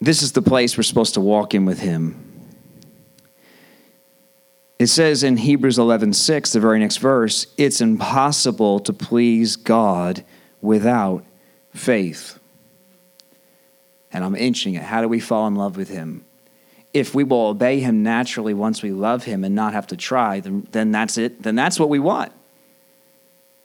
this 0.00 0.22
is 0.22 0.32
the 0.32 0.42
place 0.42 0.76
we're 0.76 0.82
supposed 0.82 1.14
to 1.14 1.20
walk 1.20 1.54
in 1.54 1.64
with 1.64 1.80
him 1.80 2.22
it 4.78 4.86
says 4.86 5.22
in 5.22 5.36
hebrews 5.36 5.78
11.6 5.78 6.52
the 6.52 6.60
very 6.60 6.78
next 6.78 6.98
verse 6.98 7.46
it's 7.56 7.80
impossible 7.80 8.80
to 8.80 8.92
please 8.92 9.56
god 9.56 10.24
without 10.60 11.24
faith 11.74 12.38
and 14.16 14.24
I'm 14.24 14.34
inching 14.34 14.74
it. 14.74 14.82
How 14.82 15.02
do 15.02 15.08
we 15.08 15.20
fall 15.20 15.46
in 15.46 15.56
love 15.56 15.76
with 15.76 15.90
Him? 15.90 16.24
If 16.96 17.14
we 17.14 17.24
will 17.24 17.48
obey 17.48 17.80
Him 17.80 18.02
naturally 18.02 18.54
once 18.54 18.82
we 18.82 18.90
love 18.90 19.24
Him 19.24 19.44
and 19.44 19.54
not 19.54 19.74
have 19.74 19.86
to 19.88 19.98
try, 19.98 20.40
then, 20.40 20.66
then 20.72 20.92
that's 20.92 21.18
it. 21.18 21.42
Then 21.42 21.54
that's 21.54 21.78
what 21.78 21.90
we 21.90 21.98
want. 21.98 22.32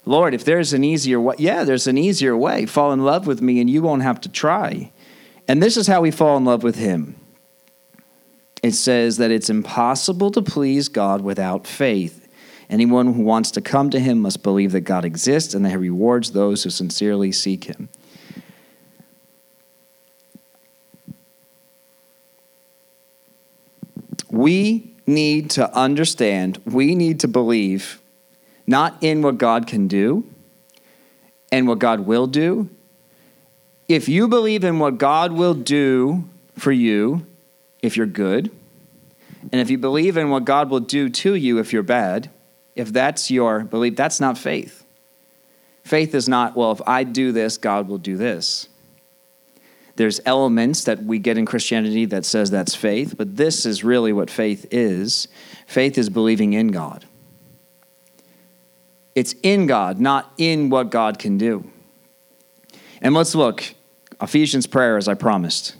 Lord, 0.04 0.34
if 0.34 0.44
there's 0.44 0.74
an 0.74 0.84
easier 0.84 1.18
way, 1.18 1.36
yeah, 1.38 1.64
there's 1.64 1.88
an 1.88 1.98
easier 1.98 2.36
way. 2.36 2.66
Fall 2.66 2.92
in 2.92 3.06
love 3.06 3.28
with 3.28 3.42
me 3.42 3.62
and 3.62 3.70
you 3.70 3.82
won't 3.82 4.02
have 4.02 4.20
to 4.22 4.30
try. 4.30 4.92
And 5.48 5.64
this 5.64 5.78
is 5.78 5.88
how 5.88 6.02
we 6.02 6.12
fall 6.12 6.36
in 6.36 6.44
love 6.44 6.62
with 6.62 6.76
Him. 6.76 7.16
It 8.62 8.74
says 8.74 9.16
that 9.16 9.32
it's 9.32 9.50
impossible 9.50 10.30
to 10.32 10.42
please 10.42 10.90
God 10.90 11.22
without 11.22 11.66
faith. 11.66 12.28
Anyone 12.70 13.14
who 13.14 13.22
wants 13.22 13.50
to 13.52 13.62
come 13.62 13.90
to 13.92 14.00
Him 14.00 14.20
must 14.20 14.44
believe 14.44 14.74
that 14.74 14.82
God 14.82 15.06
exists 15.06 15.54
and 15.54 15.64
that 15.64 15.70
He 15.70 15.78
rewards 15.78 16.32
those 16.32 16.64
who 16.64 16.70
sincerely 16.70 17.32
seek 17.32 17.64
Him. 17.64 17.88
We 24.42 24.96
need 25.06 25.52
to 25.52 25.72
understand, 25.76 26.60
we 26.66 26.96
need 26.96 27.20
to 27.20 27.28
believe 27.28 28.02
not 28.66 28.98
in 29.02 29.22
what 29.22 29.38
God 29.38 29.68
can 29.68 29.88
do 29.88 30.26
and 31.52 31.68
what 31.68 31.78
God 31.78 32.00
will 32.08 32.26
do. 32.26 32.68
If 33.88 34.10
you 34.10 34.28
believe 34.28 34.64
in 34.64 34.80
what 34.80 34.98
God 34.98 35.32
will 35.32 35.54
do 35.54 36.28
for 36.58 36.72
you 36.72 37.24
if 37.84 37.96
you're 37.96 38.08
good, 38.08 38.50
and 39.52 39.62
if 39.62 39.70
you 39.70 39.78
believe 39.78 40.18
in 40.18 40.32
what 40.32 40.44
God 40.44 40.72
will 40.72 40.80
do 40.80 41.08
to 41.08 41.36
you 41.36 41.60
if 41.60 41.72
you're 41.72 41.84
bad, 41.84 42.32
if 42.76 42.92
that's 42.92 43.30
your 43.30 43.60
belief, 43.60 43.96
that's 43.96 44.20
not 44.20 44.40
faith. 44.40 44.84
Faith 45.84 46.16
is 46.16 46.28
not, 46.28 46.56
well, 46.56 46.72
if 46.72 46.82
I 46.88 47.04
do 47.04 47.32
this, 47.32 47.60
God 47.60 47.88
will 47.88 48.00
do 48.00 48.18
this. 48.18 48.68
There's 50.02 50.20
elements 50.26 50.86
that 50.86 51.04
we 51.04 51.20
get 51.20 51.38
in 51.38 51.46
Christianity 51.46 52.06
that 52.06 52.26
says 52.26 52.50
that's 52.50 52.74
faith, 52.74 53.14
but 53.16 53.38
this 53.38 53.68
is 53.68 53.84
really 53.84 54.12
what 54.12 54.32
faith 54.32 54.66
is. 54.72 55.28
Faith 55.68 55.96
is 55.96 56.10
believing 56.10 56.54
in 56.54 56.70
God. 56.70 57.06
It's 59.14 59.36
in 59.44 59.68
God, 59.68 60.00
not 60.00 60.34
in 60.40 60.72
what 60.72 60.90
God 60.90 61.20
can 61.20 61.38
do. 61.38 61.70
And 63.00 63.14
let's 63.14 63.36
look. 63.36 63.76
Ephesians 64.20 64.66
prayer, 64.66 64.98
as 64.98 65.08
I 65.08 65.14
promised. 65.14 65.76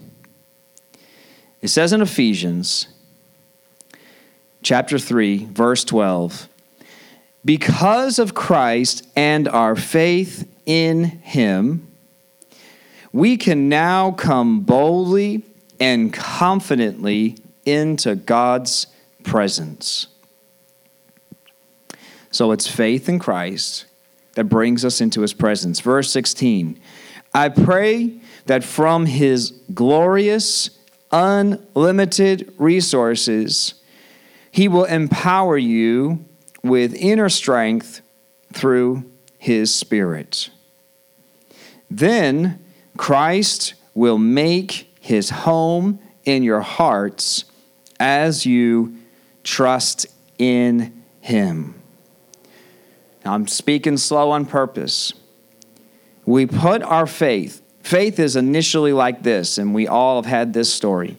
It 1.60 1.68
says 1.68 1.92
in 1.92 2.00
Ephesians 2.00 2.86
chapter 4.62 5.00
3, 5.00 5.46
verse 5.46 5.82
12, 5.82 6.48
because 7.44 8.20
of 8.20 8.34
Christ 8.34 9.04
and 9.16 9.48
our 9.48 9.74
faith 9.74 10.48
in 10.64 11.02
him, 11.06 11.91
we 13.12 13.36
can 13.36 13.68
now 13.68 14.12
come 14.12 14.60
boldly 14.60 15.44
and 15.78 16.12
confidently 16.12 17.36
into 17.64 18.14
God's 18.14 18.86
presence. 19.22 20.06
So 22.30 22.52
it's 22.52 22.66
faith 22.66 23.08
in 23.08 23.18
Christ, 23.18 23.84
that 24.34 24.44
brings 24.44 24.84
us 24.84 25.00
into 25.00 25.20
his 25.20 25.34
presence. 25.34 25.80
Verse 25.80 26.10
16 26.10 26.80
I 27.34 27.48
pray 27.48 28.20
that 28.46 28.64
from 28.64 29.06
his 29.06 29.52
glorious, 29.72 30.70
unlimited 31.10 32.52
resources, 32.58 33.74
he 34.50 34.68
will 34.68 34.84
empower 34.84 35.56
you 35.56 36.24
with 36.62 36.94
inner 36.94 37.28
strength 37.28 38.02
through 38.52 39.04
his 39.38 39.74
Spirit. 39.74 40.50
Then 41.90 42.61
Christ 42.96 43.74
will 43.94 44.18
make 44.18 44.92
his 45.00 45.30
home 45.30 45.98
in 46.24 46.42
your 46.42 46.60
hearts 46.60 47.44
as 47.98 48.46
you 48.46 48.96
trust 49.44 50.06
in 50.38 51.02
him. 51.20 51.80
Now, 53.24 53.34
I'm 53.34 53.46
speaking 53.46 53.96
slow 53.96 54.30
on 54.30 54.46
purpose. 54.46 55.12
We 56.24 56.46
put 56.46 56.82
our 56.82 57.06
faith, 57.06 57.62
faith 57.80 58.18
is 58.18 58.36
initially 58.36 58.92
like 58.92 59.22
this, 59.22 59.58
and 59.58 59.74
we 59.74 59.88
all 59.88 60.16
have 60.22 60.30
had 60.30 60.52
this 60.52 60.72
story. 60.72 61.16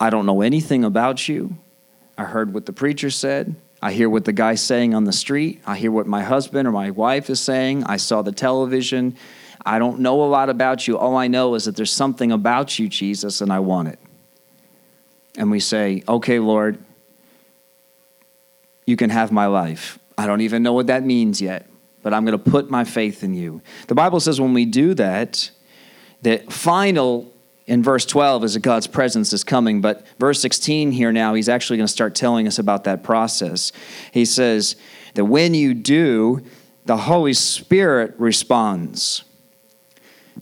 I 0.00 0.10
don't 0.10 0.26
know 0.26 0.42
anything 0.42 0.84
about 0.84 1.28
you. 1.28 1.56
I 2.18 2.24
heard 2.24 2.52
what 2.52 2.66
the 2.66 2.72
preacher 2.72 3.10
said. 3.10 3.54
I 3.82 3.92
hear 3.92 4.08
what 4.08 4.24
the 4.24 4.32
guy's 4.32 4.62
saying 4.62 4.94
on 4.94 5.04
the 5.04 5.12
street. 5.12 5.60
I 5.66 5.76
hear 5.76 5.90
what 5.90 6.06
my 6.06 6.22
husband 6.22 6.68
or 6.68 6.70
my 6.70 6.90
wife 6.90 7.28
is 7.28 7.40
saying. 7.40 7.82
I 7.84 7.96
saw 7.96 8.22
the 8.22 8.30
television. 8.30 9.16
I 9.66 9.80
don't 9.80 9.98
know 9.98 10.22
a 10.22 10.26
lot 10.26 10.48
about 10.48 10.86
you. 10.86 10.96
All 10.96 11.16
I 11.16 11.26
know 11.26 11.56
is 11.56 11.64
that 11.64 11.74
there's 11.74 11.90
something 11.90 12.30
about 12.30 12.78
you, 12.78 12.88
Jesus, 12.88 13.40
and 13.40 13.52
I 13.52 13.58
want 13.58 13.88
it. 13.88 13.98
And 15.36 15.50
we 15.50 15.58
say, 15.58 16.04
Okay, 16.08 16.38
Lord, 16.38 16.78
you 18.86 18.96
can 18.96 19.10
have 19.10 19.32
my 19.32 19.46
life. 19.46 19.98
I 20.16 20.26
don't 20.26 20.42
even 20.42 20.62
know 20.62 20.72
what 20.72 20.86
that 20.86 21.02
means 21.02 21.40
yet, 21.40 21.68
but 22.02 22.14
I'm 22.14 22.24
going 22.24 22.38
to 22.38 22.50
put 22.50 22.70
my 22.70 22.84
faith 22.84 23.24
in 23.24 23.34
you. 23.34 23.62
The 23.88 23.94
Bible 23.96 24.20
says 24.20 24.40
when 24.40 24.54
we 24.54 24.64
do 24.64 24.94
that, 24.94 25.50
the 26.20 26.38
final 26.50 27.31
in 27.72 27.82
verse 27.82 28.04
12 28.04 28.44
is 28.44 28.52
that 28.52 28.60
God's 28.60 28.86
presence 28.86 29.32
is 29.32 29.44
coming, 29.44 29.80
but 29.80 30.06
verse 30.18 30.42
16 30.42 30.92
here 30.92 31.10
now, 31.10 31.32
he's 31.32 31.48
actually 31.48 31.78
going 31.78 31.86
to 31.86 31.92
start 31.92 32.14
telling 32.14 32.46
us 32.46 32.58
about 32.58 32.84
that 32.84 33.02
process. 33.02 33.72
He 34.12 34.26
says 34.26 34.76
that 35.14 35.24
when 35.24 35.54
you 35.54 35.72
do, 35.72 36.44
the 36.84 36.98
Holy 36.98 37.32
Spirit 37.32 38.14
responds. 38.18 39.24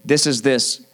This 0.04 0.26
is 0.26 0.42
this 0.42 0.84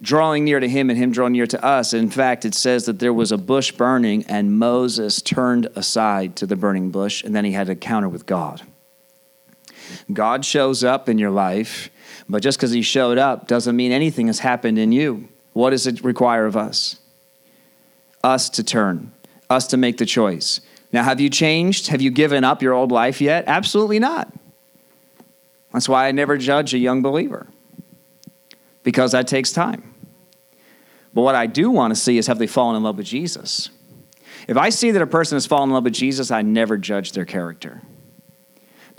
drawing 0.00 0.46
near 0.46 0.58
to 0.58 0.66
him 0.66 0.88
and 0.88 0.98
him 0.98 1.12
drawing 1.12 1.34
near 1.34 1.46
to 1.46 1.62
us. 1.62 1.92
In 1.92 2.08
fact, 2.08 2.46
it 2.46 2.54
says 2.54 2.86
that 2.86 2.98
there 2.98 3.12
was 3.12 3.30
a 3.30 3.36
bush 3.36 3.72
burning 3.72 4.24
and 4.30 4.58
Moses 4.58 5.20
turned 5.20 5.68
aside 5.76 6.34
to 6.36 6.46
the 6.46 6.56
burning 6.56 6.90
bush 6.90 7.22
and 7.22 7.36
then 7.36 7.44
he 7.44 7.52
had 7.52 7.66
an 7.66 7.72
encounter 7.72 8.08
with 8.08 8.24
God. 8.24 8.62
God 10.10 10.46
shows 10.46 10.82
up 10.82 11.10
in 11.10 11.18
your 11.18 11.30
life, 11.30 11.90
but 12.26 12.42
just 12.42 12.56
because 12.56 12.70
he 12.70 12.80
showed 12.80 13.18
up 13.18 13.48
doesn't 13.48 13.76
mean 13.76 13.92
anything 13.92 14.28
has 14.28 14.38
happened 14.38 14.78
in 14.78 14.92
you. 14.92 15.28
What 15.52 15.70
does 15.70 15.86
it 15.86 16.02
require 16.02 16.46
of 16.46 16.56
us? 16.56 16.96
Us 18.24 18.48
to 18.50 18.64
turn, 18.64 19.12
us 19.50 19.66
to 19.68 19.76
make 19.76 19.98
the 19.98 20.06
choice. 20.06 20.60
Now, 20.92 21.02
have 21.02 21.20
you 21.20 21.30
changed? 21.30 21.88
Have 21.88 22.00
you 22.00 22.10
given 22.10 22.44
up 22.44 22.62
your 22.62 22.74
old 22.74 22.92
life 22.92 23.20
yet? 23.20 23.44
Absolutely 23.46 23.98
not. 23.98 24.32
That's 25.72 25.88
why 25.88 26.06
I 26.06 26.12
never 26.12 26.36
judge 26.36 26.74
a 26.74 26.78
young 26.78 27.02
believer, 27.02 27.46
because 28.82 29.12
that 29.12 29.26
takes 29.26 29.52
time. 29.52 29.94
But 31.14 31.22
what 31.22 31.34
I 31.34 31.46
do 31.46 31.70
want 31.70 31.92
to 31.92 32.00
see 32.00 32.18
is 32.18 32.26
have 32.26 32.38
they 32.38 32.46
fallen 32.46 32.76
in 32.76 32.82
love 32.82 32.96
with 32.96 33.06
Jesus? 33.06 33.70
If 34.48 34.56
I 34.56 34.70
see 34.70 34.90
that 34.90 35.02
a 35.02 35.06
person 35.06 35.36
has 35.36 35.46
fallen 35.46 35.70
in 35.70 35.74
love 35.74 35.84
with 35.84 35.94
Jesus, 35.94 36.30
I 36.30 36.42
never 36.42 36.76
judge 36.76 37.12
their 37.12 37.24
character 37.24 37.82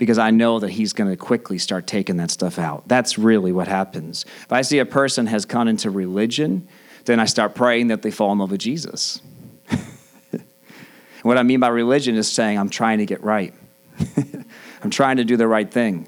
because 0.04 0.18
I 0.18 0.30
know 0.30 0.58
that 0.58 0.68
he's 0.68 0.92
going 0.92 1.08
to 1.08 1.16
quickly 1.16 1.56
start 1.56 1.86
taking 1.86 2.18
that 2.18 2.30
stuff 2.30 2.58
out. 2.58 2.86
That's 2.86 3.16
really 3.16 3.52
what 3.52 3.68
happens. 3.68 4.26
If 4.42 4.52
I 4.52 4.60
see 4.60 4.78
a 4.78 4.84
person 4.84 5.24
has 5.28 5.46
gone 5.46 5.66
into 5.66 5.88
religion, 5.90 6.68
then 7.06 7.18
I 7.18 7.24
start 7.24 7.54
praying 7.54 7.88
that 7.88 8.02
they 8.02 8.10
fall 8.10 8.30
in 8.30 8.38
love 8.38 8.50
with 8.50 8.60
Jesus. 8.60 9.22
what 11.22 11.38
I 11.38 11.42
mean 11.42 11.58
by 11.58 11.68
religion 11.68 12.16
is 12.16 12.30
saying, 12.30 12.58
I'm 12.58 12.68
trying 12.68 12.98
to 12.98 13.06
get 13.06 13.24
right. 13.24 13.54
I'm 14.82 14.90
trying 14.90 15.16
to 15.16 15.24
do 15.24 15.38
the 15.38 15.48
right 15.48 15.70
thing. 15.70 16.06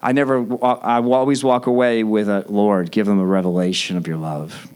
I 0.00 0.10
never, 0.10 0.42
I 0.64 1.00
always 1.00 1.44
walk 1.44 1.68
away 1.68 2.02
with 2.02 2.28
a 2.28 2.44
Lord, 2.48 2.90
give 2.90 3.06
them 3.06 3.20
a 3.20 3.24
revelation 3.24 3.96
of 3.96 4.08
your 4.08 4.16
love. 4.16 4.72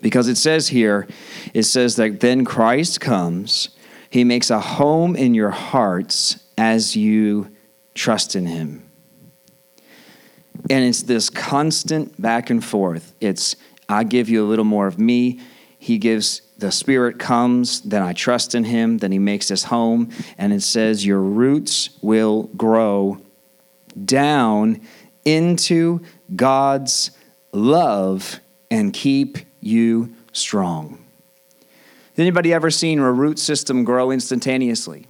Because 0.00 0.28
it 0.28 0.36
says 0.36 0.68
here, 0.68 1.06
it 1.52 1.64
says 1.64 1.96
that 1.96 2.20
then 2.20 2.46
Christ 2.46 3.02
comes, 3.02 3.68
he 4.08 4.24
makes 4.24 4.48
a 4.48 4.60
home 4.60 5.14
in 5.14 5.34
your 5.34 5.50
hearts 5.50 6.41
as 6.62 6.94
you 6.94 7.50
trust 7.92 8.36
in 8.36 8.46
him. 8.46 8.88
And 10.70 10.84
it's 10.84 11.02
this 11.02 11.28
constant 11.28 12.22
back 12.22 12.50
and 12.50 12.64
forth. 12.64 13.14
It's, 13.20 13.56
I 13.88 14.04
give 14.04 14.28
you 14.28 14.44
a 14.44 14.46
little 14.46 14.64
more 14.64 14.86
of 14.86 14.96
me. 14.96 15.40
He 15.76 15.98
gives, 15.98 16.40
the 16.56 16.70
Spirit 16.70 17.18
comes, 17.18 17.80
then 17.80 18.00
I 18.00 18.12
trust 18.12 18.54
in 18.54 18.62
him, 18.62 18.98
then 18.98 19.10
he 19.10 19.18
makes 19.18 19.48
his 19.48 19.64
home. 19.64 20.10
And 20.38 20.52
it 20.52 20.62
says, 20.62 21.04
Your 21.04 21.18
roots 21.18 21.98
will 22.00 22.44
grow 22.56 23.18
down 24.04 24.82
into 25.24 26.00
God's 26.36 27.10
love 27.50 28.38
and 28.70 28.92
keep 28.92 29.38
you 29.58 30.14
strong. 30.32 31.04
Has 32.10 32.20
Anybody 32.20 32.52
ever 32.54 32.70
seen 32.70 33.00
a 33.00 33.10
root 33.10 33.40
system 33.40 33.82
grow 33.82 34.12
instantaneously? 34.12 35.08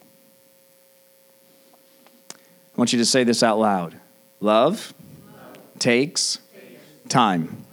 Want 2.83 2.93
you 2.93 2.99
to 2.99 3.07
say 3.07 3.23
this 3.23 3.45
out 3.45 3.61
loud. 3.61 3.95
Love, 4.41 4.93
Love. 5.25 5.79
takes, 5.79 6.41
takes 6.53 6.83
time. 7.09 7.65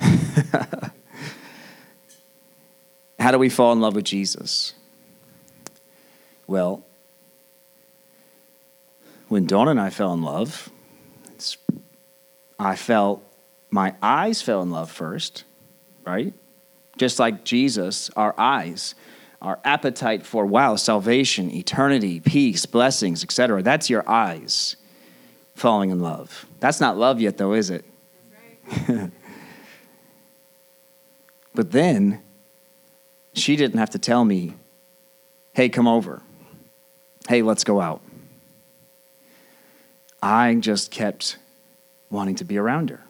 time. 0.00 0.32
How 3.20 3.30
do 3.30 3.36
we 3.36 3.50
fall 3.50 3.74
in 3.74 3.82
love 3.82 3.94
with 3.94 4.06
Jesus? 4.06 4.72
Well, 6.46 6.82
when 9.28 9.44
Dawn 9.44 9.68
and 9.68 9.78
I 9.78 9.90
fell 9.90 10.14
in 10.14 10.22
love, 10.22 10.70
I 12.58 12.74
felt 12.74 13.22
my 13.70 13.94
eyes 14.00 14.40
fell 14.40 14.62
in 14.62 14.70
love 14.70 14.90
first, 14.90 15.44
right? 16.06 16.32
Just 16.96 17.18
like 17.18 17.44
Jesus, 17.44 18.08
our 18.16 18.34
eyes, 18.38 18.94
our 19.40 19.58
appetite 19.64 20.24
for 20.24 20.44
wow, 20.44 20.76
salvation, 20.76 21.50
eternity, 21.50 22.20
peace, 22.20 22.66
blessings, 22.66 23.24
etc. 23.24 23.62
That's 23.62 23.88
your 23.88 24.08
eyes 24.08 24.76
falling 25.54 25.90
in 25.90 26.00
love. 26.00 26.46
That's 26.60 26.80
not 26.80 26.96
love 26.96 27.20
yet, 27.20 27.38
though, 27.38 27.54
is 27.54 27.70
it? 27.70 27.84
But 31.54 31.72
then 31.72 32.22
she 33.32 33.56
didn't 33.56 33.78
have 33.78 33.90
to 33.90 33.98
tell 33.98 34.24
me, 34.24 34.54
hey, 35.52 35.68
come 35.68 35.88
over. 35.88 36.22
Hey, 37.28 37.42
let's 37.42 37.64
go 37.64 37.80
out. 37.80 38.00
I 40.22 40.54
just 40.54 40.90
kept 40.90 41.38
wanting 42.10 42.36
to 42.36 42.44
be 42.44 42.58
around 42.58 42.90
her. 42.90 43.02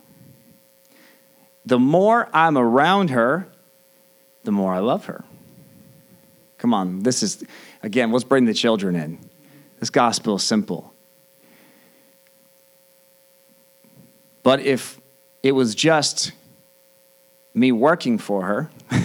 The 1.67 1.79
more 1.79 2.29
I'm 2.33 2.57
around 2.57 3.11
her, 3.11 3.47
the 4.45 4.53
more 4.53 4.73
I 4.73 4.79
love 4.79 5.07
her. 5.07 5.25
Come 6.61 6.75
on, 6.75 7.03
this 7.03 7.23
is, 7.23 7.43
again, 7.83 8.13
let's 8.13 8.23
bring 8.23 8.45
the 8.45 8.53
children 8.53 8.95
in. 8.95 9.19
This 9.79 9.89
gospel 9.89 10.37
is 10.37 10.43
simple. 10.43 10.93
But 14.43 14.61
if 14.61 15.01
it 15.43 15.53
was 15.53 15.75
just 15.75 16.33
me 17.55 17.73
working 17.73 18.19
for 18.19 18.45
her, 18.45 18.71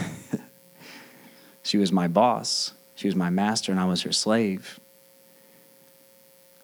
she 1.63 1.77
was 1.77 1.93
my 1.93 2.09
boss, 2.09 2.73
she 2.95 3.07
was 3.07 3.15
my 3.15 3.29
master, 3.29 3.71
and 3.71 3.79
I 3.79 3.85
was 3.85 4.01
her 4.01 4.11
slave, 4.11 4.77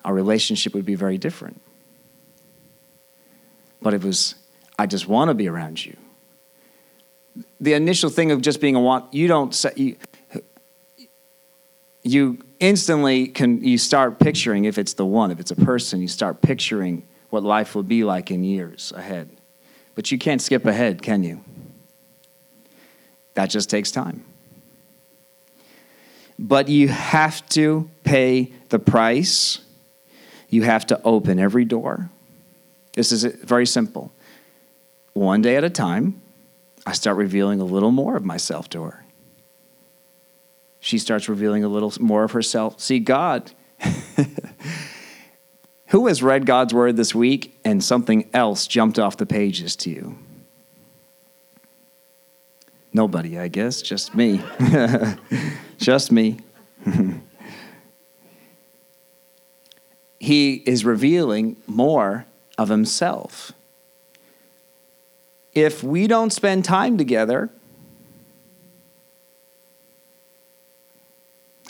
our 0.03 0.13
relationship 0.13 0.73
would 0.73 0.85
be 0.85 0.95
very 0.95 1.17
different. 1.17 1.61
But 3.81 3.93
it 3.93 4.03
was, 4.03 4.35
I 4.77 4.87
just 4.87 5.07
want 5.07 5.29
to 5.29 5.35
be 5.35 5.47
around 5.47 5.85
you. 5.85 5.95
The 7.61 7.75
initial 7.75 8.09
thing 8.09 8.31
of 8.31 8.41
just 8.41 8.59
being 8.59 8.75
a 8.75 8.81
want, 8.81 9.13
you 9.13 9.29
don't 9.29 9.55
say, 9.55 9.71
you, 9.77 9.95
you 12.03 12.39
instantly 12.59 13.27
can 13.27 13.63
you 13.63 13.77
start 13.77 14.19
picturing 14.19 14.65
if 14.65 14.77
it's 14.77 14.93
the 14.93 15.05
one 15.05 15.31
if 15.31 15.39
it's 15.39 15.51
a 15.51 15.55
person 15.55 16.01
you 16.01 16.07
start 16.07 16.41
picturing 16.41 17.03
what 17.31 17.43
life 17.43 17.75
will 17.75 17.83
be 17.83 18.03
like 18.03 18.29
in 18.29 18.43
years 18.43 18.93
ahead. 18.95 19.29
But 19.95 20.11
you 20.11 20.17
can't 20.17 20.41
skip 20.41 20.65
ahead 20.65 21.01
can 21.01 21.23
you? 21.23 21.43
That 23.33 23.49
just 23.49 23.69
takes 23.69 23.89
time. 23.89 24.23
But 26.37 26.67
you 26.67 26.89
have 26.89 27.47
to 27.49 27.89
pay 28.03 28.51
the 28.69 28.79
price. 28.79 29.59
You 30.49 30.63
have 30.63 30.85
to 30.87 31.01
open 31.03 31.39
every 31.39 31.65
door. 31.65 32.09
This 32.93 33.11
is 33.11 33.23
very 33.23 33.65
simple. 33.65 34.11
One 35.13 35.41
day 35.41 35.55
at 35.55 35.63
a 35.63 35.69
time 35.69 36.21
i 36.83 36.93
start 36.93 37.15
revealing 37.15 37.59
a 37.61 37.63
little 37.63 37.91
more 37.91 38.17
of 38.17 38.25
myself 38.25 38.67
to 38.67 38.81
her 38.81 39.00
she 40.81 40.97
starts 40.97 41.29
revealing 41.29 41.63
a 41.63 41.69
little 41.69 41.93
more 41.99 42.23
of 42.25 42.31
herself. 42.31 42.81
See, 42.81 42.99
God, 42.99 43.51
who 45.87 46.07
has 46.07 46.23
read 46.23 46.45
God's 46.47 46.73
word 46.73 46.97
this 46.97 47.15
week 47.15 47.57
and 47.63 47.83
something 47.83 48.27
else 48.33 48.67
jumped 48.67 48.97
off 48.97 49.15
the 49.15 49.27
pages 49.27 49.75
to 49.77 49.91
you? 49.91 50.17
Nobody, 52.91 53.39
I 53.39 53.47
guess, 53.47 53.81
just 53.81 54.15
me. 54.15 54.41
just 55.77 56.11
me. 56.11 56.39
he 60.19 60.55
is 60.65 60.83
revealing 60.83 61.57
more 61.67 62.25
of 62.57 62.69
himself. 62.69 63.53
If 65.53 65.83
we 65.83 66.07
don't 66.07 66.31
spend 66.31 66.65
time 66.65 66.97
together, 66.97 67.51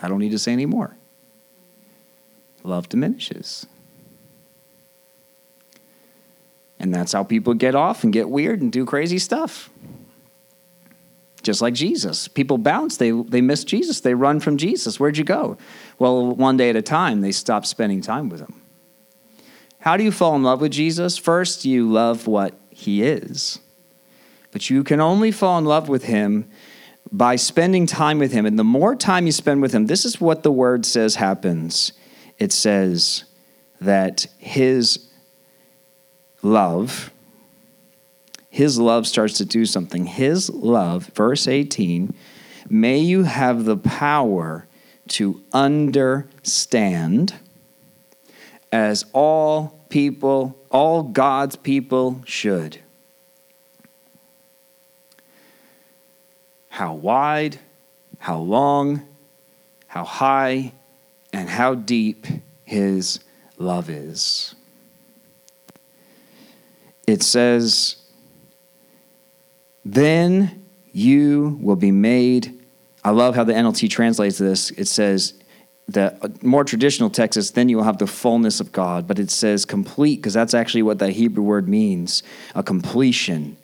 I 0.02 0.08
don't 0.08 0.20
need 0.20 0.32
to 0.32 0.40
say 0.40 0.52
any 0.52 0.66
more. 0.66 0.96
Love 2.64 2.90
diminishes. 2.90 3.66
And 6.80 6.94
that's 6.94 7.12
how 7.12 7.24
people 7.24 7.54
get 7.54 7.76
off 7.76 8.04
and 8.04 8.12
get 8.12 8.30
weird 8.30 8.62
and 8.62 8.72
do 8.72 8.86
crazy 8.86 9.20
stuff. 9.20 9.70
Just 11.44 11.62
like 11.62 11.74
Jesus. 11.74 12.28
People 12.28 12.58
bounce, 12.58 12.98
they, 12.98 13.12
they 13.12 13.42
miss 13.42 13.64
Jesus, 13.64 14.02
they 14.02 14.14
run 14.14 14.40
from 14.40 14.58
Jesus. 14.58 15.00
Where'd 15.00 15.18
you 15.18 15.24
go? 15.24 15.58
Well, 16.00 16.36
one 16.36 16.58
day 16.58 16.70
at 16.70 16.76
a 16.76 16.82
time, 16.82 17.22
they 17.22 17.32
stop 17.32 17.66
spending 17.66 18.02
time 18.02 18.30
with 18.30 18.40
him. 18.40 18.62
How 19.80 19.98
do 19.98 20.04
you 20.04 20.12
fall 20.12 20.36
in 20.36 20.44
love 20.44 20.62
with 20.62 20.72
Jesus? 20.72 21.18
First, 21.18 21.66
you 21.66 21.92
love 21.92 22.28
what 22.28 22.56
he 22.70 23.02
is. 23.02 23.60
But 24.52 24.70
you 24.70 24.84
can 24.84 25.00
only 25.00 25.32
fall 25.32 25.58
in 25.58 25.66
love 25.66 25.90
with 25.90 26.04
him 26.04 26.50
by 27.12 27.36
spending 27.36 27.86
time 27.86 28.20
with 28.20 28.32
him. 28.32 28.46
And 28.46 28.58
the 28.58 28.64
more 28.64 28.96
time 28.96 29.26
you 29.26 29.32
spend 29.32 29.62
with 29.62 29.74
him, 29.74 29.88
this 29.88 30.06
is 30.06 30.22
what 30.22 30.44
the 30.44 30.52
word 30.52 30.86
says 30.86 31.16
happens. 31.16 31.94
It 32.38 32.52
says 32.52 33.26
that 33.80 34.28
his 34.38 35.08
love, 36.42 37.12
his 38.50 38.80
love 38.80 39.08
starts 39.08 39.38
to 39.38 39.46
do 39.46 39.66
something. 39.66 40.06
His 40.06 40.50
love, 40.50 41.08
verse 41.08 41.48
18, 41.48 42.14
may 42.70 43.00
you 43.00 43.24
have 43.24 43.66
the 43.66 43.78
power 43.78 44.68
to 45.10 45.44
understand 45.52 47.36
as 48.72 49.06
all 49.12 49.84
people, 49.90 50.58
all 50.70 51.04
God's 51.04 51.58
people 51.58 52.22
should. 52.26 52.80
How 56.72 56.94
wide, 56.94 57.60
how 58.18 58.38
long, 58.38 59.06
how 59.88 60.06
high, 60.06 60.72
and 61.34 61.50
how 61.50 61.76
deep 61.76 62.26
his 62.64 63.20
love 63.58 63.90
is. 63.90 64.56
It 67.06 67.24
says, 67.24 67.98
Then 69.84 70.64
you 70.94 71.60
will 71.62 71.76
be 71.76 71.92
made. 71.92 72.58
I 73.04 73.10
love 73.10 73.36
how 73.36 73.44
the 73.44 73.54
NLT 73.54 73.90
translates 73.90 74.38
this. 74.38 74.72
It 74.72 74.88
says, 74.88 75.34
the 75.90 76.34
more 76.42 76.64
traditional 76.64 77.10
text 77.10 77.36
is 77.36 77.52
then 77.52 77.68
you 77.68 77.76
will 77.76 77.84
have 77.84 77.98
the 77.98 78.08
fullness 78.08 78.62
of 78.62 78.72
God, 78.72 79.08
but 79.08 79.20
it 79.20 79.30
says 79.30 79.66
complete 79.66 80.18
because 80.18 80.34
that's 80.34 80.54
actually 80.54 80.84
what 80.84 81.00
the 81.00 81.12
Hebrew 81.12 81.44
word 81.44 81.68
means 81.68 82.24
a 82.56 82.64
completion. 82.64 83.58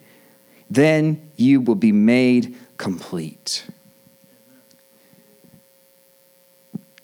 Then 0.68 1.30
you 1.36 1.62
will 1.62 1.74
be 1.74 1.92
made 1.92 2.54
complete. 2.78 3.64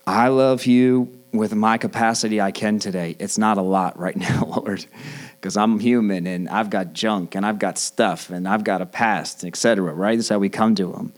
I 0.07 0.29
love 0.29 0.66
you 0.66 1.20
with 1.33 1.55
my 1.55 1.79
capacity 1.79 2.41
I 2.41 2.53
can 2.53 2.79
today. 2.79 3.16
It's 3.18 3.37
not 3.37 3.59
a 3.59 3.62
lot 3.62 3.99
right 3.99 4.16
now, 4.29 4.45
Lord, 4.45 4.87
because 5.33 5.57
I'm 5.57 5.81
human 5.81 6.27
and 6.27 6.49
I've 6.49 6.70
got 6.70 6.93
junk 6.93 7.35
and 7.35 7.45
I've 7.45 7.59
got 7.59 7.77
stuff 7.77 8.31
and 8.31 8.49
I've 8.49 8.64
got 8.64 8.81
a 8.81 8.87
past, 8.87 9.45
etc. 9.45 9.93
Right? 9.93 10.16
That's 10.16 10.29
how 10.29 10.39
we 10.39 10.49
come 10.49 10.75
to 10.77 10.93
Him. 10.93 11.12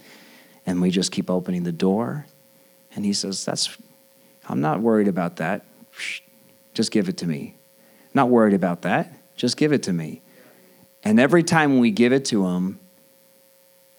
And 0.65 0.83
we 0.83 0.91
just 0.91 1.13
keep 1.13 1.31
opening 1.31 1.63
the 1.63 1.73
door. 1.73 2.27
And 2.95 3.05
He 3.05 3.13
says, 3.13 3.45
That's 3.45 3.77
I'm 4.49 4.61
not 4.61 4.81
worried 4.81 5.09
about 5.09 5.37
that. 5.37 5.65
Just 6.73 6.91
give 6.91 7.09
it 7.09 7.19
to 7.19 7.27
me. 7.27 7.57
Not 8.15 8.31
worried 8.31 8.55
about 8.55 8.83
that. 8.83 9.13
Just 9.37 9.57
give 9.57 9.73
it 9.73 9.83
to 9.85 9.93
me. 9.93 10.23
And 11.03 11.21
every 11.21 11.43
time 11.43 11.79
we 11.79 11.91
give 11.91 12.13
it 12.13 12.25
to 12.27 12.47
Him 12.47 12.81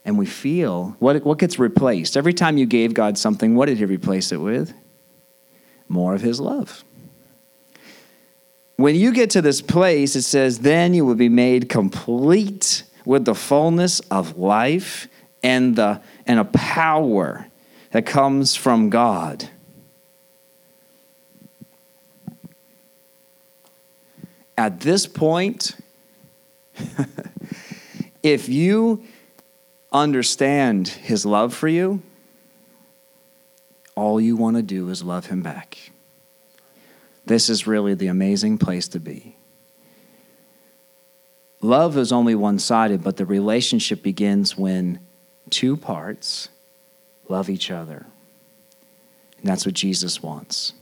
and 0.07 0.17
we 0.17 0.25
feel, 0.25 0.95
what, 0.97 1.23
what 1.23 1.37
gets 1.37 1.59
replaced? 1.59 2.17
Every 2.17 2.33
time 2.33 2.57
you 2.57 2.65
gave 2.65 2.95
God 2.95 3.17
something, 3.17 3.55
what 3.55 3.67
did 3.67 3.77
He 3.77 3.85
replace 3.85 4.31
it 4.31 4.37
with? 4.37 4.73
More 5.87 6.15
of 6.15 6.21
His 6.21 6.39
love. 6.39 6.83
When 8.77 8.95
you 8.95 9.13
get 9.13 9.29
to 9.31 9.41
this 9.41 9.61
place, 9.61 10.15
it 10.15 10.23
says, 10.23 10.59
then 10.59 10.93
you 10.95 11.05
will 11.05 11.15
be 11.15 11.29
made 11.29 11.69
complete 11.69 12.83
with 13.05 13.25
the 13.25 13.35
fullness 13.35 13.99
of 14.11 14.37
life 14.37 15.07
and, 15.43 15.75
the, 15.75 16.01
and 16.25 16.39
a 16.39 16.45
power 16.45 17.47
that 17.91 18.05
comes 18.05 18.55
from 18.55 18.89
God. 18.89 19.49
at 24.57 24.79
this 24.79 25.05
point, 25.05 25.75
if 28.23 28.49
you 28.49 29.03
understand 29.91 30.87
his 30.87 31.25
love 31.25 31.53
for 31.53 31.67
you, 31.67 32.01
all 33.95 34.21
you 34.21 34.35
want 34.35 34.55
to 34.57 34.61
do 34.61 34.89
is 34.89 35.03
love 35.03 35.27
him 35.27 35.41
back. 35.41 35.91
This 37.25 37.49
is 37.49 37.67
really 37.67 37.93
the 37.93 38.07
amazing 38.07 38.57
place 38.57 38.87
to 38.89 38.99
be. 38.99 39.35
Love 41.61 41.97
is 41.97 42.11
only 42.11 42.35
one 42.35 42.59
sided, 42.59 43.03
but 43.03 43.17
the 43.17 43.25
relationship 43.25 44.03
begins 44.03 44.57
when 44.57 44.99
two 45.49 45.75
parts 45.75 46.49
love 47.27 47.49
each 47.49 47.71
other. 47.71 48.05
And 49.37 49.45
that's 49.45 49.65
what 49.65 49.75
Jesus 49.75 50.23
wants. 50.23 50.73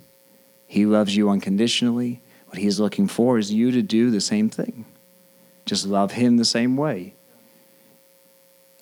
He 0.67 0.85
loves 0.85 1.15
you 1.15 1.29
unconditionally, 1.29 2.21
what 2.47 2.57
he's 2.57 2.79
looking 2.79 3.07
for 3.07 3.37
is 3.37 3.51
you 3.51 3.71
to 3.71 3.81
do 3.81 4.11
the 4.11 4.21
same 4.21 4.49
thing. 4.49 4.85
Just 5.65 5.87
love 5.87 6.11
him 6.11 6.37
the 6.37 6.45
same 6.45 6.77
way. 6.77 7.14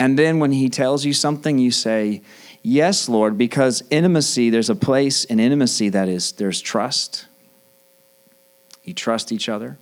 And 0.03 0.19
then 0.19 0.39
when 0.39 0.51
he 0.51 0.67
tells 0.67 1.05
you 1.05 1.13
something, 1.13 1.57
you 1.57 1.71
say, 1.71 2.23
Yes, 2.61 3.07
Lord, 3.07 3.37
because 3.37 3.85
intimacy, 3.89 4.49
there's 4.49 4.69
a 4.69 4.75
place 4.75 5.23
in 5.23 5.39
intimacy 5.39 5.87
that 5.89 6.09
is, 6.09 6.33
there's 6.33 6.59
trust. 6.59 7.25
You 8.83 8.93
trust 8.93 9.31
each 9.31 9.47
other. 9.47 9.77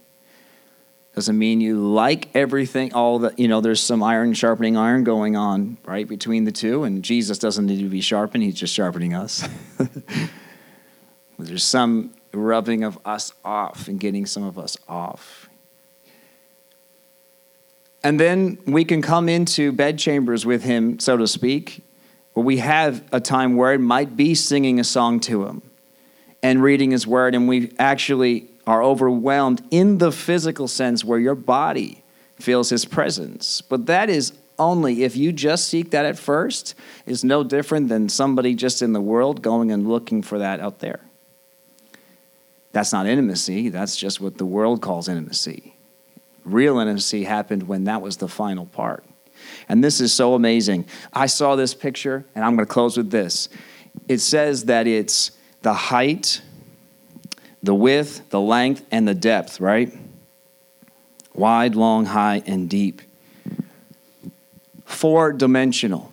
Doesn't 1.16 1.40
mean 1.40 1.60
you 1.60 1.80
like 1.80 2.30
everything, 2.36 2.94
all 2.94 3.18
the, 3.18 3.34
you 3.36 3.48
know, 3.48 3.62
there's 3.62 3.82
some 3.82 4.04
iron 4.04 4.36
sharpening 4.36 4.78
iron 4.78 5.04
going 5.04 5.36
on, 5.36 5.80
right, 5.86 6.08
between 6.08 6.44
the 6.44 6.52
two, 6.52 6.84
and 6.84 7.04
Jesus 7.04 7.40
doesn't 7.40 7.66
need 7.66 7.80
to 7.80 7.90
be 7.90 8.00
sharpened, 8.00 8.44
he's 8.44 8.54
just 8.54 8.76
sharpening 8.76 9.16
us. 9.16 9.50
there's 11.40 11.64
some 11.64 12.14
rubbing 12.32 12.84
of 12.84 13.00
us 13.06 13.34
off 13.44 13.88
and 13.88 14.00
getting 14.00 14.28
some 14.28 14.44
of 14.44 14.60
us 14.60 14.78
off. 14.88 15.50
And 18.04 18.20
then 18.20 18.58
we 18.66 18.84
can 18.84 19.02
come 19.02 19.30
into 19.30 19.72
bedchambers 19.72 20.46
with 20.46 20.64
him, 20.64 21.00
so 21.00 21.18
to 21.18 21.28
speak, 21.28 21.84
where 22.34 22.46
we 22.46 22.58
have 22.58 23.04
a 23.12 23.20
time 23.20 23.56
where 23.56 23.74
it 23.74 23.80
might 23.80 24.16
be 24.16 24.34
singing 24.34 24.80
a 24.80 24.84
song 24.84 25.20
to 25.22 25.46
him 25.46 25.62
and 26.42 26.64
reading 26.64 26.92
his 26.92 27.06
word, 27.06 27.36
and 27.36 27.48
we 27.48 27.72
actually 27.78 28.48
are 28.66 28.84
overwhelmed 28.84 29.62
in 29.70 30.00
the 30.00 30.12
physical 30.12 30.68
sense 30.68 31.04
where 31.04 31.20
your 31.20 31.36
body 31.36 32.04
feels 32.40 32.70
his 32.70 32.86
presence. 32.86 33.62
But 33.62 33.86
that 33.86 34.10
is 34.10 34.34
only 34.58 35.04
if 35.04 35.16
you 35.16 35.32
just 35.32 35.68
seek 35.68 35.92
that 35.92 36.06
at 36.06 36.18
first 36.18 36.76
is 37.06 37.24
no 37.24 37.44
different 37.44 37.90
than 37.90 38.10
somebody 38.10 38.54
just 38.56 38.82
in 38.82 38.94
the 38.94 39.02
world 39.02 39.42
going 39.42 39.72
and 39.72 39.88
looking 39.88 40.22
for 40.22 40.40
that 40.40 40.60
out 40.60 40.80
there. 40.80 41.00
That's 42.72 42.94
not 42.94 43.06
intimacy, 43.06 43.70
that's 43.70 43.96
just 43.96 44.22
what 44.22 44.38
the 44.38 44.46
world 44.46 44.82
calls 44.82 45.08
intimacy. 45.08 45.76
Real 46.44 46.80
intimacy 46.80 47.24
happened 47.24 47.68
when 47.68 47.86
that 47.86 48.02
was 48.02 48.18
the 48.18 48.28
final 48.28 48.66
part. 48.66 49.04
And 49.70 49.84
this 49.84 50.02
is 50.02 50.14
so 50.14 50.34
amazing. 50.34 50.86
I 51.14 51.26
saw 51.26 51.56
this 51.56 51.74
picture, 51.74 52.26
and 52.36 52.44
I'm 52.44 52.56
going 52.56 52.66
to 52.66 52.72
close 52.72 52.98
with 52.98 53.12
this. 53.12 53.50
It 54.08 54.20
says 54.20 54.66
that 54.66 54.88
it's 54.88 55.32
the 55.62 55.74
height, 55.74 56.42
the 57.62 57.76
width, 57.76 58.30
the 58.30 58.40
length, 58.40 58.86
and 58.92 59.08
the 59.08 59.14
depth, 59.14 59.60
right? 59.60 59.94
Wide, 61.34 61.76
long, 61.76 62.06
high, 62.06 62.44
and 62.46 62.70
deep. 62.70 63.02
Four 64.86 65.34
dimensional. 65.34 66.12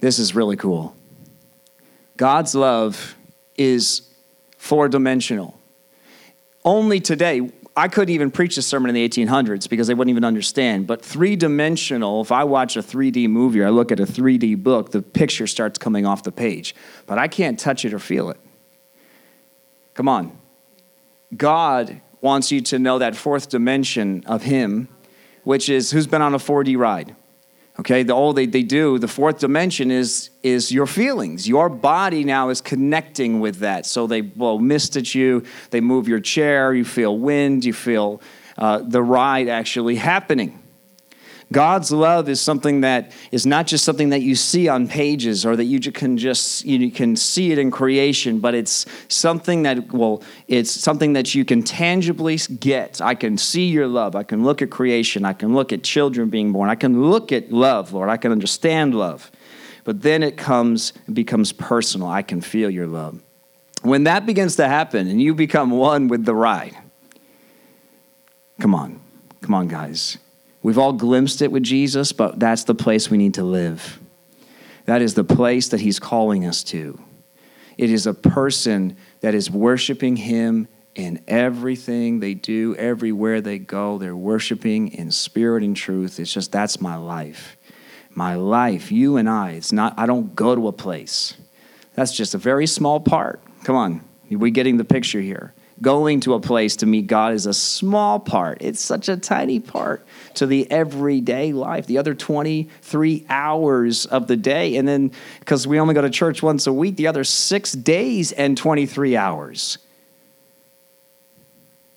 This 0.00 0.18
is 0.18 0.34
really 0.34 0.56
cool. 0.56 0.94
God's 2.16 2.54
love 2.54 3.16
is 3.56 4.02
four 4.58 4.88
dimensional. 4.88 5.58
Only 6.64 7.00
today, 7.00 7.50
I 7.76 7.88
couldn't 7.88 8.14
even 8.14 8.30
preach 8.30 8.56
a 8.56 8.62
sermon 8.62 8.88
in 8.88 8.94
the 8.94 9.08
1800s 9.08 9.68
because 9.68 9.88
they 9.88 9.94
wouldn't 9.94 10.10
even 10.10 10.24
understand. 10.24 10.86
But 10.86 11.04
three 11.04 11.34
dimensional, 11.34 12.20
if 12.20 12.30
I 12.30 12.44
watch 12.44 12.76
a 12.76 12.82
3D 12.82 13.28
movie 13.28 13.60
or 13.60 13.66
I 13.66 13.70
look 13.70 13.90
at 13.90 13.98
a 13.98 14.04
3D 14.04 14.62
book, 14.62 14.92
the 14.92 15.02
picture 15.02 15.48
starts 15.48 15.76
coming 15.76 16.06
off 16.06 16.22
the 16.22 16.30
page. 16.30 16.74
But 17.06 17.18
I 17.18 17.26
can't 17.26 17.58
touch 17.58 17.84
it 17.84 17.92
or 17.92 17.98
feel 17.98 18.30
it. 18.30 18.38
Come 19.94 20.08
on. 20.08 20.38
God 21.36 22.00
wants 22.20 22.52
you 22.52 22.60
to 22.60 22.78
know 22.78 23.00
that 23.00 23.16
fourth 23.16 23.48
dimension 23.48 24.22
of 24.26 24.44
Him, 24.44 24.88
which 25.42 25.68
is 25.68 25.90
who's 25.90 26.06
been 26.06 26.22
on 26.22 26.32
a 26.32 26.38
4D 26.38 26.78
ride? 26.78 27.16
Okay, 27.80 28.04
the, 28.04 28.12
all 28.12 28.32
they, 28.32 28.46
they 28.46 28.62
do, 28.62 28.98
the 28.98 29.08
fourth 29.08 29.40
dimension 29.40 29.90
is, 29.90 30.30
is 30.42 30.70
your 30.70 30.86
feelings. 30.86 31.48
Your 31.48 31.68
body 31.68 32.22
now 32.22 32.50
is 32.50 32.60
connecting 32.60 33.40
with 33.40 33.56
that. 33.58 33.84
So 33.84 34.06
they 34.06 34.20
blow 34.20 34.58
mist 34.58 34.96
at 34.96 35.14
you, 35.14 35.42
they 35.70 35.80
move 35.80 36.06
your 36.06 36.20
chair, 36.20 36.72
you 36.72 36.84
feel 36.84 37.18
wind, 37.18 37.64
you 37.64 37.72
feel 37.72 38.22
uh, 38.56 38.78
the 38.78 39.02
ride 39.02 39.48
actually 39.48 39.96
happening. 39.96 40.63
God's 41.54 41.92
love 41.92 42.28
is 42.28 42.40
something 42.40 42.80
that 42.80 43.12
is 43.30 43.46
not 43.46 43.68
just 43.68 43.84
something 43.84 44.08
that 44.08 44.22
you 44.22 44.34
see 44.34 44.66
on 44.66 44.88
pages 44.88 45.46
or 45.46 45.54
that 45.54 45.66
you 45.66 45.80
can 45.92 46.18
just 46.18 46.64
you 46.64 46.90
can 46.90 47.14
see 47.14 47.52
it 47.52 47.58
in 47.58 47.70
creation, 47.70 48.40
but 48.40 48.56
it's 48.56 48.86
something 49.08 49.62
that 49.62 49.92
well, 49.92 50.20
it's 50.48 50.72
something 50.72 51.12
that 51.12 51.32
you 51.32 51.44
can 51.44 51.62
tangibly 51.62 52.38
get. 52.58 53.00
I 53.00 53.14
can 53.14 53.38
see 53.38 53.66
your 53.66 53.86
love. 53.86 54.16
I 54.16 54.24
can 54.24 54.42
look 54.42 54.62
at 54.62 54.70
creation. 54.70 55.24
I 55.24 55.32
can 55.32 55.54
look 55.54 55.72
at 55.72 55.84
children 55.84 56.28
being 56.28 56.50
born. 56.50 56.68
I 56.68 56.74
can 56.74 57.08
look 57.08 57.30
at 57.30 57.52
love, 57.52 57.92
Lord. 57.92 58.08
I 58.08 58.16
can 58.16 58.32
understand 58.32 58.96
love. 58.96 59.30
But 59.84 60.02
then 60.02 60.24
it 60.24 60.36
comes 60.36 60.92
it 61.06 61.14
becomes 61.14 61.52
personal. 61.52 62.08
I 62.08 62.22
can 62.22 62.40
feel 62.40 62.68
your 62.68 62.88
love. 62.88 63.22
When 63.82 64.04
that 64.04 64.26
begins 64.26 64.56
to 64.56 64.66
happen 64.66 65.06
and 65.06 65.22
you 65.22 65.34
become 65.34 65.70
one 65.70 66.08
with 66.08 66.24
the 66.24 66.34
ride. 66.34 66.76
Come 68.60 68.74
on. 68.74 69.00
Come 69.40 69.54
on, 69.54 69.68
guys 69.68 70.18
We've 70.64 70.78
all 70.78 70.94
glimpsed 70.94 71.42
it 71.42 71.52
with 71.52 71.62
Jesus, 71.62 72.12
but 72.12 72.40
that's 72.40 72.64
the 72.64 72.74
place 72.74 73.10
we 73.10 73.18
need 73.18 73.34
to 73.34 73.44
live. 73.44 74.00
That 74.86 75.02
is 75.02 75.12
the 75.12 75.22
place 75.22 75.68
that 75.68 75.80
He's 75.80 76.00
calling 76.00 76.46
us 76.46 76.64
to. 76.64 76.98
It 77.76 77.90
is 77.90 78.06
a 78.06 78.14
person 78.14 78.96
that 79.20 79.34
is 79.34 79.50
worshiping 79.50 80.16
Him 80.16 80.66
in 80.94 81.22
everything 81.28 82.20
they 82.20 82.32
do, 82.32 82.74
everywhere 82.76 83.42
they 83.42 83.58
go. 83.58 83.98
They're 83.98 84.16
worshiping 84.16 84.88
in 84.88 85.10
spirit 85.10 85.62
and 85.62 85.76
truth. 85.76 86.18
It's 86.18 86.32
just 86.32 86.50
that's 86.50 86.80
my 86.80 86.96
life. 86.96 87.58
My 88.08 88.36
life, 88.36 88.90
you 88.90 89.18
and 89.18 89.28
I, 89.28 89.50
it's 89.50 89.72
not, 89.72 89.92
I 89.98 90.06
don't 90.06 90.34
go 90.34 90.54
to 90.54 90.68
a 90.68 90.72
place. 90.72 91.34
That's 91.94 92.16
just 92.16 92.34
a 92.34 92.38
very 92.38 92.66
small 92.66 93.00
part. 93.00 93.42
Come 93.64 93.76
on, 93.76 94.02
we're 94.30 94.50
getting 94.50 94.78
the 94.78 94.84
picture 94.84 95.20
here 95.20 95.52
going 95.82 96.20
to 96.20 96.34
a 96.34 96.40
place 96.40 96.76
to 96.76 96.86
meet 96.86 97.06
God 97.06 97.34
is 97.34 97.46
a 97.46 97.54
small 97.54 98.20
part. 98.20 98.58
It's 98.60 98.80
such 98.80 99.08
a 99.08 99.16
tiny 99.16 99.60
part 99.60 100.06
to 100.34 100.46
the 100.46 100.70
everyday 100.70 101.52
life, 101.52 101.86
the 101.86 101.98
other 101.98 102.14
23 102.14 103.26
hours 103.28 104.06
of 104.06 104.26
the 104.26 104.36
day. 104.36 104.76
And 104.76 104.86
then, 104.86 105.12
because 105.40 105.66
we 105.66 105.80
only 105.80 105.94
go 105.94 106.02
to 106.02 106.10
church 106.10 106.42
once 106.42 106.66
a 106.66 106.72
week, 106.72 106.96
the 106.96 107.06
other 107.06 107.24
six 107.24 107.72
days 107.72 108.32
and 108.32 108.56
23 108.56 109.16
hours. 109.16 109.78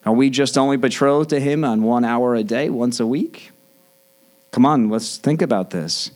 Are 0.05 0.13
we 0.13 0.30
just 0.30 0.57
only 0.57 0.78
betrothed 0.78 1.30
to 1.32 1.39
Him 1.39 1.63
on 1.63 1.84
one 1.84 2.05
hour 2.05 2.34
a 2.34 2.43
day, 2.43 2.69
once 2.69 2.99
a 2.99 3.05
week? 3.05 3.51
Come 4.51 4.65
on, 4.65 4.89
let's 4.89 5.17
think 5.17 5.41
about 5.41 5.69
this. 5.69 6.11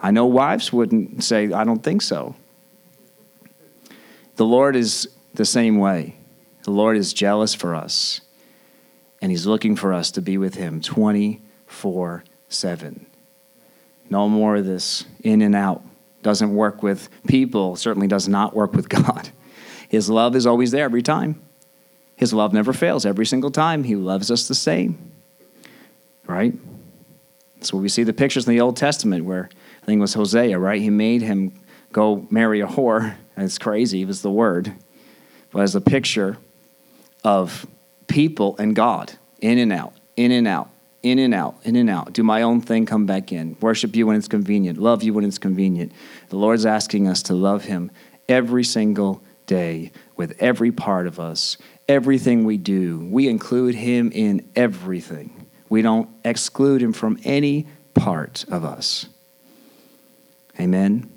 I 0.00 0.10
know 0.10 0.26
wives 0.26 0.72
wouldn't 0.72 1.24
say, 1.24 1.52
I 1.52 1.64
don't 1.64 1.82
think 1.82 2.02
so. 2.02 2.34
The 4.36 4.44
Lord 4.44 4.76
is 4.76 5.08
the 5.34 5.44
same 5.44 5.78
way. 5.78 6.17
The 6.68 6.74
Lord 6.74 6.98
is 6.98 7.14
jealous 7.14 7.54
for 7.54 7.74
us, 7.74 8.20
and 9.22 9.30
He's 9.30 9.46
looking 9.46 9.74
for 9.74 9.94
us 9.94 10.10
to 10.10 10.20
be 10.20 10.36
with 10.36 10.56
Him 10.56 10.82
24 10.82 12.24
7. 12.50 13.06
No 14.10 14.28
more 14.28 14.56
of 14.56 14.66
this 14.66 15.06
in 15.24 15.40
and 15.40 15.56
out. 15.56 15.82
Doesn't 16.20 16.54
work 16.54 16.82
with 16.82 17.08
people, 17.26 17.74
certainly 17.74 18.06
does 18.06 18.28
not 18.28 18.54
work 18.54 18.74
with 18.74 18.86
God. 18.90 19.30
His 19.88 20.10
love 20.10 20.36
is 20.36 20.46
always 20.46 20.70
there 20.70 20.84
every 20.84 21.00
time. 21.00 21.40
His 22.16 22.34
love 22.34 22.52
never 22.52 22.74
fails 22.74 23.06
every 23.06 23.24
single 23.24 23.50
time. 23.50 23.84
He 23.84 23.96
loves 23.96 24.30
us 24.30 24.46
the 24.46 24.54
same. 24.54 25.12
Right? 26.26 26.52
So 27.62 27.78
we 27.78 27.88
see 27.88 28.02
the 28.02 28.12
pictures 28.12 28.46
in 28.46 28.52
the 28.52 28.60
Old 28.60 28.76
Testament 28.76 29.24
where 29.24 29.48
I 29.82 29.86
think 29.86 30.00
it 30.00 30.02
was 30.02 30.12
Hosea, 30.12 30.58
right? 30.58 30.82
He 30.82 30.90
made 30.90 31.22
him 31.22 31.62
go 31.92 32.26
marry 32.28 32.60
a 32.60 32.66
whore. 32.66 33.16
It's 33.38 33.56
crazy, 33.56 34.02
it 34.02 34.06
was 34.06 34.20
the 34.20 34.30
word. 34.30 34.74
But 35.50 35.62
as 35.62 35.74
a 35.74 35.80
picture 35.80 36.36
of 37.24 37.66
people 38.06 38.56
and 38.58 38.74
God, 38.74 39.12
in 39.40 39.58
and 39.58 39.72
out, 39.72 39.94
in 40.16 40.32
and 40.32 40.48
out, 40.48 40.70
in 41.02 41.18
and 41.18 41.34
out, 41.34 41.56
in 41.64 41.76
and 41.76 41.88
out. 41.88 42.12
Do 42.12 42.22
my 42.22 42.42
own 42.42 42.60
thing, 42.60 42.86
come 42.86 43.06
back 43.06 43.32
in. 43.32 43.56
Worship 43.60 43.94
you 43.94 44.06
when 44.06 44.16
it's 44.16 44.28
convenient, 44.28 44.78
love 44.78 45.02
you 45.02 45.14
when 45.14 45.24
it's 45.24 45.38
convenient. 45.38 45.92
The 46.28 46.36
Lord's 46.36 46.66
asking 46.66 47.08
us 47.08 47.22
to 47.24 47.34
love 47.34 47.64
Him 47.64 47.90
every 48.28 48.64
single 48.64 49.22
day 49.46 49.92
with 50.16 50.36
every 50.40 50.72
part 50.72 51.06
of 51.06 51.20
us, 51.20 51.56
everything 51.88 52.44
we 52.44 52.56
do. 52.56 52.98
We 53.10 53.28
include 53.28 53.74
Him 53.74 54.10
in 54.12 54.48
everything. 54.56 55.46
We 55.68 55.82
don't 55.82 56.08
exclude 56.24 56.82
Him 56.82 56.92
from 56.92 57.18
any 57.24 57.66
part 57.94 58.44
of 58.48 58.64
us. 58.64 59.06
Amen. 60.60 61.10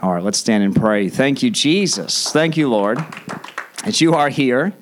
All 0.00 0.12
right, 0.12 0.22
let's 0.22 0.38
stand 0.38 0.62
and 0.62 0.76
pray. 0.76 1.08
Thank 1.08 1.42
you, 1.42 1.50
Jesus. 1.50 2.30
Thank 2.30 2.56
you, 2.56 2.68
Lord, 2.68 2.98
that 3.84 4.00
you 4.00 4.14
are 4.14 4.28
here. 4.28 4.72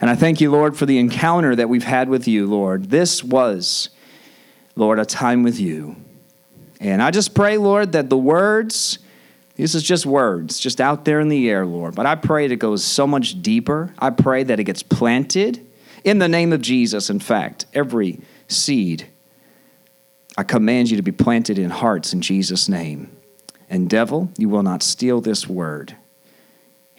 And 0.00 0.08
I 0.08 0.14
thank 0.14 0.40
you, 0.40 0.50
Lord, 0.50 0.76
for 0.76 0.86
the 0.86 0.98
encounter 0.98 1.54
that 1.54 1.68
we've 1.68 1.84
had 1.84 2.08
with 2.08 2.26
you, 2.26 2.46
Lord. 2.46 2.90
This 2.90 3.22
was, 3.22 3.90
Lord, 4.74 4.98
a 4.98 5.04
time 5.04 5.42
with 5.42 5.60
you. 5.60 5.96
And 6.80 7.02
I 7.02 7.10
just 7.10 7.34
pray, 7.34 7.58
Lord, 7.58 7.92
that 7.92 8.08
the 8.08 8.16
words, 8.16 8.98
this 9.56 9.74
is 9.74 9.82
just 9.82 10.06
words, 10.06 10.58
just 10.58 10.80
out 10.80 11.04
there 11.04 11.20
in 11.20 11.28
the 11.28 11.50
air, 11.50 11.66
Lord. 11.66 11.94
But 11.94 12.06
I 12.06 12.14
pray 12.14 12.48
that 12.48 12.54
it 12.54 12.58
goes 12.58 12.82
so 12.82 13.06
much 13.06 13.42
deeper. 13.42 13.92
I 13.98 14.08
pray 14.08 14.42
that 14.44 14.58
it 14.58 14.64
gets 14.64 14.82
planted 14.82 15.66
in 16.02 16.18
the 16.18 16.28
name 16.28 16.54
of 16.54 16.62
Jesus. 16.62 17.10
In 17.10 17.20
fact, 17.20 17.66
every 17.74 18.20
seed, 18.48 19.06
I 20.38 20.44
command 20.44 20.90
you 20.90 20.96
to 20.96 21.02
be 21.02 21.12
planted 21.12 21.58
in 21.58 21.68
hearts 21.68 22.14
in 22.14 22.22
Jesus' 22.22 22.70
name. 22.70 23.14
And 23.68 23.90
devil, 23.90 24.30
you 24.38 24.48
will 24.48 24.62
not 24.62 24.82
steal 24.82 25.20
this 25.20 25.46
word. 25.46 25.96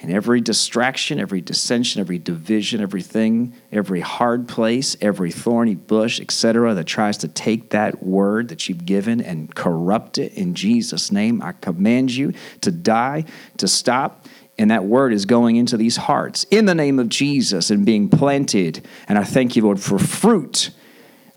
And 0.01 0.11
every 0.11 0.41
distraction, 0.41 1.19
every 1.19 1.41
dissension, 1.41 2.01
every 2.01 2.17
division, 2.17 2.81
everything, 2.81 3.53
every 3.71 3.99
hard 3.99 4.47
place, 4.47 4.97
every 4.99 5.31
thorny 5.31 5.75
bush, 5.75 6.19
etc., 6.19 6.73
that 6.73 6.85
tries 6.85 7.17
to 7.17 7.27
take 7.27 7.69
that 7.69 8.01
word 8.03 8.49
that 8.49 8.67
you've 8.67 8.85
given 8.85 9.21
and 9.21 9.53
corrupt 9.53 10.17
it 10.17 10.33
in 10.33 10.55
Jesus' 10.55 11.11
name, 11.11 11.41
I 11.43 11.51
command 11.51 12.11
you 12.11 12.33
to 12.61 12.71
die, 12.71 13.25
to 13.57 13.67
stop. 13.67 14.25
And 14.57 14.71
that 14.71 14.85
word 14.85 15.13
is 15.13 15.25
going 15.25 15.55
into 15.55 15.77
these 15.77 15.97
hearts 15.97 16.45
in 16.51 16.65
the 16.65 16.75
name 16.75 16.99
of 16.99 17.09
Jesus 17.09 17.69
and 17.69 17.85
being 17.85 18.09
planted. 18.09 18.85
And 19.07 19.19
I 19.19 19.23
thank 19.23 19.55
you, 19.55 19.63
Lord, 19.63 19.79
for 19.79 19.99
fruit, 19.99 20.71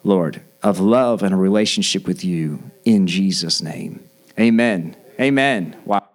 Lord, 0.03 0.41
of 0.63 0.81
love 0.81 1.23
and 1.23 1.35
a 1.35 1.37
relationship 1.37 2.07
with 2.07 2.25
you 2.25 2.71
in 2.85 3.07
Jesus' 3.07 3.63
name. 3.63 4.09
Amen. 4.39 4.97
Amen. 5.21 5.77
Wow. 5.85 6.09